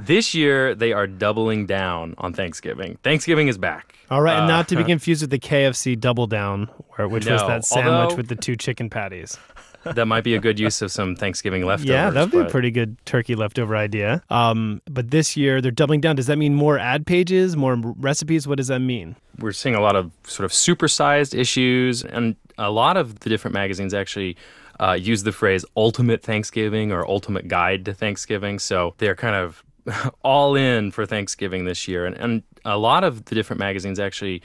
this 0.00 0.34
year, 0.34 0.74
they 0.74 0.92
are 0.92 1.06
doubling 1.06 1.66
down 1.66 2.14
on 2.18 2.32
Thanksgiving. 2.32 2.98
Thanksgiving 3.04 3.46
is 3.48 3.56
back. 3.56 3.94
All 4.10 4.20
right, 4.20 4.34
and 4.34 4.44
Uh, 4.44 4.48
not 4.48 4.68
to 4.68 4.76
be 4.76 4.84
confused 4.94 5.22
with 5.22 5.30
the 5.30 5.38
KFC 5.38 5.98
Double 5.98 6.26
Down, 6.26 6.68
where, 6.96 7.08
which 7.08 7.26
was 7.26 7.40
that 7.42 7.64
sandwich 7.64 7.92
although- 7.92 8.16
with 8.16 8.28
the 8.28 8.36
two 8.36 8.56
chicken 8.56 8.90
patties. 8.90 9.38
That 9.84 10.06
might 10.06 10.24
be 10.24 10.34
a 10.34 10.40
good 10.40 10.58
use 10.58 10.82
of 10.82 10.90
some 10.90 11.16
Thanksgiving 11.16 11.64
leftovers. 11.64 11.90
yeah, 11.90 12.10
that 12.10 12.20
would 12.20 12.30
be 12.30 12.38
a 12.38 12.50
pretty 12.50 12.70
good 12.70 12.96
turkey 13.04 13.34
leftover 13.34 13.76
idea. 13.76 14.22
Um, 14.30 14.82
but 14.86 15.10
this 15.10 15.36
year 15.36 15.60
they're 15.60 15.70
doubling 15.70 16.00
down. 16.00 16.16
Does 16.16 16.26
that 16.26 16.38
mean 16.38 16.54
more 16.54 16.78
ad 16.78 17.06
pages, 17.06 17.56
more 17.56 17.76
recipes? 17.76 18.48
What 18.48 18.56
does 18.56 18.68
that 18.68 18.80
mean? 18.80 19.16
we're 19.38 19.52
seeing 19.52 19.74
a 19.74 19.80
lot 19.80 19.96
of 19.96 20.12
sort 20.24 20.44
of 20.44 20.52
supersized 20.52 21.38
issues, 21.38 22.04
and 22.04 22.36
a 22.58 22.70
lot 22.70 22.96
of 22.96 23.20
the 23.20 23.30
different 23.30 23.54
magazines 23.54 23.94
actually 23.94 24.36
uh, 24.80 24.92
use 24.92 25.22
the 25.22 25.32
phrase 25.32 25.64
"ultimate 25.76 26.22
Thanksgiving" 26.22 26.92
or 26.92 27.08
"ultimate 27.08 27.48
guide 27.48 27.84
to 27.86 27.94
Thanksgiving." 27.94 28.58
So 28.58 28.94
they're 28.98 29.16
kind 29.16 29.34
of 29.34 29.64
all 30.22 30.54
in 30.54 30.90
for 30.90 31.06
Thanksgiving 31.06 31.64
this 31.64 31.88
year, 31.88 32.06
and, 32.06 32.16
and 32.16 32.42
a 32.64 32.78
lot 32.78 33.04
of 33.04 33.26
the 33.26 33.34
different 33.34 33.60
magazines 33.60 33.98
actually 33.98 34.42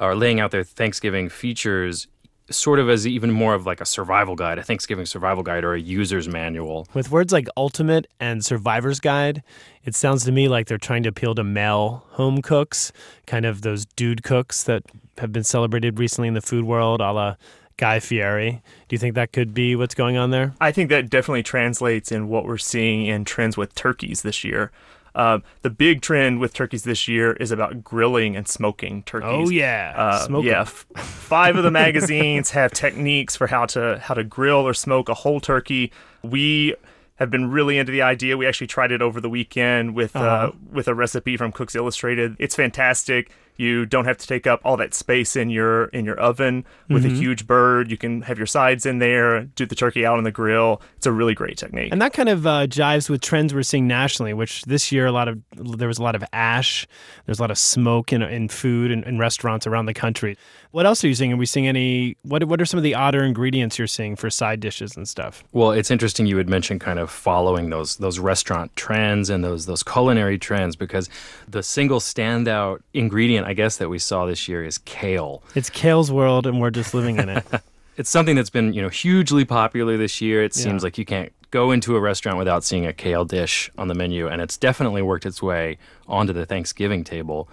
are 0.00 0.14
laying 0.14 0.40
out 0.40 0.50
their 0.50 0.64
Thanksgiving 0.64 1.28
features 1.28 2.08
sort 2.50 2.78
of 2.78 2.88
as 2.88 3.06
even 3.06 3.30
more 3.30 3.54
of 3.54 3.66
like 3.66 3.80
a 3.80 3.86
survival 3.86 4.36
guide, 4.36 4.58
a 4.58 4.62
Thanksgiving 4.62 5.06
survival 5.06 5.42
guide, 5.42 5.64
or 5.64 5.74
a 5.74 5.80
user's 5.80 6.28
manual. 6.28 6.86
With 6.94 7.10
words 7.10 7.32
like 7.32 7.48
ultimate 7.56 8.06
and 8.20 8.44
survivor's 8.44 9.00
guide, 9.00 9.42
it 9.84 9.94
sounds 9.94 10.24
to 10.24 10.32
me 10.32 10.48
like 10.48 10.66
they're 10.66 10.78
trying 10.78 11.02
to 11.04 11.08
appeal 11.08 11.34
to 11.34 11.44
male 11.44 12.04
home 12.10 12.42
cooks, 12.42 12.92
kind 13.26 13.46
of 13.46 13.62
those 13.62 13.86
dude 13.86 14.22
cooks 14.22 14.64
that 14.64 14.82
have 15.18 15.32
been 15.32 15.44
celebrated 15.44 15.98
recently 15.98 16.28
in 16.28 16.34
the 16.34 16.40
food 16.40 16.64
world, 16.64 17.00
a 17.00 17.12
la 17.12 17.36
Guy 17.76 18.00
Fieri. 18.00 18.62
Do 18.88 18.94
you 18.94 18.98
think 18.98 19.14
that 19.14 19.32
could 19.32 19.54
be 19.54 19.74
what's 19.74 19.94
going 19.94 20.16
on 20.16 20.30
there? 20.30 20.54
I 20.60 20.72
think 20.72 20.90
that 20.90 21.10
definitely 21.10 21.42
translates 21.42 22.12
in 22.12 22.28
what 22.28 22.44
we're 22.44 22.58
seeing 22.58 23.06
in 23.06 23.24
trends 23.24 23.56
with 23.56 23.74
turkeys 23.74 24.22
this 24.22 24.44
year. 24.44 24.70
Uh, 25.14 25.38
the 25.62 25.70
big 25.70 26.00
trend 26.00 26.40
with 26.40 26.54
turkeys 26.54 26.84
this 26.84 27.06
year 27.06 27.32
is 27.34 27.50
about 27.50 27.84
grilling 27.84 28.34
and 28.36 28.48
smoking 28.48 29.02
turkeys. 29.02 29.28
Oh, 29.30 29.50
yeah. 29.50 29.92
uh, 29.96 30.40
yeah. 30.40 30.62
f- 30.62 30.86
Five 30.96 31.56
of 31.56 31.64
the 31.64 31.70
magazines 31.70 32.50
have 32.50 32.72
techniques 32.72 33.36
for 33.36 33.46
how 33.46 33.66
to 33.66 33.98
how 34.02 34.14
to 34.14 34.24
grill 34.24 34.66
or 34.66 34.74
smoke 34.74 35.08
a 35.08 35.14
whole 35.14 35.40
turkey. 35.40 35.92
We 36.22 36.74
have 37.16 37.30
been 37.30 37.50
really 37.50 37.78
into 37.78 37.92
the 37.92 38.02
idea. 38.02 38.36
We 38.36 38.46
actually 38.46 38.66
tried 38.68 38.90
it 38.90 39.02
over 39.02 39.20
the 39.20 39.28
weekend 39.28 39.94
with 39.94 40.16
uh 40.16 40.20
Uh-huh. 40.20 40.52
with 40.72 40.88
a 40.88 40.94
recipe 40.94 41.36
from 41.36 41.52
Cook's 41.52 41.74
Illustrated. 41.76 42.34
It's 42.38 42.56
fantastic. 42.56 43.30
You 43.56 43.86
don't 43.86 44.06
have 44.06 44.16
to 44.18 44.26
take 44.26 44.46
up 44.46 44.60
all 44.64 44.76
that 44.78 44.94
space 44.94 45.36
in 45.36 45.50
your 45.50 45.84
in 45.86 46.04
your 46.04 46.18
oven 46.18 46.64
with 46.88 47.04
Mhm. 47.04 47.12
a 47.12 47.14
huge 47.14 47.46
bird. 47.46 47.90
You 47.90 47.96
can 47.96 48.22
have 48.22 48.38
your 48.38 48.46
sides 48.46 48.86
in 48.86 48.98
there, 48.98 49.42
do 49.44 49.66
the 49.66 49.74
turkey 49.74 50.04
out 50.06 50.18
on 50.18 50.24
the 50.24 50.30
grill. 50.30 50.80
It's 50.96 51.06
a 51.06 51.12
really 51.12 51.34
great 51.34 51.58
technique. 51.58 51.90
And 51.92 52.00
that 52.02 52.12
kind 52.12 52.28
of 52.28 52.46
uh, 52.46 52.66
jives 52.66 53.08
with 53.10 53.20
trends 53.20 53.52
we're 53.54 53.62
seeing 53.62 53.86
nationally, 53.86 54.32
which 54.34 54.62
this 54.62 54.90
year 54.90 55.06
a 55.06 55.12
lot 55.12 55.28
of 55.28 55.38
there 55.56 55.88
was 55.88 55.98
a 55.98 56.02
lot 56.02 56.14
of 56.14 56.24
ash, 56.32 56.86
there's 57.26 57.38
a 57.38 57.42
lot 57.42 57.50
of 57.50 57.58
smoke 57.58 58.12
in, 58.12 58.22
in 58.22 58.48
food 58.48 58.90
and 58.90 59.04
in 59.04 59.18
restaurants 59.18 59.66
around 59.66 59.86
the 59.86 59.94
country. 59.94 60.36
What 60.70 60.86
else 60.86 61.04
are 61.04 61.08
you 61.08 61.14
seeing? 61.14 61.32
Are 61.32 61.36
we 61.36 61.46
seeing 61.46 61.68
any? 61.68 62.16
What 62.22 62.44
What 62.44 62.60
are 62.60 62.64
some 62.64 62.78
of 62.78 62.84
the 62.84 62.94
odder 62.94 63.22
ingredients 63.22 63.78
you're 63.78 63.86
seeing 63.86 64.16
for 64.16 64.30
side 64.30 64.60
dishes 64.60 64.96
and 64.96 65.06
stuff? 65.06 65.44
Well, 65.52 65.70
it's 65.72 65.90
interesting 65.90 66.26
you 66.26 66.36
would 66.36 66.48
mention 66.48 66.78
kind 66.78 66.98
of 66.98 67.10
following 67.10 67.68
those 67.70 67.96
those 67.98 68.18
restaurant 68.18 68.74
trends 68.76 69.28
and 69.28 69.44
those 69.44 69.66
those 69.66 69.82
culinary 69.82 70.38
trends 70.38 70.74
because 70.74 71.10
the 71.46 71.62
single 71.62 72.00
standout 72.00 72.78
ingredient 72.94 73.41
I 73.44 73.52
guess 73.54 73.76
that 73.78 73.88
we 73.88 73.98
saw 73.98 74.26
this 74.26 74.48
year 74.48 74.64
is 74.64 74.78
kale. 74.78 75.42
It's 75.54 75.70
Kale's 75.70 76.10
world, 76.12 76.46
and 76.46 76.60
we're 76.60 76.70
just 76.70 76.94
living 76.94 77.18
in 77.18 77.28
it. 77.28 77.44
It's 77.98 78.08
something 78.08 78.34
that's 78.36 78.48
been, 78.48 78.72
you 78.72 78.80
know, 78.80 78.88
hugely 78.88 79.44
popular 79.44 79.98
this 79.98 80.22
year. 80.22 80.42
It 80.42 80.56
Yeah. 80.56 80.62
seems 80.62 80.82
like 80.82 80.96
you 80.96 81.04
can't 81.04 81.30
go 81.50 81.70
into 81.72 81.94
a 81.94 82.00
restaurant 82.00 82.38
without 82.38 82.64
seeing 82.64 82.86
a 82.86 82.92
kale 82.94 83.26
dish 83.26 83.70
on 83.76 83.88
the 83.88 83.94
menu 83.94 84.26
and 84.28 84.40
it's 84.40 84.56
definitely 84.56 85.02
worked 85.02 85.26
its 85.26 85.42
way 85.42 85.76
onto 86.08 86.32
the 86.32 86.46
Thanksgiving 86.46 87.04
table. 87.04 87.50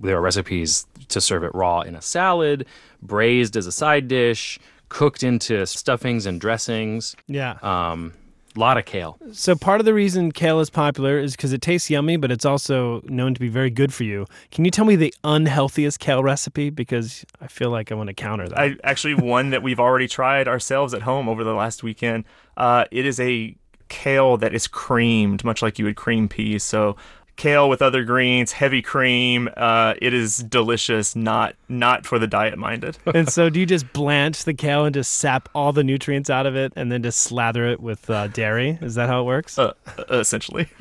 There 0.00 0.16
are 0.16 0.22
recipes 0.22 0.86
to 1.08 1.20
serve 1.20 1.44
it 1.44 1.54
raw 1.54 1.82
in 1.82 1.94
a 1.94 2.00
salad, 2.00 2.64
braised 3.02 3.54
as 3.54 3.66
a 3.66 3.72
side 3.72 4.08
dish, 4.08 4.58
cooked 4.88 5.22
into 5.22 5.66
stuffings 5.66 6.24
and 6.24 6.40
dressings. 6.40 7.14
Yeah. 7.28 7.58
Um, 7.62 8.14
lot 8.56 8.76
of 8.76 8.84
kale. 8.84 9.18
So 9.32 9.54
part 9.54 9.80
of 9.80 9.86
the 9.86 9.94
reason 9.94 10.32
kale 10.32 10.60
is 10.60 10.70
popular 10.70 11.18
is 11.18 11.34
because 11.36 11.52
it 11.52 11.62
tastes 11.62 11.88
yummy, 11.90 12.16
but 12.16 12.30
it's 12.30 12.44
also 12.44 13.02
known 13.04 13.34
to 13.34 13.40
be 13.40 13.48
very 13.48 13.70
good 13.70 13.92
for 13.92 14.04
you. 14.04 14.26
Can 14.50 14.64
you 14.64 14.70
tell 14.70 14.84
me 14.84 14.96
the 14.96 15.14
unhealthiest 15.24 15.98
kale 15.98 16.22
recipe? 16.22 16.70
Because 16.70 17.24
I 17.40 17.46
feel 17.46 17.70
like 17.70 17.90
I 17.90 17.94
want 17.94 18.08
to 18.08 18.14
counter 18.14 18.48
that. 18.48 18.58
I 18.58 18.76
actually 18.84 19.14
one 19.14 19.50
that 19.50 19.62
we've 19.62 19.80
already 19.80 20.08
tried 20.08 20.48
ourselves 20.48 20.94
at 20.94 21.02
home 21.02 21.28
over 21.28 21.44
the 21.44 21.54
last 21.54 21.82
weekend. 21.82 22.24
Uh, 22.56 22.84
it 22.90 23.06
is 23.06 23.18
a 23.20 23.56
kale 23.88 24.36
that 24.38 24.54
is 24.54 24.66
creamed, 24.66 25.44
much 25.44 25.62
like 25.62 25.78
you 25.78 25.84
would 25.84 25.96
cream 25.96 26.28
peas. 26.28 26.62
So 26.62 26.96
kale 27.36 27.68
with 27.68 27.82
other 27.82 28.04
greens, 28.04 28.52
heavy 28.52 28.82
cream. 28.82 29.48
Uh, 29.56 29.94
it 30.00 30.14
is 30.14 30.38
delicious. 30.38 31.16
Not 31.16 31.54
not 31.68 32.06
for 32.06 32.18
the 32.18 32.26
diet 32.26 32.58
minded. 32.58 32.98
and 33.14 33.28
so 33.28 33.48
do 33.48 33.60
you 33.60 33.66
just 33.66 33.92
blanch 33.92 34.44
the 34.44 34.54
kale 34.54 34.84
and 34.84 34.94
just 34.94 35.14
sap 35.14 35.48
all 35.54 35.72
the 35.72 35.84
nutrients 35.84 36.30
out 36.30 36.46
of 36.46 36.56
it 36.56 36.72
and 36.76 36.92
then 36.92 37.02
just 37.02 37.20
slather 37.20 37.66
it 37.66 37.80
with 37.80 38.08
uh, 38.10 38.28
dairy? 38.28 38.78
Is 38.80 38.94
that 38.94 39.08
how 39.08 39.20
it 39.20 39.24
works? 39.24 39.58
Uh, 39.58 39.72
essentially, 40.10 40.68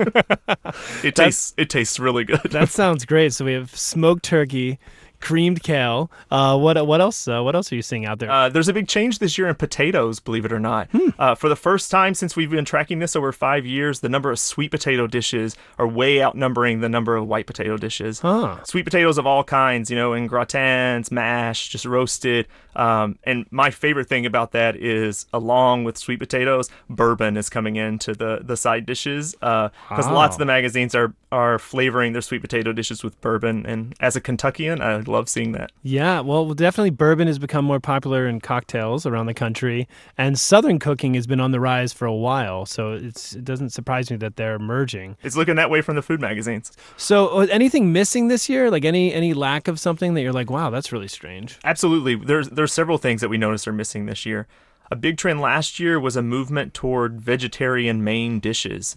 it 1.03 1.15
tastes 1.15 1.53
it 1.57 1.69
tastes 1.69 1.99
really 1.99 2.23
good. 2.23 2.41
that 2.51 2.69
sounds 2.69 3.05
great. 3.05 3.33
So 3.33 3.45
we 3.45 3.53
have 3.53 3.75
smoked 3.75 4.23
turkey, 4.23 4.79
creamed 5.21 5.63
kale. 5.63 6.11
Uh, 6.29 6.57
what 6.57 6.85
what 6.85 6.99
else? 6.99 7.27
Uh, 7.27 7.41
what 7.41 7.55
else 7.55 7.71
are 7.71 7.75
you 7.75 7.81
seeing 7.81 8.05
out 8.05 8.19
there? 8.19 8.29
Uh, 8.31 8.49
there's 8.49 8.67
a 8.67 8.73
big 8.73 8.87
change 8.87 9.19
this 9.19 9.37
year 9.37 9.47
in 9.47 9.55
potatoes, 9.55 10.19
believe 10.19 10.45
it 10.45 10.51
or 10.51 10.59
not. 10.59 10.89
Uh, 11.17 11.35
for 11.35 11.49
the 11.49 11.55
first 11.55 11.91
time 11.91 12.13
since 12.13 12.35
we've 12.35 12.49
been 12.49 12.65
tracking 12.65 12.99
this 12.99 13.15
over 13.15 13.31
five 13.31 13.65
years, 13.65 13.99
the 13.99 14.09
number 14.09 14.31
of 14.31 14.39
sweet 14.39 14.71
potato 14.71 15.07
dishes 15.07 15.55
are 15.77 15.87
way 15.87 16.21
outnumbering 16.21 16.79
the 16.81 16.89
number 16.89 17.15
of 17.15 17.27
white 17.27 17.45
potato 17.45 17.77
dishes. 17.77 18.19
Huh. 18.19 18.63
Sweet 18.63 18.83
potatoes 18.83 19.17
of 19.17 19.27
all 19.27 19.43
kinds, 19.43 19.89
you 19.89 19.95
know, 19.95 20.13
in 20.13 20.27
gratins, 20.27 21.11
mashed, 21.11 21.71
just 21.71 21.85
roasted. 21.85 22.47
Um, 22.75 23.17
and 23.23 23.45
my 23.51 23.69
favorite 23.71 24.07
thing 24.07 24.25
about 24.25 24.51
that 24.53 24.75
is, 24.75 25.25
along 25.33 25.83
with 25.83 25.97
sweet 25.97 26.19
potatoes, 26.19 26.69
bourbon 26.89 27.37
is 27.37 27.49
coming 27.49 27.75
into 27.75 28.13
the 28.13 28.39
the 28.43 28.57
side 28.57 28.85
dishes 28.85 29.33
because 29.33 29.71
lots 29.89 30.11
Wow. 30.11 30.25
of 30.25 30.37
the 30.37 30.45
magazines 30.45 30.95
are 30.95 31.13
are 31.31 31.57
flavoring 31.57 32.11
their 32.11 32.21
sweet 32.21 32.41
potato 32.41 32.73
dishes 32.73 33.03
with 33.05 33.19
bourbon. 33.21 33.65
And 33.65 33.95
as 34.01 34.17
a 34.17 34.21
Kentuckian, 34.21 34.81
I 34.81 34.97
love 34.97 35.29
seeing 35.29 35.53
that. 35.53 35.71
Yeah, 35.81 36.19
well, 36.19 36.53
definitely 36.53 36.89
bourbon 36.89 37.27
has 37.27 37.39
become 37.39 37.63
more 37.63 37.79
popular 37.79 38.27
in 38.27 38.41
cocktails 38.41 39.05
around 39.05 39.27
the 39.27 39.33
country, 39.33 39.87
and 40.17 40.37
Southern 40.37 40.77
cooking 40.77 41.13
has 41.13 41.27
been 41.27 41.39
on 41.39 41.51
the 41.51 41.59
rise 41.61 41.93
for 41.93 42.05
a 42.05 42.13
while. 42.13 42.65
So 42.65 42.91
it's 42.93 43.33
it 43.33 43.45
doesn't 43.45 43.69
surprise 43.69 44.11
me 44.11 44.17
that 44.17 44.35
they're 44.35 44.59
merging. 44.59 45.15
It's 45.23 45.35
looking 45.37 45.55
that 45.55 45.69
way 45.69 45.81
from 45.81 45.95
the 45.95 46.01
food 46.01 46.19
magazines. 46.21 46.71
So, 46.97 47.27
uh, 47.29 47.47
anything 47.49 47.91
missing 47.93 48.27
this 48.27 48.49
year? 48.49 48.69
Like 48.69 48.83
any 48.85 49.13
any 49.13 49.33
lack 49.33 49.67
of 49.69 49.79
something 49.79 50.13
that 50.15 50.21
you're 50.21 50.33
like, 50.33 50.49
wow, 50.51 50.69
that's 50.69 50.91
really 50.91 51.07
strange. 51.07 51.57
Absolutely. 51.63 52.15
There's 52.15 52.49
there's 52.49 52.60
several 52.67 52.97
things 52.97 53.21
that 53.21 53.29
we 53.29 53.37
noticed 53.37 53.67
are 53.67 53.73
missing 53.73 54.05
this 54.05 54.25
year. 54.25 54.47
A 54.91 54.95
big 54.95 55.17
trend 55.17 55.39
last 55.39 55.79
year 55.79 55.97
was 55.97 56.17
a 56.17 56.21
movement 56.21 56.73
toward 56.73 57.21
vegetarian 57.21 58.03
main 58.03 58.41
dishes. 58.41 58.93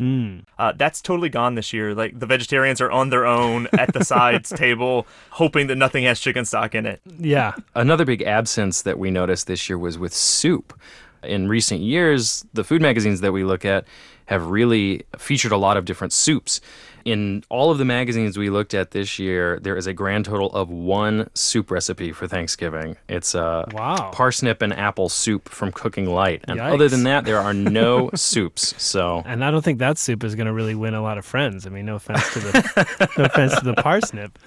Uh, 0.59 0.73
that's 0.73 1.01
totally 1.01 1.29
gone 1.29 1.55
this 1.55 1.73
year. 1.73 1.95
Like 1.95 2.19
the 2.19 2.27
vegetarians 2.27 2.81
are 2.81 2.91
on 2.91 3.11
their 3.11 3.25
own 3.25 3.69
at 3.73 3.93
the 3.93 4.05
sides 4.05 4.49
table, 4.57 5.07
hoping 5.31 5.69
that 5.69 5.77
nothing 5.77 6.03
has 6.03 6.19
chicken 6.19 6.45
stock 6.45 6.75
in 6.75 6.85
it. 6.85 7.01
Yeah. 7.17 7.55
Another 7.77 8.05
big 8.05 8.23
absence 8.23 8.83
that 8.83 8.99
we 8.99 9.13
noticed 9.13 9.47
this 9.47 9.69
year 9.69 9.79
was 9.79 9.97
with 9.97 10.13
soup. 10.13 10.77
In 11.23 11.49
recent 11.49 11.81
years, 11.81 12.45
the 12.53 12.65
food 12.65 12.83
magazines 12.83 13.21
that 13.21 13.31
we 13.31 13.45
look 13.45 13.65
at 13.65 13.87
have 14.27 14.47
really 14.47 15.03
featured 15.19 15.53
a 15.53 15.57
lot 15.57 15.77
of 15.77 15.85
different 15.85 16.13
soups. 16.13 16.61
In 17.05 17.45
all 17.51 17.71
of 17.71 17.77
the 17.77 17.85
magazines 17.85 18.39
we 18.39 18.49
looked 18.49 18.73
at 18.73 18.93
this 18.93 19.19
year, 19.19 19.59
there 19.61 19.77
is 19.77 19.87
a 19.87 19.93
grand 19.93 20.25
total 20.25 20.51
of 20.53 20.71
one 20.71 21.29
soup 21.35 21.71
recipe 21.71 22.13
for 22.13 22.27
Thanksgiving. 22.27 22.97
It's 23.11 23.35
a 23.35 23.69
Wow. 23.73 24.11
parsnip 24.15 24.63
and 24.63 24.73
apple 24.73 25.11
soup 25.11 25.51
from 25.51 25.71
Cooking 25.71 26.07
Light. 26.07 26.43
And 26.49 26.59
other 26.59 26.89
than 26.89 27.03
that, 27.05 27.27
there 27.27 27.39
are 27.41 27.53
no 27.53 28.09
soups. 28.15 28.75
So 28.83 29.23
And 29.27 29.45
I 29.45 29.51
don't 29.51 29.61
think 29.63 29.81
that 29.81 29.99
soup 29.99 30.25
is 30.25 30.35
going 30.35 30.47
to 30.47 30.53
really 30.55 30.75
win 30.75 30.95
a 30.95 31.03
lot 31.03 31.19
of 31.19 31.27
friends. 31.27 31.67
I 31.67 31.69
mean, 31.71 31.85
no 31.85 31.97
offense 31.97 32.33
to 32.33 32.41
the 32.41 33.09
no 33.19 33.25
offense 33.25 33.55
to 33.59 33.65
the 33.67 33.75
parsnip. 33.75 34.39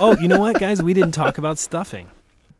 Oh, 0.00 0.16
you 0.18 0.26
know 0.28 0.40
what, 0.40 0.58
guys? 0.58 0.82
We 0.82 0.94
didn't 0.94 1.12
talk 1.12 1.36
about 1.36 1.58
stuffing. 1.58 2.08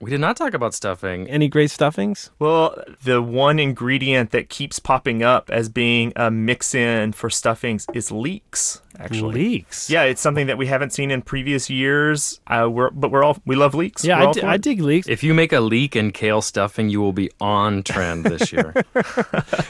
We 0.04 0.10
did 0.10 0.20
not 0.20 0.36
talk 0.36 0.52
about 0.52 0.74
stuffing. 0.74 1.26
Any 1.28 1.48
great 1.48 1.70
stuffings? 1.70 2.30
Well, 2.38 2.76
the 3.02 3.22
one 3.22 3.58
ingredient 3.58 4.32
that 4.32 4.50
keeps 4.50 4.78
popping 4.78 5.22
up 5.22 5.48
as 5.50 5.68
being 5.70 6.12
a 6.14 6.30
mix 6.30 6.74
in 6.74 7.12
for 7.12 7.30
stuffings 7.30 7.86
is 7.94 8.12
leeks. 8.12 8.82
Actually, 8.98 9.32
Leeks. 9.34 9.88
Yeah, 9.90 10.02
it's 10.04 10.20
something 10.20 10.46
that 10.46 10.58
we 10.58 10.66
haven't 10.66 10.92
seen 10.92 11.10
in 11.10 11.22
previous 11.22 11.68
years. 11.70 12.38
Uh, 12.46 12.68
we're, 12.70 12.90
but 12.90 13.10
we're 13.10 13.24
all 13.24 13.38
we 13.46 13.56
love 13.56 13.74
leeks. 13.74 14.04
Yeah, 14.04 14.18
We're 14.18 14.22
I, 14.22 14.26
all 14.26 14.32
di- 14.34 14.40
for 14.42 14.46
I 14.46 14.54
it. 14.54 14.62
dig 14.62 14.80
leeks. 14.80 15.08
If 15.08 15.24
you 15.24 15.32
make 15.34 15.52
a 15.52 15.60
leek 15.60 15.96
and 15.96 16.12
kale 16.14 16.42
stuffing, 16.42 16.90
you 16.90 17.00
will 17.00 17.12
be 17.14 17.30
on 17.40 17.82
trend 17.82 18.24
this 18.24 18.52
year. 18.52 18.72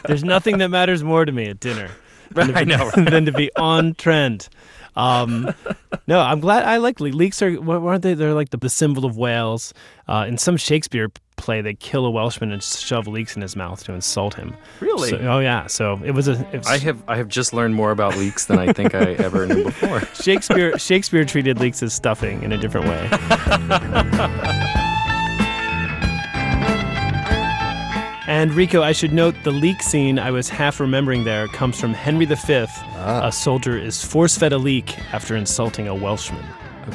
There's 0.07 0.25
nothing 0.25 0.59
that 0.59 0.69
matters 0.69 1.03
more 1.03 1.25
to 1.25 1.33
me 1.33 1.47
at 1.49 1.61
dinner 1.61 1.91
than 2.33 2.49
to 2.49 2.55
I 2.59 2.65
be- 2.65 2.71
know, 2.77 2.91
than 2.97 3.25
to 3.25 3.33
be 3.33 3.51
on 3.57 3.95
trend. 3.95 4.49
Um, 4.97 5.53
no, 6.07 6.21
I'm 6.21 6.41
glad. 6.41 6.65
I 6.65 6.77
like 6.79 7.01
le- 7.01 7.09
leeks. 7.09 7.43
Are 7.43 7.53
what 7.55 7.83
aren't 7.83 8.03
they? 8.03 8.15
They're 8.15 8.35
like 8.35 8.51
the, 8.51 8.57
the 8.59 8.69
symbol 8.69 9.05
of 9.05 9.17
Wales. 9.17 9.75
Uh, 10.09 10.25
in 10.29 10.39
some 10.39 10.57
Shakespeare 10.57 11.11
play, 11.37 11.61
they 11.63 11.75
kill 11.75 12.07
a 12.07 12.11
Welshman 12.11 12.53
and 12.53 12.63
shove 12.63 13.07
leeks 13.09 13.35
in 13.37 13.43
his 13.43 13.57
mouth 13.57 13.83
to 13.85 13.93
insult 13.93 14.35
him. 14.35 14.55
Really? 14.81 15.11
So- 15.11 15.19
oh 15.19 15.39
yeah. 15.41 15.67
So 15.67 16.01
it 16.05 16.13
was 16.13 16.29
a. 16.29 16.33
It 16.53 16.59
was, 16.59 16.67
I 16.67 16.79
have 16.79 17.03
I 17.09 17.17
have 17.17 17.29
just 17.29 17.53
learned 17.53 17.75
more 17.75 17.91
about 17.91 18.17
leeks 18.17 18.47
than 18.47 18.59
I 18.59 18.73
think 18.73 18.95
I 18.95 19.13
ever 19.15 19.47
knew 19.47 19.65
before. 19.65 20.01
Shakespeare 20.15 20.79
Shakespeare 20.79 21.25
treated 21.25 21.59
leeks 21.59 21.83
as 21.83 21.93
stuffing 21.93 22.43
in 22.43 22.53
a 22.53 22.59
different 22.59 22.87
way. 22.87 23.09
And 28.27 28.55
Rico, 28.55 28.83
I 28.83 28.93
should 28.93 29.13
note 29.13 29.35
the 29.45 29.51
leek 29.51 29.83
scene 29.83 30.19
I 30.19 30.31
was 30.31 30.49
half 30.49 30.81
remembering 30.81 31.25
there 31.25 31.47
comes 31.49 31.79
from 31.79 31.93
Henry 31.93 32.25
V. 32.25 32.67
A 32.97 33.31
soldier 33.31 33.77
is 33.77 34.03
force 34.03 34.39
fed 34.39 34.53
a 34.53 34.59
leek 34.59 34.99
after 35.13 35.37
insulting 35.37 35.89
a 35.89 35.95
Welshman. 35.95 36.45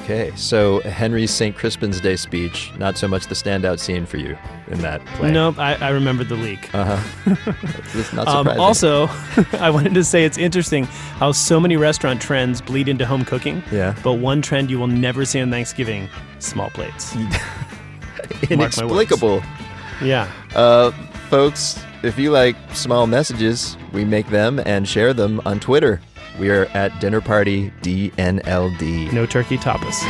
Okay, 0.03 0.31
so 0.35 0.81
Henry's 0.81 1.31
St. 1.31 1.55
Crispin's 1.55 1.99
Day 1.99 2.15
speech, 2.15 2.71
not 2.77 2.95
so 2.95 3.07
much 3.07 3.25
the 3.25 3.33
standout 3.33 3.79
scene 3.79 4.05
for 4.05 4.17
you 4.17 4.37
in 4.67 4.79
that 4.81 5.03
play. 5.07 5.31
Nope, 5.31 5.57
I, 5.57 5.75
I 5.75 5.89
remember 5.89 6.23
the 6.23 6.35
leek. 6.35 6.69
Uh 6.75 6.97
huh. 6.97 7.35
It's 7.95 8.13
not 8.13 8.27
Um, 8.27 8.47
also, 8.59 9.07
I 9.53 9.71
wanted 9.71 9.95
to 9.95 10.03
say 10.03 10.25
it's 10.25 10.37
interesting 10.37 10.85
how 10.85 11.31
so 11.31 11.59
many 11.59 11.75
restaurant 11.75 12.21
trends 12.21 12.61
bleed 12.61 12.87
into 12.87 13.05
home 13.05 13.25
cooking. 13.25 13.63
Yeah. 13.71 13.95
But 14.03 14.13
one 14.13 14.41
trend 14.43 14.69
you 14.69 14.77
will 14.79 14.87
never 14.87 15.25
see 15.25 15.41
on 15.41 15.49
Thanksgiving 15.49 16.07
small 16.37 16.69
plates. 16.69 17.15
Mark 17.15 17.31
my 17.31 18.27
words. 18.37 18.51
inexplicable. 18.51 19.41
Yeah. 20.03 20.31
Uh, 20.55 20.91
folks, 21.29 21.79
if 22.01 22.17
you 22.17 22.31
like 22.31 22.55
small 22.73 23.05
messages, 23.05 23.77
we 23.93 24.03
make 24.03 24.27
them 24.29 24.59
and 24.65 24.89
share 24.89 25.13
them 25.13 25.39
on 25.45 25.59
Twitter. 25.59 26.01
We 26.39 26.49
are 26.49 26.65
at 26.73 26.99
Dinner 26.99 27.21
Party 27.21 27.71
DNLD. 27.81 29.13
No 29.13 29.27
turkey 29.27 29.57
tapas. 29.57 30.01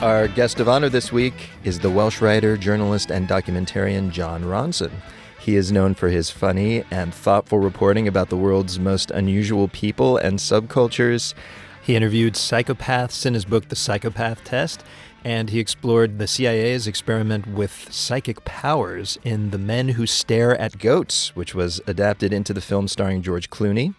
Our 0.00 0.28
guest 0.28 0.60
of 0.60 0.68
honor 0.68 0.88
this 0.88 1.12
week 1.12 1.50
is 1.62 1.78
the 1.78 1.90
Welsh 1.90 2.22
writer, 2.22 2.56
journalist, 2.56 3.10
and 3.10 3.28
documentarian 3.28 4.10
Jon 4.10 4.42
Ronson. 4.42 4.90
He 5.38 5.56
is 5.56 5.70
known 5.70 5.94
for 5.94 6.08
his 6.08 6.30
funny 6.30 6.84
and 6.90 7.12
thoughtful 7.12 7.58
reporting 7.58 8.08
about 8.08 8.30
the 8.30 8.36
world's 8.38 8.78
most 8.80 9.10
unusual 9.10 9.68
people 9.68 10.16
and 10.16 10.38
subcultures. 10.38 11.34
He 11.82 11.96
interviewed 11.96 12.34
psychopaths 12.34 13.26
in 13.26 13.34
his 13.34 13.44
book, 13.44 13.68
The 13.68 13.76
Psychopath 13.76 14.44
Test, 14.44 14.84
and 15.24 15.50
he 15.50 15.58
explored 15.58 16.18
the 16.18 16.28
CIA's 16.28 16.86
experiment 16.86 17.46
with 17.48 17.88
psychic 17.92 18.44
powers 18.44 19.18
in 19.24 19.50
The 19.50 19.58
Men 19.58 19.88
Who 19.90 20.06
Stare 20.06 20.56
at 20.60 20.78
Goats, 20.78 21.34
which 21.34 21.54
was 21.56 21.80
adapted 21.86 22.32
into 22.32 22.54
the 22.54 22.60
film 22.60 22.86
starring 22.86 23.20
George 23.20 23.50
Clooney. 23.50 23.94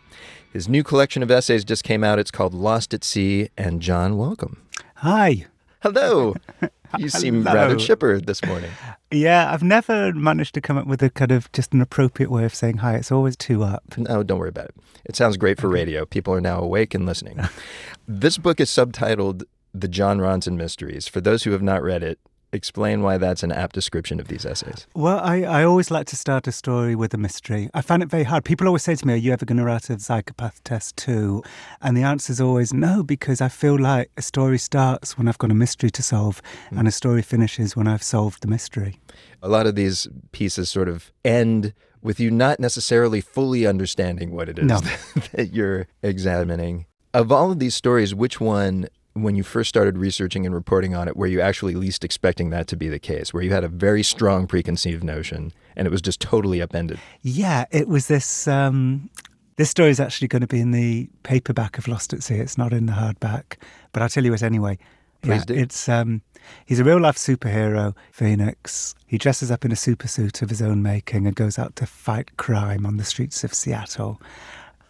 His 0.53 0.69
new 0.69 0.83
collection 0.83 1.23
of 1.23 1.31
essays 1.31 1.65
just 1.65 1.83
came 1.83 2.03
out. 2.03 2.19
It's 2.19 2.31
called 2.31 2.53
Lost 2.53 2.93
at 2.93 3.03
Sea. 3.03 3.49
And 3.57 3.81
Jon, 3.81 4.17
welcome. 4.17 4.61
Hi. 4.97 5.47
Hello. 5.81 6.35
You 6.99 7.09
seem 7.09 7.43
rather 7.43 7.75
chipper 7.75 8.19
this 8.19 8.43
morning. 8.45 8.71
Yeah, 9.11 9.53
I've 9.53 9.61
never 9.61 10.11
managed 10.11 10.55
to 10.55 10.61
come 10.61 10.75
up 10.75 10.87
with 10.87 11.03
a 11.03 11.09
kind 11.11 11.31
of 11.31 11.51
just 11.51 11.71
an 11.71 11.81
appropriate 11.81 12.31
way 12.31 12.45
of 12.45 12.55
saying 12.55 12.77
hi. 12.77 12.95
It's 12.95 13.11
always 13.11 13.35
two 13.35 13.63
up. 13.63 13.83
No, 13.95 14.23
don't 14.23 14.39
worry 14.39 14.49
about 14.49 14.69
it. 14.69 14.75
It 15.05 15.15
sounds 15.15 15.37
great 15.37 15.61
for 15.61 15.67
radio. 15.67 16.03
People 16.03 16.33
are 16.33 16.41
now 16.41 16.59
awake 16.59 16.95
and 16.95 17.05
listening. 17.05 17.39
this 18.07 18.39
book 18.39 18.59
is 18.59 18.71
subtitled 18.71 19.43
The 19.71 19.87
Jon 19.87 20.17
Ronson 20.17 20.55
Mysteries. 20.55 21.07
For 21.07 21.21
those 21.21 21.43
who 21.43 21.51
have 21.51 21.61
not 21.61 21.83
read 21.83 22.01
it, 22.01 22.17
explain 22.53 23.01
why 23.01 23.17
that's 23.17 23.43
an 23.43 23.51
apt 23.51 23.73
description 23.73 24.19
of 24.19 24.27
these 24.27 24.45
essays. 24.45 24.87
Well, 24.95 25.19
I, 25.19 25.41
I 25.41 25.63
always 25.63 25.91
like 25.91 26.05
to 26.07 26.15
start 26.15 26.47
a 26.47 26.51
story 26.51 26.95
with 26.95 27.13
a 27.13 27.17
mystery. 27.17 27.69
I 27.73 27.81
find 27.81 28.01
it 28.03 28.09
very 28.09 28.23
hard. 28.23 28.45
People 28.45 28.67
always 28.67 28.83
say 28.83 28.95
to 28.95 29.07
me, 29.07 29.13
Are 29.13 29.17
you 29.17 29.33
ever 29.33 29.45
going 29.45 29.57
to 29.57 29.63
write 29.65 29.89
a 29.89 29.99
psychopath 29.99 30.63
test 30.63 30.95
too? 30.95 31.43
And 31.81 31.97
the 31.97 32.03
answer 32.03 32.31
is 32.31 32.39
always 32.39 32.73
no, 32.73 33.03
because 33.03 33.41
I 33.41 33.49
feel 33.49 33.77
like 33.79 34.11
a 34.15 34.21
story 34.21 34.57
starts 34.59 35.17
when 35.17 35.27
I've 35.27 35.39
got 35.39 35.51
a 35.51 35.55
mystery 35.55 35.89
to 35.89 36.03
solve, 36.03 36.41
hmm. 36.69 36.77
and 36.77 36.87
a 36.87 36.91
story 36.91 37.21
finishes 37.21 37.75
when 37.75 37.87
I've 37.87 38.03
solved 38.03 38.41
the 38.43 38.47
mystery. 38.47 38.99
A 39.41 39.49
lot 39.49 39.67
of 39.67 39.75
these 39.75 40.07
pieces 40.31 40.69
sort 40.69 40.87
of 40.87 41.11
end 41.25 41.73
with 42.01 42.19
you 42.19 42.29
not 42.29 42.59
necessarily 42.59 43.21
fully 43.21 43.65
understanding 43.65 44.31
what 44.31 44.49
it 44.49 44.59
is 44.59 44.65
No. 44.65 44.79
that 45.33 45.51
you're 45.53 45.87
examining. 46.01 46.85
Of 47.13 47.31
all 47.31 47.51
of 47.51 47.59
these 47.59 47.75
stories, 47.75 48.13
which 48.13 48.41
one, 48.41 48.87
when 49.13 49.35
you 49.35 49.43
first 49.43 49.69
started 49.69 49.97
researching 49.97 50.45
and 50.45 50.53
reporting 50.53 50.95
on 50.95 51.07
it, 51.07 51.15
were 51.15 51.27
you 51.27 51.39
actually 51.39 51.75
least 51.75 52.03
expecting 52.03 52.49
that 52.49 52.67
to 52.67 52.75
be 52.75 52.89
the 52.89 52.99
case, 52.99 53.33
where 53.33 53.43
you 53.43 53.51
had 53.51 53.63
a 53.63 53.67
very 53.67 54.03
strong 54.03 54.47
preconceived 54.47 55.03
notion 55.03 55.53
and 55.75 55.87
it 55.87 55.91
was 55.91 56.01
just 56.01 56.19
totally 56.19 56.61
upended? 56.61 56.99
Yeah, 57.21 57.65
it 57.71 57.87
was 57.87 58.07
this. 58.07 58.47
Um, 58.47 59.09
this 59.55 59.69
story 59.69 59.89
is 59.89 59.99
actually 59.99 60.29
going 60.29 60.41
to 60.41 60.47
be 60.47 60.59
in 60.59 60.71
the 60.71 61.09
paperback 61.21 61.77
of 61.77 61.87
Lost 61.87 62.11
at 62.13 62.23
Sea. 62.23 62.35
It's 62.35 62.57
not 62.57 62.73
in 62.73 62.87
the 62.87 62.93
hardback, 62.93 63.57
but 63.91 64.01
I'll 64.01 64.09
tell 64.09 64.25
you 64.25 64.33
it 64.33 64.41
anyway. 64.41 64.79
Please 65.21 65.41
yeah, 65.41 65.45
do. 65.45 65.53
It's 65.53 65.87
um, 65.87 66.21
he's 66.65 66.79
a 66.79 66.83
real 66.83 66.99
life 66.99 67.17
superhero, 67.17 67.95
Phoenix. 68.11 68.95
He 69.05 69.17
dresses 69.17 69.51
up 69.51 69.63
in 69.63 69.71
a 69.71 69.75
super 69.75 70.07
suit 70.07 70.41
of 70.41 70.49
his 70.49 70.61
own 70.61 70.81
making 70.81 71.27
and 71.27 71.35
goes 71.35 71.59
out 71.59 71.75
to 71.77 71.85
fight 71.85 72.35
crime 72.37 72.85
on 72.85 72.97
the 72.97 73.05
streets 73.05 73.43
of 73.43 73.53
Seattle. 73.53 74.19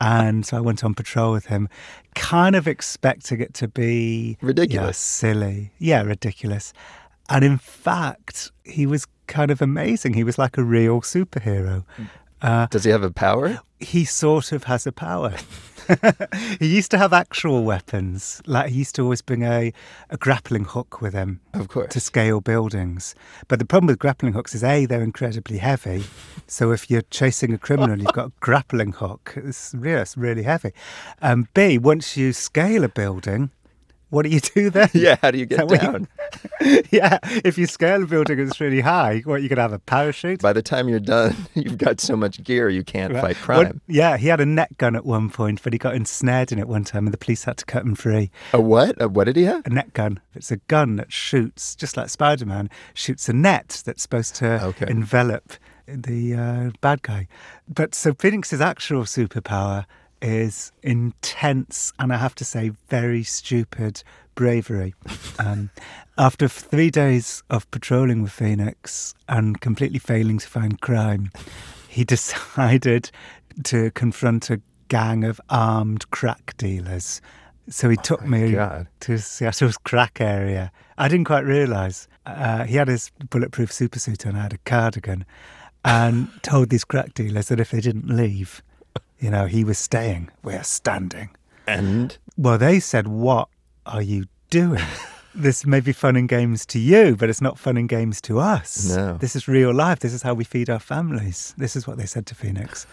And 0.03 0.45
so 0.45 0.57
I 0.57 0.59
went 0.59 0.83
on 0.83 0.93
patrol 0.93 1.31
with 1.31 1.45
him, 1.45 1.69
kind 2.15 2.55
of 2.55 2.67
expecting 2.67 3.39
it 3.39 3.53
to 3.55 3.67
be 3.67 4.37
Ridiculous. 4.41 4.97
yeah, 5.23 5.31
silly, 5.31 5.71
yeah, 5.79 6.01
ridiculous. 6.01 6.73
And 7.29 7.45
in 7.45 7.57
fact, 7.57 8.51
he 8.65 8.85
was 8.85 9.07
kind 9.27 9.49
of 9.49 9.61
amazing. 9.61 10.13
He 10.13 10.23
was 10.25 10.37
like 10.37 10.57
a 10.57 10.63
real 10.63 11.01
superhero. 11.01 11.85
Uh, 12.41 12.65
Does 12.67 12.83
he 12.83 12.91
have 12.91 13.03
a 13.03 13.11
power? 13.11 13.59
he 13.79 14.03
sort 14.05 14.51
of 14.51 14.65
has 14.65 14.85
a 14.85 14.91
power. 14.91 15.33
he 16.59 16.67
used 16.67 16.91
to 16.91 16.97
have 16.97 17.13
actual 17.13 17.63
weapons. 17.63 18.41
Like 18.45 18.69
he 18.69 18.79
used 18.79 18.95
to 18.95 19.03
always 19.03 19.21
bring 19.21 19.43
a, 19.43 19.73
a 20.09 20.17
grappling 20.17 20.65
hook 20.65 21.01
with 21.01 21.13
him. 21.13 21.41
Of 21.53 21.67
course. 21.67 21.93
To 21.93 21.99
scale 21.99 22.41
buildings. 22.41 23.15
But 23.47 23.59
the 23.59 23.65
problem 23.65 23.87
with 23.87 23.99
grappling 23.99 24.33
hooks 24.33 24.55
is 24.55 24.63
A, 24.63 24.85
they're 24.85 25.03
incredibly 25.03 25.57
heavy. 25.57 26.03
So 26.47 26.71
if 26.71 26.89
you're 26.89 27.03
chasing 27.03 27.53
a 27.53 27.57
criminal, 27.57 27.93
and 27.93 28.01
you've 28.01 28.13
got 28.13 28.27
a 28.27 28.33
grappling 28.39 28.93
hook. 28.93 29.33
It's 29.35 29.73
really, 29.77 30.01
it's 30.01 30.17
really 30.17 30.43
heavy. 30.43 30.71
Um, 31.21 31.47
B, 31.53 31.77
once 31.77 32.17
you 32.17 32.33
scale 32.33 32.83
a 32.83 32.89
building, 32.89 33.51
what 34.13 34.23
do 34.23 34.29
you 34.29 34.39
do 34.39 34.69
then? 34.69 34.89
Yeah, 34.93 35.15
how 35.21 35.31
do 35.31 35.37
you 35.39 35.45
get 35.45 35.65
what 35.67 35.81
you- 35.81 35.91
down? 35.91 36.07
yeah, 36.91 37.17
if 37.43 37.57
you 37.57 37.65
scale 37.65 38.03
a 38.03 38.05
building 38.05 38.37
that's 38.45 38.59
really 38.61 38.81
high, 38.81 39.21
what, 39.25 39.37
going 39.39 39.49
to 39.49 39.61
have 39.61 39.73
a 39.73 39.79
parachute? 39.79 40.41
By 40.41 40.53
the 40.53 40.61
time 40.61 40.87
you're 40.87 40.99
done, 40.99 41.35
you've 41.55 41.77
got 41.77 41.99
so 41.99 42.15
much 42.15 42.43
gear 42.43 42.69
you 42.69 42.83
can't 42.83 43.13
Right. 43.13 43.21
fight 43.21 43.37
crime. 43.37 43.81
yeah, 43.87 44.17
he 44.17 44.27
had 44.27 44.39
a 44.39 44.45
net 44.45 44.77
gun 44.77 44.95
at 44.95 45.05
one 45.05 45.29
point, 45.29 45.61
but 45.63 45.73
he 45.73 45.79
got 45.79 45.95
ensnared 45.95 46.51
in 46.51 46.59
it 46.59 46.67
one 46.67 46.83
time, 46.83 47.05
and 47.07 47.13
the 47.13 47.17
police 47.17 47.43
had 47.43 47.57
to 47.57 47.65
cut 47.65 47.83
him 47.83 47.95
free. 47.95 48.29
A 48.53 48.61
what? 48.61 49.01
A 49.01 49.07
what 49.09 49.23
did 49.25 49.35
he 49.35 49.43
have? 49.43 49.65
A 49.65 49.69
net 49.69 49.93
gun. 49.93 50.19
It's 50.35 50.51
a 50.51 50.57
gun 50.57 50.95
that 50.97 51.11
shoots, 51.11 51.75
just 51.75 51.97
like 51.97 52.09
Spider 52.09 52.45
Man, 52.45 52.69
shoots 52.93 53.27
a 53.29 53.33
net 53.33 53.81
that's 53.85 54.03
supposed 54.03 54.35
to 54.35 54.63
Okay. 54.63 54.85
envelop 54.89 55.53
the 55.87 56.33
uh, 56.35 56.69
bad 56.81 57.01
guy. 57.01 57.27
But 57.67 57.93
so 57.95 58.13
Phoenix's 58.13 58.61
actual 58.61 59.03
superpower 59.03 59.85
is 60.23 60.71
intense, 60.81 61.91
and 61.99 62.13
I 62.13 62.17
have 62.17 62.33
to 62.35 62.45
say, 62.45 62.71
very 62.89 63.23
stupid 63.23 64.03
bravery. 64.35 64.95
Um, 65.37 65.69
after 66.17 66.47
three 66.47 66.89
days 66.89 67.43
of 67.49 67.69
patrolling 67.69 68.23
with 68.23 68.31
Phoenix 68.31 69.13
and 69.27 69.59
completely 69.59 69.99
failing 69.99 70.39
to 70.39 70.47
find 70.47 70.79
crime, 70.81 71.29
he 71.87 72.03
decided 72.15 73.11
to 73.65 73.91
confront 73.91 74.49
a 74.49 74.61
gang 74.87 75.23
of 75.23 75.39
armed 75.49 76.09
crack 76.09 76.55
dealers. 76.57 77.21
So 77.69 77.89
he 77.89 77.97
took 77.97 78.25
me 78.25 78.53
God. 78.53 78.87
to 79.01 79.17
Seattle's 79.17 79.77
crack 79.77 80.19
area. 80.19 80.71
I 80.97 81.07
didn't 81.07 81.25
quite 81.25 81.45
realise. 81.45 82.07
Uh, 82.25 82.63
he 82.63 82.75
had 82.75 82.87
his 82.87 83.11
bulletproof 83.29 83.71
supersuit 83.71 84.25
on, 84.25 84.35
I 84.35 84.43
had 84.43 84.53
a 84.53 84.57
cardigan, 84.59 85.25
and 85.85 86.29
told 86.43 86.69
these 86.69 86.83
crack 86.83 87.13
dealers 87.13 87.47
that 87.49 87.59
if 87.59 87.71
they 87.71 87.81
didn't 87.81 88.07
leave, 88.07 88.61
you 89.23 89.29
know, 89.29 89.45
he 89.45 89.63
was 89.63 89.79
staying. 89.79 90.29
We're 90.43 90.63
standing. 90.63 91.29
And 91.65 92.17
Well, 92.37 92.57
they 92.57 92.81
said, 92.81 93.07
What 93.07 93.47
are 93.85 94.01
you 94.01 94.25
doing? 94.49 94.83
this 95.35 95.65
may 95.65 95.79
be 95.79 95.93
fun 95.93 96.17
and 96.17 96.27
games 96.27 96.65
to 96.67 96.79
you, 96.79 97.15
but 97.15 97.29
it's 97.29 97.41
not 97.41 97.57
fun 97.57 97.77
and 97.77 97.87
games 97.87 98.19
to 98.21 98.39
us. 98.39 98.93
No. 98.95 99.17
This 99.17 99.35
is 99.35 99.47
real 99.47 99.73
life. 99.73 99.99
This 99.99 100.13
is 100.13 100.23
how 100.23 100.33
we 100.33 100.43
feed 100.43 100.69
our 100.69 100.79
families. 100.79 101.53
This 101.57 101.77
is 101.77 101.87
what 101.87 101.97
they 101.97 102.05
said 102.05 102.25
to 102.27 102.35
Phoenix. 102.35 102.85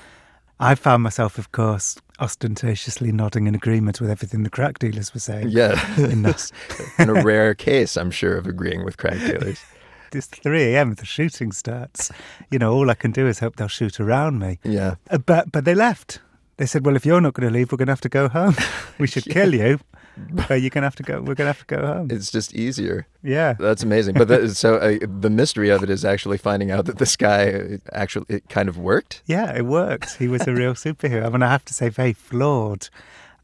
I 0.61 0.77
found 0.77 1.03
myself, 1.03 1.37
of 1.37 1.51
course, 1.51 1.97
ostentatiously 2.21 3.11
nodding 3.13 3.47
in 3.49 3.55
agreement 3.57 4.01
with 4.01 4.11
everything 4.11 4.45
the 4.45 4.51
crack 4.51 4.79
dealers 4.79 5.13
were 5.13 5.21
saying. 5.21 5.49
yeah, 5.49 5.75
In 5.97 6.25
in 6.99 7.09
a 7.09 7.25
rare 7.25 7.55
case, 7.55 7.97
I'm 7.97 8.11
sure, 8.13 8.37
of 8.37 8.47
agreeing 8.47 8.85
with 8.85 8.99
crack 8.99 9.19
dealers. 9.19 9.59
It's 10.15 10.27
3 10.27 10.75
a.m. 10.75 10.95
The 10.95 11.05
shooting 11.05 11.53
starts. 11.53 12.11
You 12.51 12.59
know, 12.59 12.73
all 12.73 12.91
I 12.91 12.95
can 12.95 13.13
do 13.13 13.27
is 13.27 13.39
hope 13.39 13.57
they'll 13.57 13.69
shoot 13.69 14.01
around 14.01 14.39
me. 14.39 14.59
Yeah. 14.65 14.95
Uh, 15.11 15.19
but 15.19 15.53
but 15.53 15.65
they 15.65 15.75
left. 15.75 16.21
They 16.57 16.67
said, 16.67 16.85
"Well, 16.85 16.97
if 16.97 17.07
you're 17.07 17.21
not 17.21 17.35
going 17.35 17.49
to 17.49 17.53
leave, 17.53 17.73
we're 17.73 17.79
going 17.79 17.87
to 17.87 17.93
have 17.93 18.01
to 18.03 18.09
go 18.09 18.29
home. 18.29 18.55
We 18.99 19.07
should 19.07 19.25
kill 19.37 19.55
you." 19.55 19.81
but 20.49 20.61
you're 20.61 20.71
gonna 20.71 20.87
have 20.87 20.97
to 20.97 21.03
go. 21.03 21.21
We're 21.21 21.35
gonna 21.35 21.51
have 21.51 21.67
to 21.67 21.77
go 21.77 21.87
home. 21.87 22.09
It's 22.11 22.31
just 22.31 22.55
easier. 22.55 23.07
Yeah. 23.23 23.55
That's 23.55 23.83
amazing. 23.83 24.15
But 24.15 24.29
that, 24.29 24.51
so 24.57 24.77
uh, 24.77 24.99
the 25.01 25.31
mystery 25.31 25.71
of 25.71 25.83
it 25.83 25.91
is 25.91 26.05
actually 26.05 26.39
finding 26.39 26.71
out 26.71 26.87
that 26.87 26.99
this 26.99 27.17
guy 27.17 27.79
actually 27.93 28.27
it 28.29 28.49
kind 28.49 28.69
of 28.69 28.79
worked. 28.79 29.23
Yeah, 29.27 29.57
it 29.57 29.67
worked. 29.67 30.17
He 30.17 30.29
was 30.29 30.47
a 30.47 30.55
real 30.55 30.75
superhero. 30.75 31.27
I 31.27 31.29
mean, 31.29 31.43
I 31.43 31.51
have 31.51 31.65
to 31.67 31.75
say, 31.75 31.89
very 31.89 32.13
flawed 32.13 32.89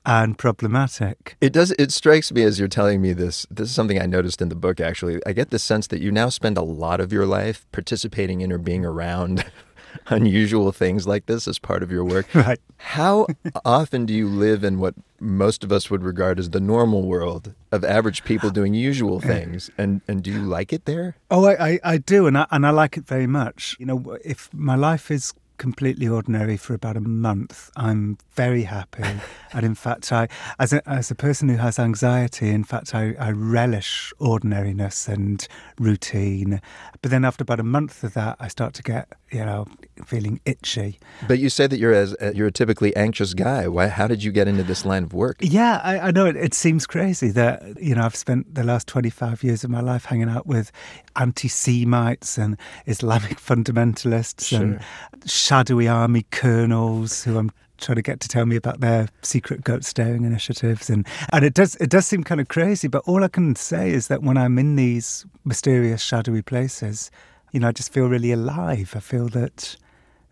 and 0.06 0.38
problematic. 0.38 1.36
It 1.40 1.52
does. 1.52 1.72
It 1.72 1.92
strikes 1.92 2.32
me 2.32 2.42
as 2.44 2.58
you're 2.58 2.68
telling 2.68 3.02
me 3.02 3.12
this. 3.12 3.44
This 3.50 3.68
is 3.68 3.74
something 3.74 4.00
I 4.00 4.06
noticed 4.06 4.40
in 4.40 4.48
the 4.48 4.54
book. 4.54 4.80
Actually, 4.80 5.20
I 5.26 5.32
get 5.32 5.50
the 5.50 5.58
sense 5.58 5.88
that 5.88 6.00
you 6.00 6.12
now 6.12 6.28
spend 6.28 6.56
a 6.56 6.62
lot 6.62 7.00
of 7.00 7.12
your 7.12 7.26
life 7.26 7.66
participating 7.72 8.40
in 8.40 8.52
or 8.52 8.58
being 8.58 8.84
around 8.84 9.44
unusual 10.06 10.70
things 10.70 11.06
like 11.06 11.26
this 11.26 11.48
as 11.48 11.58
part 11.58 11.82
of 11.82 11.90
your 11.90 12.04
work. 12.04 12.26
Right. 12.34 12.60
How 12.76 13.26
often 13.64 14.04
do 14.06 14.12
you 14.12 14.28
live 14.28 14.62
in 14.62 14.78
what 14.78 14.94
most 15.18 15.64
of 15.64 15.72
us 15.72 15.90
would 15.90 16.04
regard 16.04 16.38
as 16.38 16.50
the 16.50 16.60
normal 16.60 17.02
world 17.02 17.54
of 17.72 17.82
average 17.82 18.22
people 18.22 18.50
doing 18.50 18.74
usual 18.74 19.20
things? 19.32 19.70
And 19.76 20.02
and 20.06 20.22
do 20.22 20.30
you 20.30 20.42
like 20.42 20.72
it 20.72 20.84
there? 20.84 21.16
Oh, 21.30 21.46
I, 21.46 21.68
I, 21.68 21.80
I 21.82 21.98
do, 21.98 22.26
and 22.28 22.38
I, 22.38 22.46
and 22.52 22.64
I 22.64 22.70
like 22.70 22.96
it 22.96 23.06
very 23.06 23.26
much. 23.26 23.76
You 23.80 23.86
know, 23.86 24.18
if 24.24 24.52
my 24.54 24.76
life 24.76 25.10
is 25.10 25.34
completely 25.56 26.08
ordinary 26.08 26.56
for 26.56 26.74
about 26.74 26.96
a 26.96 27.00
month, 27.00 27.70
I'm 27.76 28.18
very 28.34 28.62
happy. 28.62 29.04
and 29.52 29.64
in 29.64 29.74
fact, 29.74 30.12
I, 30.12 30.28
as 30.58 30.72
a, 30.72 30.88
as 30.88 31.10
a 31.10 31.14
person 31.14 31.48
who 31.48 31.56
has 31.56 31.78
anxiety, 31.78 32.50
in 32.50 32.64
fact, 32.64 32.94
I, 32.94 33.14
I 33.18 33.30
relish 33.30 34.12
ordinariness 34.18 35.08
and 35.08 35.46
routine. 35.78 36.60
But 37.02 37.10
then 37.10 37.24
after 37.24 37.42
about 37.42 37.60
a 37.60 37.64
month 37.64 38.04
of 38.04 38.14
that, 38.14 38.36
I 38.40 38.48
start 38.48 38.74
to 38.74 38.82
get, 38.82 39.12
you 39.30 39.44
know, 39.44 39.66
feeling 40.04 40.40
itchy. 40.44 40.98
But 41.26 41.38
you 41.38 41.48
say 41.48 41.66
that 41.66 41.78
you're 41.78 41.92
as 41.92 42.14
uh, 42.20 42.32
you're 42.34 42.46
a 42.46 42.52
typically 42.52 42.94
anxious 42.94 43.34
guy. 43.34 43.66
Why? 43.68 43.88
How 43.88 44.06
did 44.06 44.22
you 44.22 44.30
get 44.30 44.46
into 44.46 44.62
this 44.62 44.84
line 44.84 45.04
of 45.04 45.12
work? 45.12 45.38
Yeah, 45.40 45.80
I, 45.82 45.98
I 45.98 46.10
know 46.10 46.26
it, 46.26 46.36
it 46.36 46.54
seems 46.54 46.86
crazy 46.86 47.30
that, 47.30 47.80
you 47.82 47.94
know, 47.94 48.02
I've 48.02 48.16
spent 48.16 48.54
the 48.54 48.62
last 48.64 48.86
25 48.86 49.42
years 49.42 49.64
of 49.64 49.70
my 49.70 49.80
life 49.80 50.04
hanging 50.04 50.28
out 50.28 50.46
with 50.46 50.70
anti 51.16 51.48
Semites 51.48 52.38
and 52.38 52.56
Islamic 52.86 53.40
fundamentalists 53.40 54.56
and 54.58 54.80
shadowy 55.28 55.88
army 55.88 56.24
colonels 56.30 57.24
who 57.24 57.38
I'm 57.38 57.50
trying 57.78 57.96
to 57.96 58.02
get 58.02 58.20
to 58.20 58.28
tell 58.28 58.46
me 58.46 58.56
about 58.56 58.80
their 58.80 59.08
secret 59.22 59.62
goat 59.62 59.84
staring 59.84 60.24
initiatives 60.24 60.88
and 60.88 61.06
and 61.30 61.44
it 61.44 61.52
does 61.52 61.74
it 61.76 61.90
does 61.90 62.06
seem 62.06 62.24
kind 62.24 62.40
of 62.40 62.48
crazy 62.48 62.88
but 62.88 63.02
all 63.06 63.22
I 63.22 63.28
can 63.28 63.54
say 63.54 63.90
is 63.90 64.08
that 64.08 64.22
when 64.22 64.38
I'm 64.38 64.58
in 64.58 64.76
these 64.76 65.26
mysterious 65.44 66.00
shadowy 66.00 66.40
places 66.40 67.10
you 67.56 67.60
know 67.60 67.68
I 67.68 67.72
just 67.72 67.90
feel 67.90 68.06
really 68.06 68.32
alive 68.32 68.92
I 68.94 69.00
feel 69.00 69.28
that 69.28 69.78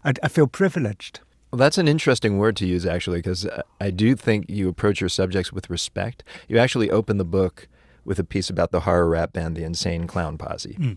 I, 0.04 0.12
I 0.22 0.28
feel 0.28 0.46
privileged 0.46 1.20
Well, 1.50 1.58
that's 1.58 1.78
an 1.78 1.88
interesting 1.88 2.36
word 2.36 2.54
to 2.56 2.66
use, 2.66 2.84
actually, 2.84 3.18
because 3.18 3.46
I 3.80 3.90
do 3.90 4.14
think 4.14 4.50
you 4.50 4.68
approach 4.68 5.00
your 5.00 5.08
subjects 5.08 5.52
with 5.52 5.70
respect. 5.70 6.24
You 6.48 6.58
actually 6.58 6.90
open 6.90 7.16
the 7.16 7.24
book 7.24 7.68
with 8.04 8.18
a 8.18 8.24
piece 8.24 8.50
about 8.50 8.72
the 8.72 8.80
horror 8.80 9.08
rap 9.08 9.32
band, 9.32 9.56
the 9.56 9.62
Insane 9.64 10.06
Clown 10.06 10.36
Posse. 10.36 10.76
Mm. 10.78 10.96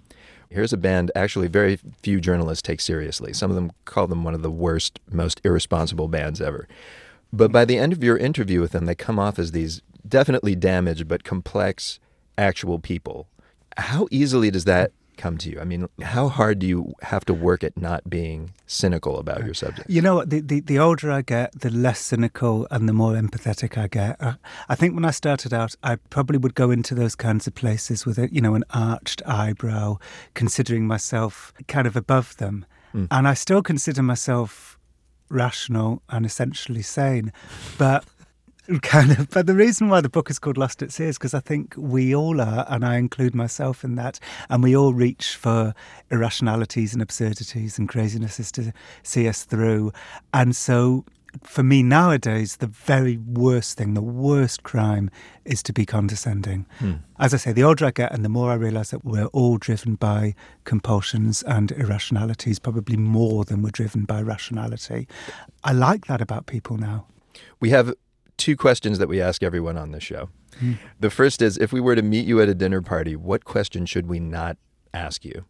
Here's 0.50 0.74
a 0.74 0.78
band 0.78 1.12
actually 1.16 1.48
very 1.48 1.80
few 2.02 2.20
journalists 2.20 2.64
take 2.64 2.82
seriously. 2.82 3.34
Some 3.34 3.52
of 3.52 3.56
them 3.56 3.72
call 3.86 4.08
them 4.08 4.24
one 4.24 4.34
of 4.34 4.42
the 4.42 4.52
worst, 4.52 5.00
most 5.12 5.40
irresponsible 5.46 6.08
bands 6.08 6.42
ever. 6.42 6.68
But 7.32 7.52
by 7.52 7.64
the 7.64 7.78
end 7.78 7.94
of 7.94 8.04
your 8.04 8.18
interview 8.18 8.60
with 8.60 8.72
them, 8.72 8.86
they 8.86 8.96
come 8.96 9.20
off 9.20 9.40
as 9.40 9.52
these 9.52 9.82
definitely 10.06 10.56
damaged 10.56 11.08
but 11.08 11.24
complex, 11.24 12.00
actual 12.38 12.80
people. 12.80 13.28
How 13.78 14.08
easily 14.10 14.50
does 14.52 14.66
that 14.66 14.92
come 15.18 15.38
to 15.39 15.49
you? 15.49 15.59
I 15.59 15.65
mean, 15.65 15.88
how 16.01 16.30
hard 16.30 16.59
do 16.59 16.68
you 16.68 16.93
have 17.01 17.26
to 17.26 17.34
work 17.34 17.63
at 17.63 17.76
not 17.76 18.09
being 18.09 18.51
cynical 18.65 19.20
about 19.20 19.43
your 19.43 19.53
subject? 19.53 19.89
You 19.89 20.01
know 20.01 20.15
what? 20.15 20.30
The, 20.30 20.39
the, 20.39 20.59
the 20.61 20.80
older 20.80 21.11
I 21.11 21.22
get, 21.22 21.59
the 21.59 21.70
less 21.70 21.99
cynical 21.99 22.68
and 22.72 22.88
the 22.88 22.93
more 22.93 23.13
empathetic 23.13 23.78
I 23.78 23.88
get. 23.88 24.22
Uh, 24.22 24.34
I 24.70 24.76
think 24.76 24.95
when 24.95 25.05
I 25.05 25.11
started 25.11 25.53
out, 25.53 25.76
I 25.84 25.95
probably 26.09 26.38
would 26.38 26.55
go 26.55 26.72
into 26.72 26.95
those 26.95 27.15
kinds 27.15 27.47
of 27.47 27.55
places 27.55 28.05
with 28.05 28.18
a, 28.18 28.32
you 28.32 28.41
know, 28.41 28.55
an 28.55 28.63
arched 28.70 29.22
eyebrow, 29.26 29.97
considering 30.34 30.88
myself 30.88 31.53
kind 31.68 31.88
of 31.88 31.95
above 31.95 32.38
them. 32.38 32.65
Mm. 32.93 33.07
And 33.11 33.28
I 33.28 33.34
still 33.34 33.61
consider 33.61 34.03
myself 34.03 34.78
rational 35.30 36.01
and 36.09 36.26
essentially 36.26 36.82
sane. 36.82 37.34
But 37.78 38.05
kind 38.82 39.11
of 39.11 39.30
but 39.30 39.47
the 39.47 39.53
reason 39.53 39.89
why 39.89 40.01
the 40.01 40.09
book 40.09 40.30
is 40.30 40.39
called 40.39 40.57
lost 40.57 40.82
at 40.82 40.91
sea 40.91 41.05
is 41.05 41.18
because 41.18 41.34
i 41.34 41.39
think 41.39 41.74
we 41.78 42.13
all 42.13 42.41
are 42.41 42.65
and 42.70 42.86
i 42.86 42.97
include 42.97 43.34
myself 43.34 43.84
in 43.84 43.95
that 43.95 44.20
and 44.49 44.63
we 44.63 44.76
all 44.76 44.93
reach 44.93 45.36
for 45.36 45.74
irrationalities 46.11 46.93
and 46.93 47.01
absurdities 47.01 47.78
and 47.78 47.89
crazinesses 47.89 48.51
to 48.51 48.74
see 49.03 49.28
us 49.28 49.43
through. 49.43 49.91
And 50.34 50.55
so 50.55 51.05
for 51.43 51.61
me 51.61 51.84
nowadays 51.84 52.57
the 52.57 52.68
very 52.68 53.18
worst 53.18 53.78
thing 53.78 53.93
the 53.93 54.01
worst 54.01 54.63
crime 54.63 55.11
is 55.45 55.61
to 55.61 55.72
be 55.72 55.86
condescending. 55.86 56.65
Hmm. 56.80 56.93
as 57.20 57.34
i 57.34 57.38
say 57.38 57.51
the 57.51 57.63
older 57.63 57.86
i 57.86 57.91
get 57.91 58.11
and 58.11 58.26
the 58.26 58.30
more 58.30 58.49
i 58.49 58.55
realize 58.55 58.89
that 58.89 59.05
we're 59.05 59.28
all 59.28 59.57
driven 59.57 59.95
by 59.95 60.34
compulsions 60.63 61.43
and 61.43 61.72
irrationalities 61.74 62.57
probably 62.57 62.97
more 62.97 63.45
than 63.45 63.61
we're 63.61 63.70
driven 63.70 64.03
by 64.05 64.22
rationality. 64.22 65.07
I 65.63 65.74
like 65.74 66.07
that 66.07 66.22
about 66.22 66.47
people 66.47 66.78
now. 66.78 67.05
We 67.59 67.70
have 67.70 67.93
two 68.38 68.56
questions 68.56 69.00
that 69.00 69.10
we 69.10 69.22
ask 69.22 69.44
everyone 69.44 69.78
on 69.78 69.92
this 69.92 70.04
show. 70.04 70.30
Hmm. 70.60 70.74
The 71.00 71.10
first 71.10 71.42
is 71.42 71.58
if 71.58 71.72
we 71.72 71.82
were 71.82 71.96
to 71.96 72.02
meet 72.02 72.26
you 72.26 72.42
at 72.42 72.50
a 72.50 72.56
dinner 72.56 72.82
party, 72.82 73.16
what 73.16 73.44
question 73.46 73.86
should 73.86 74.08
we 74.08 74.20
not 74.20 74.58
ask 74.94 75.26
you? 75.26 75.46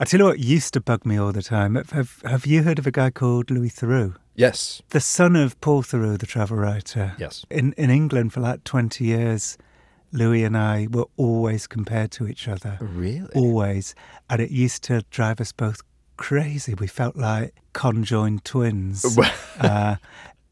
I 0.00 0.04
tell 0.04 0.20
you 0.20 0.26
what 0.26 0.38
used 0.38 0.74
to 0.74 0.80
bug 0.80 1.04
me 1.04 1.16
all 1.18 1.32
the 1.32 1.42
time. 1.42 1.74
Have, 1.74 1.90
have, 1.90 2.22
have 2.24 2.46
you 2.46 2.62
heard 2.62 2.78
of 2.78 2.86
a 2.86 2.92
guy 2.92 3.10
called 3.10 3.50
Louis 3.50 3.70
Theroux? 3.70 4.14
Yes. 4.36 4.80
The 4.90 5.00
son 5.00 5.34
of 5.34 5.60
Paul 5.60 5.82
Theroux, 5.82 6.16
the 6.16 6.26
travel 6.26 6.56
writer. 6.56 7.14
Yes. 7.18 7.44
In, 7.50 7.72
in 7.72 7.90
England 7.90 8.32
for 8.32 8.40
like 8.40 8.62
20 8.62 9.04
years, 9.04 9.58
Louis 10.12 10.44
and 10.44 10.56
I 10.56 10.86
were 10.88 11.06
always 11.16 11.66
compared 11.66 12.12
to 12.12 12.28
each 12.28 12.46
other. 12.46 12.78
Really? 12.80 13.28
Always. 13.34 13.96
And 14.30 14.40
it 14.40 14.52
used 14.52 14.84
to 14.84 15.02
drive 15.10 15.40
us 15.40 15.50
both 15.50 15.82
crazy. 16.16 16.74
We 16.74 16.86
felt 16.86 17.16
like 17.16 17.54
conjoined 17.72 18.44
twins. 18.44 19.18
uh, 19.60 19.96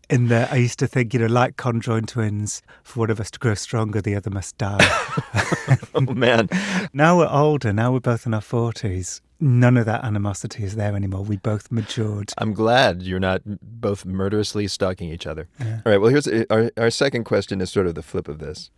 in 0.08 0.28
the, 0.28 0.48
I 0.50 0.56
used 0.56 0.78
to 0.78 0.86
think, 0.86 1.12
you 1.14 1.20
know, 1.20 1.26
like 1.26 1.56
conjoined 1.56 2.08
twins, 2.08 2.62
for 2.82 3.00
one 3.00 3.10
of 3.10 3.20
us 3.20 3.30
to 3.32 3.38
grow 3.38 3.54
stronger, 3.54 4.00
the 4.00 4.14
other 4.14 4.30
must 4.30 4.56
die. 4.58 4.78
oh, 5.94 6.00
man. 6.00 6.48
Now 6.92 7.18
we're 7.18 7.28
older, 7.28 7.72
now 7.72 7.92
we're 7.92 8.00
both 8.00 8.26
in 8.26 8.32
our 8.32 8.40
40s. 8.40 9.20
None 9.38 9.76
of 9.76 9.84
that 9.84 10.02
animosity 10.04 10.64
is 10.64 10.76
there 10.76 10.96
anymore. 10.96 11.22
We 11.22 11.36
both 11.36 11.70
matured. 11.70 12.32
I'm 12.38 12.54
glad 12.54 13.02
you're 13.02 13.20
not 13.20 13.42
both 13.44 14.06
murderously 14.06 14.66
stalking 14.66 15.10
each 15.10 15.26
other. 15.26 15.48
Yeah. 15.60 15.80
All 15.84 15.92
right, 15.92 15.98
well, 15.98 16.10
here's 16.10 16.26
our, 16.48 16.70
our 16.78 16.90
second 16.90 17.24
question 17.24 17.60
is 17.60 17.70
sort 17.70 17.86
of 17.86 17.94
the 17.94 18.02
flip 18.02 18.28
of 18.28 18.38
this. 18.38 18.70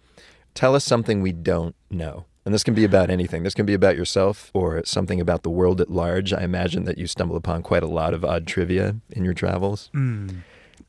Tell 0.55 0.75
us 0.75 0.85
something 0.85 1.23
we 1.23 1.33
don't 1.33 1.77
know. 1.91 2.25
And 2.45 2.55
this 2.55 2.65
can 2.65 2.75
be 2.75 2.85
about 2.85 3.11
anything. 3.11 3.43
This 3.43 3.55
can 3.55 3.67
be 3.67 3.75
about 3.75 3.97
yourself 3.97 4.51
or 4.55 4.83
something 4.85 5.21
about 5.21 5.43
the 5.43 5.51
world 5.51 5.81
at 5.81 5.91
large. 5.91 6.33
I 6.33 6.43
imagine 6.43 6.85
that 6.85 6.99
you 6.99 7.07
stumble 7.07 7.37
upon 7.37 7.63
quite 7.63 7.83
a 7.83 7.87
lot 7.87 8.15
of 8.15 8.25
odd 8.25 8.47
trivia 8.47 8.97
in 9.11 9.25
your 9.25 9.35
travels. 9.35 9.91
Mm. 9.95 10.39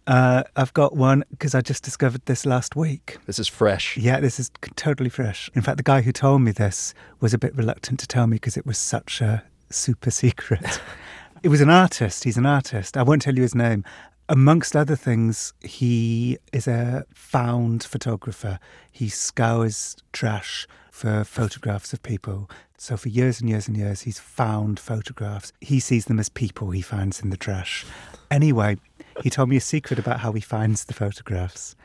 Uh, 0.10 0.42
I've 0.56 0.74
got 0.74 0.96
one 0.96 1.24
because 1.30 1.54
I 1.54 1.62
just 1.62 1.84
discovered 1.84 2.26
this 2.26 2.44
last 2.44 2.76
week. 2.76 3.20
This 3.28 3.38
is 3.38 3.48
fresh. 3.48 3.96
Yeah, 3.96 4.20
this 4.20 4.40
is 4.40 4.50
totally 4.76 5.12
fresh. 5.12 5.52
In 5.54 5.62
fact, 5.62 5.78
the 5.78 5.84
guy 5.84 6.02
who 6.02 6.12
told 6.12 6.42
me 6.42 6.52
this 6.52 6.96
was 7.20 7.32
a 7.32 7.38
bit 7.38 7.56
reluctant 7.56 8.00
to 8.00 8.08
tell 8.08 8.26
me 8.26 8.38
because 8.38 8.58
it 8.58 8.66
was 8.66 8.80
such 8.80 9.22
a 9.22 9.44
super 9.70 10.10
secret. 10.24 10.82
it 11.44 11.50
was 11.50 11.62
an 11.62 11.70
artist. 11.70 12.24
He's 12.24 12.38
an 12.38 12.48
artist. 12.48 12.98
I 12.98 13.04
won't 13.04 13.22
tell 13.22 13.36
you 13.36 13.44
his 13.44 13.54
name. 13.54 13.84
Amongst 14.28 14.76
other 14.76 14.96
things, 14.96 15.54
he 15.62 16.40
is 16.52 16.68
a 16.68 17.06
found 17.14 17.84
photographer. 17.84 18.58
He 18.92 19.10
scours 19.10 19.96
trash 20.12 20.68
for 20.90 21.24
photographs 21.24 21.94
of 21.94 22.02
people. 22.02 22.50
So, 22.78 22.98
for 22.98 23.10
years 23.10 23.42
and 23.42 23.50
years 23.50 23.68
and 23.68 23.78
years, 23.78 24.02
he's 24.02 24.20
found 24.20 24.80
photographs. 24.80 25.54
He 25.62 25.80
sees 25.80 26.06
them 26.06 26.20
as 26.20 26.30
people 26.30 26.72
he 26.72 26.82
finds 26.82 27.22
in 27.22 27.30
the 27.30 27.38
trash. 27.38 27.86
Anyway, 28.32 28.78
he 29.24 29.30
told 29.30 29.50
me 29.50 29.58
a 29.58 29.62
secret 29.62 30.00
about 30.00 30.20
how 30.22 30.32
he 30.32 30.42
finds 30.42 30.86
the 30.86 30.94
photographs. 30.94 31.76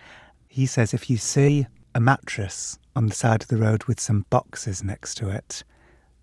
He 0.49 0.67
says 0.67 0.95
if 0.95 1.11
you 1.11 1.17
see 1.17 1.67
a 1.95 2.01
mattress 2.01 2.79
on 2.97 3.07
the 3.07 3.15
side 3.15 3.43
of 3.43 3.49
the 3.49 3.57
road 3.57 3.85
with 3.85 4.01
some 4.01 4.27
boxes 4.31 4.85
next 4.85 5.17
to 5.17 5.29
it, 5.29 5.65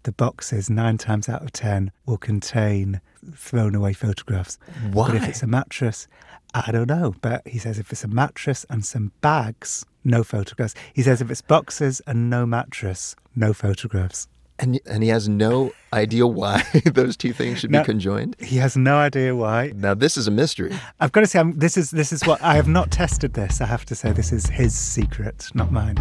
the 0.04 0.12
boxes, 0.12 0.70
nine 0.70 0.98
times 0.98 1.30
out 1.30 1.44
of 1.44 1.52
ten, 1.52 1.92
will 2.06 2.18
contain 2.18 3.02
thrown 3.36 3.76
away 3.76 3.94
photographs. 3.94 4.58
But 4.92 5.16
if 5.16 5.28
it's 5.28 5.44
a 5.44 5.48
mattress, 5.48 6.08
I 6.54 6.72
don't 6.72 6.90
know. 6.90 7.14
But 7.22 7.48
he 7.48 7.60
says 7.60 7.78
if 7.78 7.92
it's 7.92 8.04
a 8.04 8.08
mattress 8.08 8.66
and 8.70 8.84
some 8.84 9.12
bags, 9.22 9.86
no 10.04 10.24
photographs. 10.24 10.74
He 10.94 11.04
says 11.04 11.22
if 11.22 11.30
it's 11.30 11.42
boxes 11.42 12.02
and 12.08 12.30
no 12.30 12.46
mattress, 12.46 13.16
no 13.36 13.54
photographs. 13.54 14.28
And, 14.60 14.80
and 14.86 15.02
he 15.02 15.10
has 15.10 15.28
no 15.28 15.72
idea 15.92 16.28
why 16.28 16.62
those 16.86 17.18
two 17.18 17.34
things 17.34 17.60
should 17.60 17.72
No. 17.72 17.80
be 17.82 17.86
conjoined? 17.86 18.36
He 18.40 18.58
has 18.58 18.78
no 18.78 18.98
idea 18.98 19.36
why. 19.36 19.72
Now, 19.76 19.96
this 19.96 20.18
is 20.18 20.28
a 20.28 20.32
mystery. 20.32 20.72
I've 21.00 21.12
got 21.12 21.22
to 21.22 21.28
say, 21.28 21.40
I'm, 21.40 21.58
this 21.58 21.78
is 21.78 21.90
this 21.90 22.14
is 22.14 22.24
what 22.26 22.40
I 22.44 22.54
have 22.56 22.68
not 22.68 22.92
tested. 22.92 23.34
This 23.34 23.60
I 23.60 23.66
have 23.66 23.86
to 23.86 23.96
say, 23.96 24.12
this 24.12 24.32
is 24.32 24.46
his 24.48 24.78
secret, 24.78 25.50
not 25.56 25.72
mine. 25.72 25.98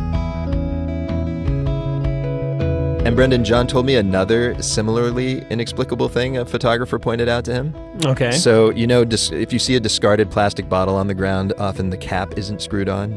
And 3.06 3.16
Brendan, 3.16 3.44
Jon 3.46 3.66
told 3.66 3.86
me 3.86 3.96
another 3.96 4.60
similarly 4.62 5.42
inexplicable 5.48 6.10
thing 6.10 6.36
a 6.36 6.44
photographer 6.44 6.98
pointed 6.98 7.30
out 7.30 7.46
to 7.46 7.52
him. 7.54 7.74
Okay. 8.04 8.30
So, 8.30 8.70
you 8.70 8.86
know, 8.86 9.04
dis- 9.06 9.32
if 9.32 9.54
you 9.54 9.58
see 9.58 9.74
a 9.74 9.80
discarded 9.80 10.30
plastic 10.30 10.68
bottle 10.68 10.96
on 10.96 11.06
the 11.06 11.14
ground, 11.14 11.54
often 11.58 11.88
the 11.88 11.96
cap 11.96 12.36
isn't 12.36 12.60
screwed 12.60 12.90
on. 12.90 13.12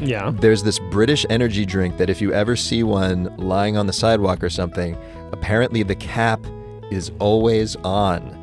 Yeah. 0.00 0.30
There's 0.34 0.62
this 0.62 0.78
British 0.90 1.24
energy 1.30 1.64
drink 1.66 1.96
that 1.98 2.10
if 2.10 2.20
you 2.20 2.32
ever 2.32 2.56
see 2.56 2.82
one 2.82 3.34
lying 3.36 3.76
on 3.76 3.86
the 3.86 3.92
sidewalk 3.92 4.42
or 4.42 4.50
something, 4.50 4.96
apparently 5.32 5.82
the 5.82 5.94
cap 5.96 6.44
is 6.90 7.10
always 7.18 7.76
on. 7.76 8.34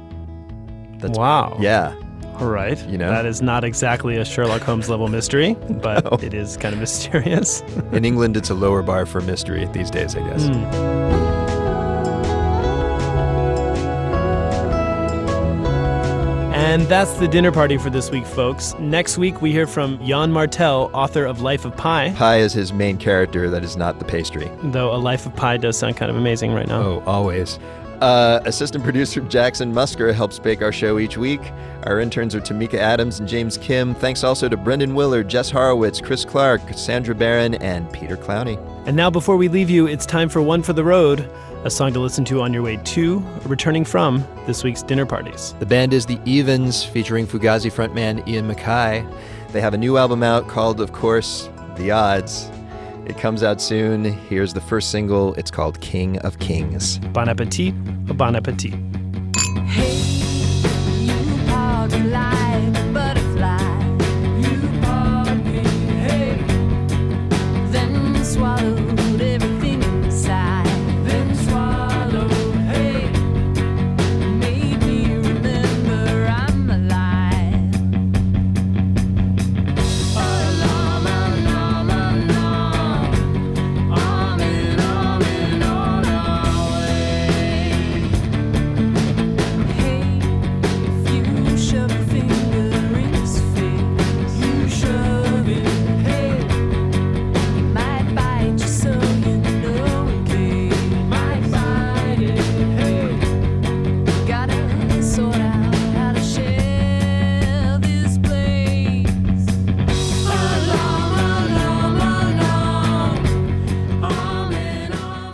That's, 0.99 1.17
wow. 1.17 1.57
Yeah. 1.59 1.95
All 2.39 2.47
right. 2.47 2.77
You 2.89 2.97
know? 2.97 3.09
That 3.09 3.25
is 3.25 3.41
not 3.41 3.63
exactly 3.63 4.17
a 4.17 4.25
Sherlock 4.25 4.61
Holmes 4.61 4.89
level 4.89 5.07
mystery, 5.07 5.55
but 5.81 6.23
it 6.23 6.33
is 6.33 6.57
kind 6.57 6.73
of 6.73 6.79
mysterious. 6.81 7.61
In 7.91 8.05
England, 8.05 8.35
it's 8.37 8.49
a 8.49 8.55
lower 8.55 8.81
bar 8.81 9.05
for 9.05 9.21
mystery 9.21 9.65
these 9.73 9.89
days, 9.89 10.15
I 10.15 10.27
guess. 10.27 10.47
Hmm. 10.47 11.34
And 16.66 16.82
that's 16.88 17.13
the 17.20 17.28
dinner 17.28 17.51
party 17.51 17.78
for 17.78 17.91
this 17.91 18.09
week, 18.09 18.26
folks. 18.26 18.74
Next 18.80 19.20
week, 19.20 19.39
we 19.39 19.51
hear 19.51 19.68
from 19.68 20.01
Yann 20.01 20.32
Martel, 20.32 20.89
author 20.93 21.24
of 21.24 21.41
Life 21.41 21.63
of 21.63 21.78
Pi. 21.78 22.11
Pie 22.13 22.39
is 22.39 22.53
his 22.53 22.74
main 22.74 22.97
character, 22.97 23.51
that 23.51 23.63
is 23.63 23.78
not 23.78 23.99
the 23.99 24.03
pastry. 24.03 24.49
Though 24.63 24.91
A 24.95 24.97
Life 24.97 25.28
of 25.28 25.36
Pi 25.36 25.57
does 25.57 25.78
sound 25.78 25.95
kind 25.95 26.09
of 26.09 26.18
amazing 26.18 26.53
right 26.53 26.68
now. 26.68 26.82
Oh, 26.82 27.03
always. 27.05 27.59
Uh, 28.01 28.41
assistant 28.45 28.83
producer 28.83 29.21
Jackson 29.21 29.73
Musker 29.73 30.13
helps 30.13 30.39
bake 30.39 30.61
our 30.61 30.71
show 30.71 30.99
each 30.99 31.17
week. 31.17 31.41
Our 31.83 31.99
interns 31.99 32.35
are 32.35 32.41
Tamika 32.41 32.75
Adams 32.75 33.19
and 33.19 33.27
James 33.27 33.57
Kim. 33.57 33.95
Thanks 33.95 34.23
also 34.23 34.49
to 34.49 34.57
Brendan 34.57 34.95
Willard, 34.95 35.27
Jess 35.27 35.49
Horowitz, 35.49 36.01
Chris 36.01 36.25
Clark, 36.25 36.61
Sandra 36.73 37.15
Barron, 37.15 37.55
and 37.55 37.91
Peter 37.91 38.17
Clowney. 38.17 38.57
And 38.85 38.95
now, 38.95 39.09
before 39.09 39.37
we 39.37 39.47
leave 39.47 39.69
you, 39.69 39.87
it's 39.87 40.05
time 40.05 40.29
for 40.29 40.41
One 40.41 40.61
for 40.61 40.73
the 40.73 40.83
Road, 40.83 41.29
a 41.63 41.69
song 41.69 41.93
to 41.93 41.99
listen 41.99 42.23
to 42.25 42.41
on 42.41 42.53
your 42.53 42.61
way 42.61 42.77
to 42.77 43.17
or 43.17 43.47
returning 43.47 43.83
from 43.83 44.23
this 44.45 44.63
week's 44.63 44.83
dinner 44.83 45.05
parties. 45.05 45.55
The 45.59 45.65
band 45.65 45.93
is 45.93 46.05
the 46.05 46.19
Evens, 46.25 46.83
featuring 46.83 47.25
Fugazi 47.25 47.71
frontman 47.71 48.27
Ian 48.27 48.47
MacKaye. 48.47 49.09
They 49.51 49.61
have 49.61 49.73
a 49.73 49.77
new 49.77 49.97
album 49.97 50.21
out 50.21 50.47
called, 50.47 50.81
of 50.81 50.91
course, 50.91 51.49
The 51.77 51.91
Odds. 51.91 52.49
It 53.05 53.17
comes 53.17 53.43
out 53.43 53.61
soon. 53.61 54.03
Here's 54.03 54.53
the 54.53 54.61
first 54.61 54.89
single. 54.89 55.33
It's 55.35 55.51
called 55.51 55.79
King 55.81 56.17
of 56.19 56.39
Kings. 56.39 56.97
Bon 57.13 57.29
appetit, 57.29 57.73
bon 58.17 58.35
appetit. 58.35 58.73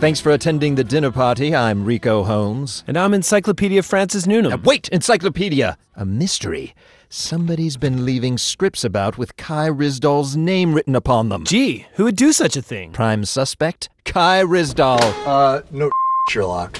Thanks 0.02 0.18
for 0.18 0.32
attending 0.32 0.74
the 0.74 0.82
dinner 0.82 1.12
party. 1.12 1.54
I'm 1.54 1.84
Rico 1.84 2.24
Holmes. 2.24 2.82
And 2.88 2.96
I'm 2.96 3.14
Encyclopedia 3.14 3.84
Francis 3.84 4.26
Newnam. 4.26 4.60
wait, 4.64 4.88
Encyclopedia! 4.88 5.78
A 5.94 6.04
mystery. 6.04 6.74
Somebody's 7.08 7.76
been 7.76 8.04
leaving 8.04 8.36
scripts 8.36 8.82
about 8.82 9.16
with 9.16 9.36
Kai 9.36 9.68
Ryssdal's 9.68 10.36
name 10.36 10.74
written 10.74 10.96
upon 10.96 11.28
them. 11.28 11.44
Gee, 11.44 11.86
who 11.92 12.02
would 12.02 12.16
do 12.16 12.32
such 12.32 12.56
a 12.56 12.62
thing? 12.62 12.90
Prime 12.90 13.24
suspect, 13.24 13.90
Kai 14.04 14.42
Ryssdal. 14.42 14.98
Uh, 15.24 15.62
no, 15.70 15.88
Sherlock. 16.30 16.78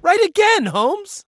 Right 0.00 0.24
again, 0.24 0.64
Holmes. 0.64 1.20